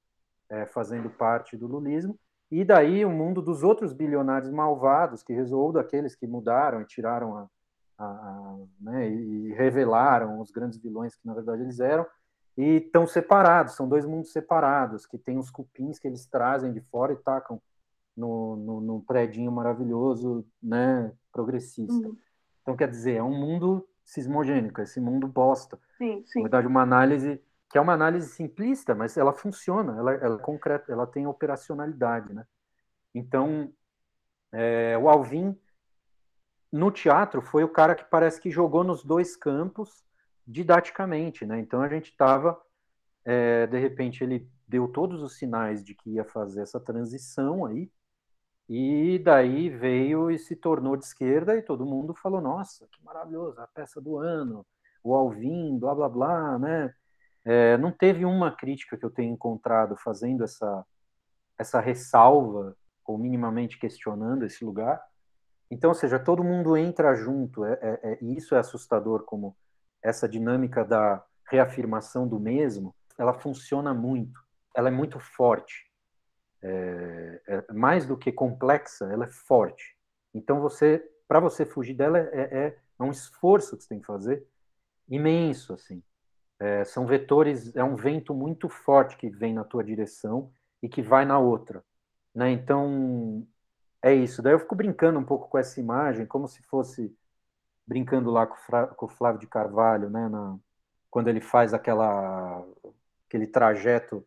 é, 0.48 0.66
fazendo 0.66 1.10
parte 1.10 1.56
do 1.56 1.66
lulismo, 1.66 2.18
e 2.50 2.64
daí 2.64 3.04
o 3.04 3.10
mundo 3.10 3.42
dos 3.42 3.62
outros 3.62 3.92
bilionários 3.92 4.50
malvados, 4.50 5.22
que 5.22 5.38
ou 5.52 5.72
daqueles 5.72 6.14
que 6.14 6.26
mudaram 6.26 6.80
e 6.80 6.86
tiraram 6.86 7.36
a, 7.36 7.48
a, 7.98 8.04
a 8.04 8.58
né, 8.80 9.08
e 9.10 9.52
revelaram 9.52 10.40
os 10.40 10.50
grandes 10.50 10.78
vilões 10.78 11.14
que 11.14 11.26
na 11.26 11.34
verdade 11.34 11.62
eles 11.62 11.78
eram, 11.80 12.06
e 12.58 12.78
estão 12.78 13.06
separados, 13.06 13.74
são 13.74 13.88
dois 13.88 14.04
mundos 14.04 14.32
separados, 14.32 15.06
que 15.06 15.16
tem 15.16 15.38
os 15.38 15.48
cupins 15.48 15.96
que 15.96 16.08
eles 16.08 16.26
trazem 16.26 16.72
de 16.72 16.80
fora 16.80 17.12
e 17.12 17.16
tacam 17.16 17.62
no, 18.16 18.56
no, 18.56 18.80
no 18.80 19.00
predinho 19.02 19.52
maravilhoso, 19.52 20.44
né, 20.60 21.12
progressista. 21.32 22.08
Uhum. 22.08 22.16
Então, 22.60 22.76
quer 22.76 22.90
dizer, 22.90 23.14
é 23.14 23.22
um 23.22 23.30
mundo 23.30 23.88
cismogênica, 24.04 24.82
esse 24.82 25.00
mundo 25.00 25.28
bosta. 25.28 25.78
Sim, 25.96 26.24
sim. 26.26 26.40
Na 26.40 26.46
verdade, 26.46 26.66
uma 26.66 26.82
análise 26.82 27.40
que 27.70 27.78
é 27.78 27.80
uma 27.80 27.92
análise 27.92 28.30
simplista, 28.30 28.92
mas 28.92 29.16
ela 29.16 29.32
funciona, 29.32 29.96
ela, 29.96 30.14
ela 30.14 30.36
é 30.36 30.42
concreta, 30.42 30.90
ela 30.90 31.06
tem 31.06 31.26
operacionalidade, 31.26 32.32
né? 32.32 32.44
Então, 33.14 33.72
é, 34.50 34.98
o 34.98 35.08
Alvin 35.08 35.56
no 36.72 36.90
teatro 36.90 37.40
foi 37.40 37.62
o 37.62 37.68
cara 37.68 37.94
que 37.94 38.04
parece 38.04 38.40
que 38.40 38.50
jogou 38.50 38.82
nos 38.82 39.04
dois 39.04 39.36
campos 39.36 40.07
didaticamente, 40.48 41.44
né? 41.44 41.60
Então 41.60 41.82
a 41.82 41.88
gente 41.88 42.10
estava, 42.10 42.58
é, 43.22 43.66
de 43.66 43.78
repente 43.78 44.24
ele 44.24 44.50
deu 44.66 44.88
todos 44.88 45.22
os 45.22 45.36
sinais 45.36 45.84
de 45.84 45.94
que 45.94 46.10
ia 46.14 46.24
fazer 46.24 46.62
essa 46.62 46.80
transição 46.80 47.66
aí, 47.66 47.90
e 48.68 49.18
daí 49.18 49.68
veio 49.68 50.30
e 50.30 50.38
se 50.38 50.56
tornou 50.56 50.96
de 50.96 51.04
esquerda 51.04 51.54
e 51.56 51.62
todo 51.62 51.86
mundo 51.86 52.14
falou: 52.14 52.40
nossa, 52.40 52.86
que 52.90 53.04
maravilhoso, 53.04 53.60
a 53.60 53.66
peça 53.66 54.00
do 54.00 54.16
ano, 54.16 54.66
o 55.04 55.14
Alvin, 55.14 55.78
blá 55.78 55.94
blá 55.94 56.08
blá, 56.08 56.58
né? 56.58 56.94
É, 57.44 57.76
não 57.78 57.90
teve 57.92 58.24
uma 58.24 58.50
crítica 58.50 58.96
que 58.96 59.04
eu 59.04 59.10
tenha 59.10 59.32
encontrado 59.32 59.96
fazendo 59.96 60.44
essa, 60.44 60.84
essa 61.58 61.80
ressalva 61.80 62.76
ou 63.06 63.18
minimamente 63.18 63.78
questionando 63.78 64.44
esse 64.44 64.64
lugar. 64.64 65.02
Então, 65.70 65.90
ou 65.90 65.94
seja, 65.94 66.18
todo 66.18 66.44
mundo 66.44 66.76
entra 66.76 67.14
junto, 67.14 67.64
é, 67.64 67.72
é, 67.80 68.00
é, 68.02 68.18
e 68.22 68.36
isso 68.36 68.54
é 68.54 68.58
assustador, 68.58 69.24
como 69.24 69.56
essa 70.02 70.28
dinâmica 70.28 70.84
da 70.84 71.24
reafirmação 71.50 72.26
do 72.26 72.38
mesmo, 72.38 72.94
ela 73.18 73.34
funciona 73.34 73.92
muito, 73.92 74.40
ela 74.74 74.88
é 74.88 74.92
muito 74.92 75.18
forte 75.18 75.88
é, 76.62 77.40
é, 77.46 77.72
mais 77.72 78.06
do 78.06 78.16
que 78.16 78.32
complexa, 78.32 79.06
ela 79.06 79.24
é 79.24 79.28
forte. 79.28 79.96
Então 80.34 80.60
você, 80.60 81.04
para 81.26 81.40
você 81.40 81.64
fugir 81.64 81.94
dela, 81.94 82.18
é, 82.18 82.40
é, 82.40 82.66
é, 82.66 83.02
um 83.02 83.10
esforço 83.10 83.76
que 83.76 83.82
você 83.82 83.88
tem 83.88 84.00
que 84.00 84.06
fazer 84.06 84.46
imenso, 85.08 85.72
assim. 85.72 86.02
É, 86.60 86.84
são 86.84 87.06
vetores, 87.06 87.74
é 87.76 87.84
um 87.84 87.94
vento 87.94 88.34
muito 88.34 88.68
forte 88.68 89.16
que 89.16 89.30
vem 89.30 89.54
na 89.54 89.64
tua 89.64 89.84
direção 89.84 90.50
e 90.82 90.88
que 90.88 91.00
vai 91.00 91.24
na 91.24 91.38
outra, 91.38 91.84
né? 92.34 92.50
Então 92.50 93.46
é 94.02 94.12
isso. 94.12 94.42
Daí 94.42 94.54
eu 94.54 94.58
fico 94.58 94.74
brincando 94.74 95.18
um 95.18 95.24
pouco 95.24 95.48
com 95.48 95.58
essa 95.58 95.78
imagem, 95.78 96.26
como 96.26 96.48
se 96.48 96.60
fosse 96.62 97.16
brincando 97.88 98.30
lá 98.30 98.46
com, 98.46 99.06
o 99.06 99.08
Flávio 99.08 99.40
de 99.40 99.46
Carvalho, 99.46 100.10
né? 100.10 100.28
Na, 100.28 100.58
quando 101.10 101.28
ele 101.28 101.40
faz 101.40 101.72
aquela 101.72 102.62
aquele 103.26 103.46
trajeto 103.46 104.24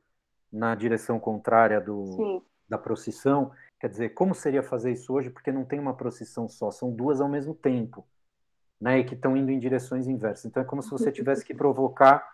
na 0.51 0.75
direção 0.75 1.19
contrária 1.19 1.79
do, 1.79 2.43
da 2.67 2.77
procissão. 2.77 3.51
Quer 3.79 3.89
dizer, 3.89 4.09
como 4.09 4.35
seria 4.35 4.61
fazer 4.61 4.91
isso 4.91 5.13
hoje? 5.13 5.29
Porque 5.29 5.51
não 5.51 5.63
tem 5.63 5.79
uma 5.79 5.93
procissão 5.93 6.49
só, 6.49 6.69
são 6.71 6.91
duas 6.91 7.21
ao 7.21 7.29
mesmo 7.29 7.53
tempo, 7.53 8.05
né? 8.79 8.99
E 8.99 9.03
que 9.03 9.13
estão 9.13 9.37
indo 9.37 9.51
em 9.51 9.59
direções 9.59 10.07
inversas. 10.07 10.45
Então 10.45 10.61
é 10.61 10.65
como 10.65 10.81
se 10.81 10.89
você 10.89 11.11
tivesse 11.11 11.45
que 11.45 11.53
provocar 11.53 12.27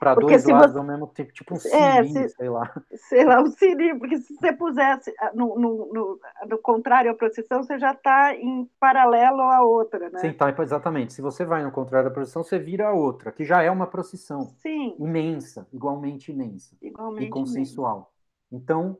para 0.00 0.14
dois 0.14 0.46
lados 0.46 0.72
você... 0.72 0.78
ao 0.78 0.84
mesmo 0.84 1.06
tempo, 1.08 1.30
tipo 1.30 1.54
um 1.54 1.58
é, 1.58 2.04
se, 2.04 2.28
sei 2.30 2.48
lá. 2.48 2.72
Sei 2.94 3.22
lá, 3.22 3.42
um 3.42 3.50
sininho, 3.50 3.98
porque 3.98 4.16
se 4.16 4.34
você 4.34 4.50
pusesse 4.50 5.14
ah, 5.20 5.30
no, 5.34 5.58
no, 5.58 5.92
no, 5.92 6.20
no 6.48 6.58
contrário 6.58 7.10
à 7.10 7.14
procissão, 7.14 7.62
você 7.62 7.78
já 7.78 7.92
está 7.92 8.34
em 8.34 8.68
paralelo 8.80 9.42
à 9.42 9.62
outra, 9.62 10.08
né? 10.08 10.18
Sim, 10.18 10.32
tá, 10.32 10.54
exatamente. 10.58 11.12
Se 11.12 11.20
você 11.20 11.44
vai 11.44 11.62
no 11.62 11.70
contrário 11.70 12.08
da 12.08 12.14
procissão, 12.14 12.42
você 12.42 12.58
vira 12.58 12.88
a 12.88 12.92
outra, 12.92 13.30
que 13.30 13.44
já 13.44 13.62
é 13.62 13.70
uma 13.70 13.86
procissão. 13.86 14.40
Sim. 14.62 14.96
Imensa, 14.98 15.68
igualmente 15.70 16.32
imensa. 16.32 16.74
Igualmente 16.80 17.26
e 17.26 17.30
consensual. 17.30 18.10
Imensa. 18.50 18.64
Então, 18.64 18.98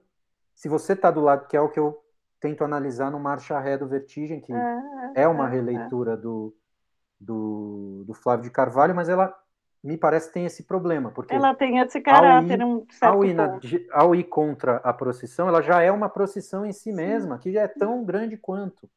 se 0.54 0.68
você 0.68 0.92
está 0.92 1.10
do 1.10 1.22
lado, 1.22 1.48
que 1.48 1.56
é 1.56 1.60
o 1.62 1.70
que 1.70 1.80
eu 1.80 1.98
tento 2.38 2.62
analisar 2.62 3.10
no 3.10 3.18
Marcha 3.18 3.58
Ré 3.58 3.78
do 3.78 3.88
Vertigem, 3.88 4.38
que 4.38 4.52
é, 4.52 4.82
é 5.14 5.28
uma 5.28 5.48
é, 5.48 5.50
releitura 5.50 6.12
é. 6.12 6.16
Do, 6.18 6.54
do, 7.18 8.04
do 8.06 8.12
Flávio 8.12 8.44
de 8.44 8.50
Carvalho, 8.50 8.94
mas 8.94 9.08
ela 9.08 9.34
me 9.82 9.96
parece 9.96 10.28
que 10.28 10.34
tem 10.34 10.44
esse 10.44 10.62
problema. 10.64 11.10
Porque 11.10 11.34
ela 11.34 11.54
tem 11.54 11.78
esse 11.78 12.00
caráter, 12.00 12.60
ao 12.60 12.68
ir, 12.68 12.72
um 12.72 12.86
certo 12.90 13.14
ao 13.14 13.24
ir, 13.24 13.34
na, 13.34 13.60
ao 13.92 14.14
ir, 14.14 14.24
contra 14.24 14.76
a 14.76 14.92
procissão, 14.92 15.48
ela 15.48 15.62
já 15.62 15.80
é 15.82 15.90
uma 15.90 16.08
procissão 16.08 16.64
em 16.66 16.72
si 16.72 16.92
mesma, 16.92 17.36
Sim. 17.36 17.42
que 17.42 17.52
já 17.52 17.62
é 17.62 17.68
tão 17.68 18.04
grande 18.04 18.36
quanto. 18.36 18.88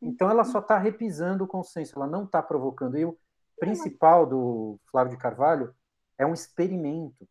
Então 0.00 0.28
ela 0.28 0.42
só 0.42 0.58
está 0.58 0.76
repisando 0.78 1.44
o 1.44 1.46
consenso, 1.46 1.96
ela 1.96 2.08
não 2.08 2.24
está 2.24 2.42
provocando. 2.42 2.98
E 2.98 3.04
o 3.04 3.16
principal 3.58 4.26
do 4.26 4.80
Flávio 4.90 5.12
de 5.12 5.22
Carvalho 5.22 5.72
é 6.18 6.26
um 6.26 6.34
experimento. 6.34 7.28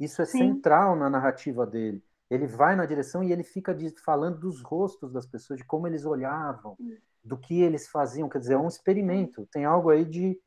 Isso 0.00 0.22
é 0.22 0.24
Sim. 0.24 0.38
central 0.38 0.96
na 0.96 1.10
narrativa 1.10 1.66
dele. 1.66 2.02
Ele 2.30 2.46
vai 2.46 2.76
na 2.76 2.86
direção 2.86 3.22
e 3.22 3.32
ele 3.32 3.42
fica 3.42 3.76
falando 4.04 4.38
dos 4.38 4.62
rostos 4.62 5.12
das 5.12 5.26
pessoas, 5.26 5.58
de 5.58 5.64
como 5.64 5.86
eles 5.86 6.04
olhavam, 6.04 6.76
do 7.22 7.36
que 7.36 7.60
eles 7.60 7.88
faziam. 7.88 8.28
Quer 8.28 8.38
dizer, 8.38 8.54
é 8.54 8.58
um 8.58 8.68
experimento. 8.68 9.46
Tem 9.50 9.64
algo 9.64 9.90
aí 9.90 10.04
de 10.04 10.38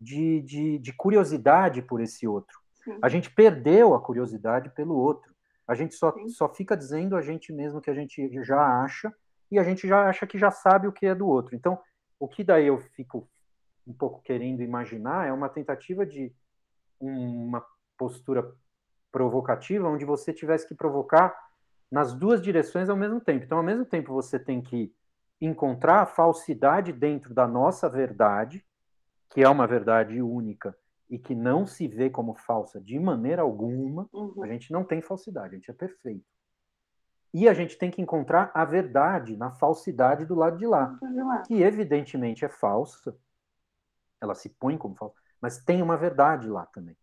de, 0.00 0.40
de, 0.42 0.78
de 0.78 0.92
curiosidade 0.92 1.82
por 1.82 2.00
esse 2.00 2.26
outro. 2.26 2.58
Sim. 2.84 2.98
A 3.02 3.08
gente 3.08 3.30
perdeu 3.30 3.94
a 3.94 4.00
curiosidade 4.00 4.70
pelo 4.70 4.96
outro. 4.96 5.34
A 5.66 5.74
gente 5.74 5.94
só, 5.94 6.14
só 6.28 6.48
fica 6.48 6.76
dizendo 6.76 7.16
a 7.16 7.20
gente 7.20 7.52
mesmo 7.52 7.80
que 7.80 7.90
a 7.90 7.94
gente 7.94 8.30
já 8.44 8.82
acha 8.82 9.12
e 9.50 9.58
a 9.58 9.62
gente 9.62 9.86
já 9.86 10.08
acha 10.08 10.26
que 10.26 10.38
já 10.38 10.50
sabe 10.50 10.86
o 10.86 10.92
que 10.92 11.06
é 11.06 11.14
do 11.14 11.26
outro. 11.26 11.54
Então, 11.54 11.78
o 12.18 12.28
que 12.28 12.42
daí 12.44 12.66
eu 12.66 12.78
fico 12.78 13.28
um 13.86 13.92
pouco 13.92 14.22
querendo 14.22 14.62
imaginar 14.62 15.26
é 15.26 15.32
uma 15.32 15.48
tentativa 15.48 16.04
de 16.04 16.32
uma 17.00 17.64
postura 17.96 18.54
provocativa 19.10 19.88
onde 19.88 20.04
você 20.04 20.32
tivesse 20.32 20.66
que 20.66 20.74
provocar 20.74 21.36
nas 21.90 22.14
duas 22.14 22.42
direções 22.42 22.88
ao 22.88 22.96
mesmo 22.96 23.20
tempo. 23.20 23.44
Então, 23.44 23.58
ao 23.58 23.64
mesmo 23.64 23.84
tempo, 23.84 24.12
você 24.12 24.38
tem 24.38 24.60
que 24.60 24.92
encontrar 25.40 26.02
a 26.02 26.06
falsidade 26.06 26.92
dentro 26.92 27.32
da 27.32 27.46
nossa 27.46 27.88
verdade 27.88 28.64
que 29.30 29.42
é 29.42 29.48
uma 29.48 29.66
verdade 29.66 30.20
única 30.20 30.76
e 31.08 31.18
que 31.18 31.34
não 31.34 31.66
se 31.66 31.88
vê 31.88 32.10
como 32.10 32.34
falsa 32.34 32.80
de 32.80 32.98
maneira 32.98 33.42
alguma, 33.42 34.08
uhum. 34.12 34.42
a 34.42 34.46
gente 34.46 34.72
não 34.72 34.84
tem 34.84 35.00
falsidade, 35.00 35.54
a 35.54 35.58
gente 35.58 35.70
é 35.70 35.74
perfeito. 35.74 36.24
E 37.32 37.48
a 37.48 37.54
gente 37.54 37.76
tem 37.76 37.90
que 37.90 38.00
encontrar 38.00 38.50
a 38.54 38.64
verdade 38.64 39.36
na 39.36 39.50
falsidade 39.50 40.24
do 40.24 40.34
lado 40.34 40.56
de 40.58 40.66
lá, 40.66 40.98
que 41.46 41.62
evidentemente 41.62 42.44
é 42.44 42.48
falsa, 42.48 43.16
ela 44.20 44.34
se 44.34 44.48
põe 44.48 44.76
como 44.76 44.94
falsa, 44.96 45.16
mas 45.40 45.58
tem 45.58 45.82
uma 45.82 45.96
verdade 45.96 46.48
lá 46.48 46.66
também. 46.66 46.96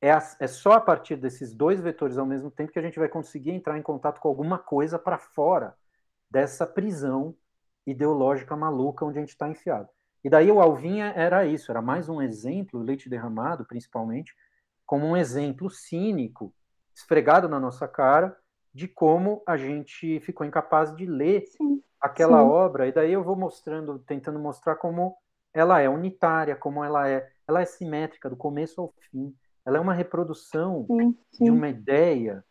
É, 0.00 0.12
a, 0.12 0.22
é 0.40 0.46
só 0.46 0.72
a 0.72 0.80
partir 0.80 1.16
desses 1.16 1.52
dois 1.52 1.80
vetores 1.80 2.16
ao 2.16 2.26
mesmo 2.26 2.50
tempo 2.50 2.72
que 2.72 2.78
a 2.78 2.82
gente 2.82 2.98
vai 2.98 3.08
conseguir 3.08 3.50
entrar 3.50 3.78
em 3.78 3.82
contato 3.82 4.20
com 4.20 4.28
alguma 4.28 4.58
coisa 4.58 4.98
para 4.98 5.18
fora 5.18 5.76
dessa 6.30 6.66
prisão 6.66 7.36
ideológica 7.86 8.56
maluca 8.56 9.04
onde 9.04 9.18
a 9.18 9.20
gente 9.20 9.30
está 9.30 9.48
enfiado. 9.48 9.88
E 10.22 10.28
daí 10.28 10.50
o 10.50 10.60
Alvinha 10.60 11.12
era 11.16 11.46
isso, 11.46 11.70
era 11.70 11.80
mais 11.80 12.08
um 12.08 12.20
exemplo, 12.20 12.82
leite 12.82 13.08
derramado 13.08 13.64
principalmente, 13.64 14.34
como 14.84 15.06
um 15.06 15.16
exemplo 15.16 15.70
cínico, 15.70 16.52
esfregado 16.94 17.48
na 17.48 17.58
nossa 17.58 17.88
cara, 17.88 18.36
de 18.72 18.86
como 18.86 19.42
a 19.46 19.56
gente 19.56 20.20
ficou 20.20 20.46
incapaz 20.46 20.94
de 20.94 21.06
ler 21.06 21.46
sim, 21.46 21.82
aquela 22.00 22.42
sim. 22.42 22.48
obra. 22.48 22.86
E 22.86 22.92
daí 22.92 23.12
eu 23.12 23.24
vou 23.24 23.36
mostrando, 23.36 23.98
tentando 24.00 24.38
mostrar 24.38 24.76
como 24.76 25.16
ela 25.52 25.80
é 25.80 25.88
unitária, 25.88 26.54
como 26.54 26.84
ela 26.84 27.08
é, 27.08 27.28
ela 27.46 27.60
é 27.60 27.64
simétrica 27.64 28.28
do 28.28 28.36
começo 28.36 28.80
ao 28.80 28.94
fim. 29.10 29.34
Ela 29.64 29.78
é 29.78 29.80
uma 29.80 29.94
reprodução 29.94 30.86
sim, 30.86 31.16
de 31.44 31.50
uma 31.50 31.68
ideia, 31.68 32.44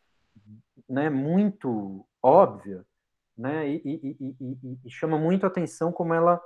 né, 0.87 1.09
muito 1.09 2.05
óbvia, 2.21 2.85
né, 3.37 3.67
e, 3.67 3.81
e, 3.85 4.35
e, 4.39 4.77
e 4.85 4.89
chama 4.89 5.17
muito 5.17 5.45
atenção 5.45 5.91
como 5.91 6.13
ela 6.13 6.41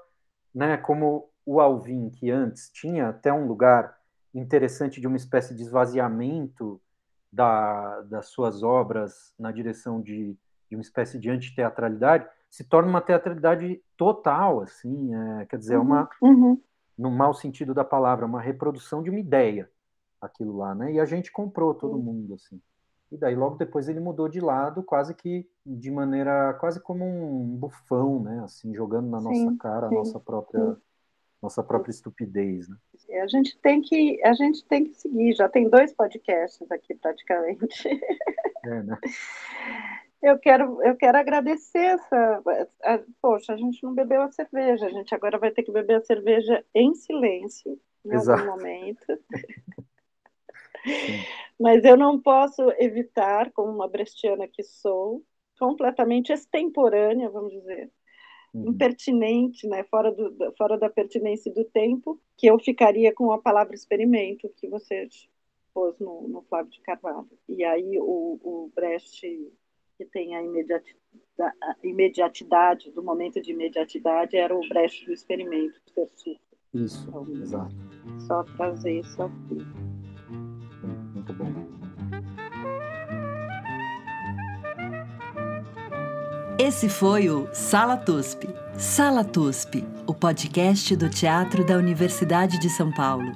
né, 0.53 0.77
como 0.77 1.29
o 1.45 1.59
Alvin, 1.59 2.09
que 2.09 2.29
antes 2.31 2.69
tinha 2.69 3.09
até 3.09 3.31
um 3.33 3.47
lugar 3.47 3.97
interessante 4.33 4.99
de 4.99 5.07
uma 5.07 5.17
espécie 5.17 5.55
de 5.55 5.61
esvaziamento 5.61 6.81
da, 7.31 8.01
das 8.01 8.27
suas 8.27 8.63
obras 8.63 9.33
na 9.37 9.51
direção 9.51 10.01
de, 10.01 10.37
de 10.69 10.75
uma 10.75 10.81
espécie 10.81 11.19
de 11.19 11.29
antiteatralidade, 11.29 12.27
se 12.49 12.63
torna 12.63 12.89
uma 12.89 13.01
teatralidade 13.01 13.81
total, 13.97 14.61
assim, 14.61 15.13
é, 15.15 15.45
quer 15.47 15.57
dizer, 15.57 15.75
é 15.75 15.79
uma, 15.79 16.07
uhum. 16.21 16.29
uhum. 16.29 16.61
no 16.95 17.09
mau 17.09 17.33
sentido 17.33 17.73
da 17.73 17.83
palavra, 17.83 18.25
uma 18.25 18.39
reprodução 18.39 19.01
de 19.01 19.09
uma 19.09 19.19
ideia, 19.19 19.69
aquilo 20.21 20.57
lá, 20.57 20.75
né? 20.75 20.93
E 20.93 20.99
a 20.99 21.05
gente 21.05 21.31
comprou 21.31 21.73
todo 21.73 21.95
uhum. 21.95 22.03
mundo, 22.03 22.35
assim. 22.35 22.61
E 23.13 23.17
daí 23.17 23.35
logo 23.35 23.57
depois 23.57 23.87
ele 23.87 23.99
mudou 23.99 24.27
de 24.27 24.39
lado, 24.39 24.81
quase 24.81 25.13
que 25.13 25.47
de 25.63 25.91
maneira 25.91 26.55
quase 26.55 26.81
como 26.81 27.05
um 27.05 27.55
bufão, 27.55 28.19
né? 28.19 28.41
Assim, 28.43 28.73
jogando 28.73 29.07
na 29.07 29.19
sim, 29.19 29.45
nossa 29.45 29.57
cara 29.59 29.87
sim, 29.87 29.93
a 29.93 29.97
nossa 29.99 30.19
própria 30.19 30.73
sim. 30.73 30.81
nossa 31.39 31.63
própria 31.63 31.91
estupidez, 31.91 32.67
né? 32.67 32.75
A 33.21 33.27
gente 33.27 33.55
tem 33.59 33.81
que 33.83 34.19
a 34.25 34.33
gente 34.33 34.65
tem 34.65 34.85
que 34.85 34.95
seguir. 34.95 35.35
Já 35.35 35.47
tem 35.47 35.69
dois 35.69 35.93
podcasts 35.93 36.71
aqui 36.71 36.95
praticamente. 36.95 37.87
É, 38.65 38.81
né? 38.81 38.97
Eu 40.23 40.39
quero, 40.39 40.81
eu 40.81 40.95
quero 40.95 41.17
agradecer 41.17 41.79
essa. 41.79 42.41
A, 42.81 42.99
poxa, 43.21 43.51
a 43.51 43.57
gente 43.57 43.83
não 43.83 43.93
bebeu 43.93 44.21
a 44.21 44.31
cerveja, 44.31 44.85
a 44.85 44.89
gente 44.89 45.13
agora 45.13 45.37
vai 45.37 45.51
ter 45.51 45.63
que 45.63 45.71
beber 45.71 45.95
a 45.95 46.01
cerveja 46.01 46.63
em 46.73 46.95
silêncio 46.95 47.77
em 48.05 48.13
Exato. 48.13 48.39
algum 48.39 48.51
momento. 48.53 49.05
Mas 51.59 51.83
eu 51.85 51.95
não 51.95 52.19
posso 52.19 52.61
evitar, 52.79 53.51
como 53.51 53.71
uma 53.71 53.87
brestiana 53.87 54.47
que 54.47 54.63
sou, 54.63 55.23
completamente 55.57 56.31
extemporânea, 56.31 57.29
vamos 57.29 57.51
dizer, 57.51 57.91
uhum. 58.53 58.69
impertinente, 58.69 59.67
né, 59.67 59.83
fora, 59.85 60.11
do, 60.11 60.53
fora 60.57 60.77
da 60.77 60.89
pertinência 60.89 61.53
do 61.53 61.63
tempo, 61.65 62.19
que 62.37 62.47
eu 62.47 62.59
ficaria 62.59 63.13
com 63.13 63.31
a 63.31 63.41
palavra 63.41 63.75
experimento 63.75 64.51
que 64.57 64.67
você 64.67 65.07
pôs 65.73 65.97
no, 65.99 66.27
no 66.27 66.41
Flávio 66.43 66.71
de 66.71 66.81
Carvalho. 66.81 67.29
E 67.47 67.63
aí 67.63 67.97
o, 67.99 68.39
o 68.43 68.71
Brecht, 68.75 69.21
que 69.97 70.05
tem 70.05 70.35
a 70.35 70.43
imediatidade, 70.43 71.03
a 71.39 71.75
imediatidade, 71.83 72.91
do 72.91 73.01
momento 73.01 73.41
de 73.41 73.51
imediatidade, 73.51 74.37
era 74.37 74.55
o 74.55 74.67
Brecht 74.67 75.05
do 75.05 75.13
experimento, 75.13 75.79
do 75.95 76.09
Isso, 76.73 77.07
então, 77.07 77.27
exato. 77.41 77.75
Só 78.27 78.43
trazer 78.43 78.99
isso 78.99 79.21
aqui 79.21 79.92
muito 81.23 81.33
bom. 81.33 81.53
Esse 86.59 86.87
foi 86.87 87.29
o 87.29 87.47
Sala 87.53 87.97
TUSP. 87.97 88.47
Sala 88.77 89.23
TUSP, 89.23 89.83
o 90.05 90.13
podcast 90.13 90.95
do 90.95 91.09
Teatro 91.09 91.65
da 91.65 91.77
Universidade 91.77 92.59
de 92.59 92.69
São 92.69 92.91
Paulo. 92.91 93.31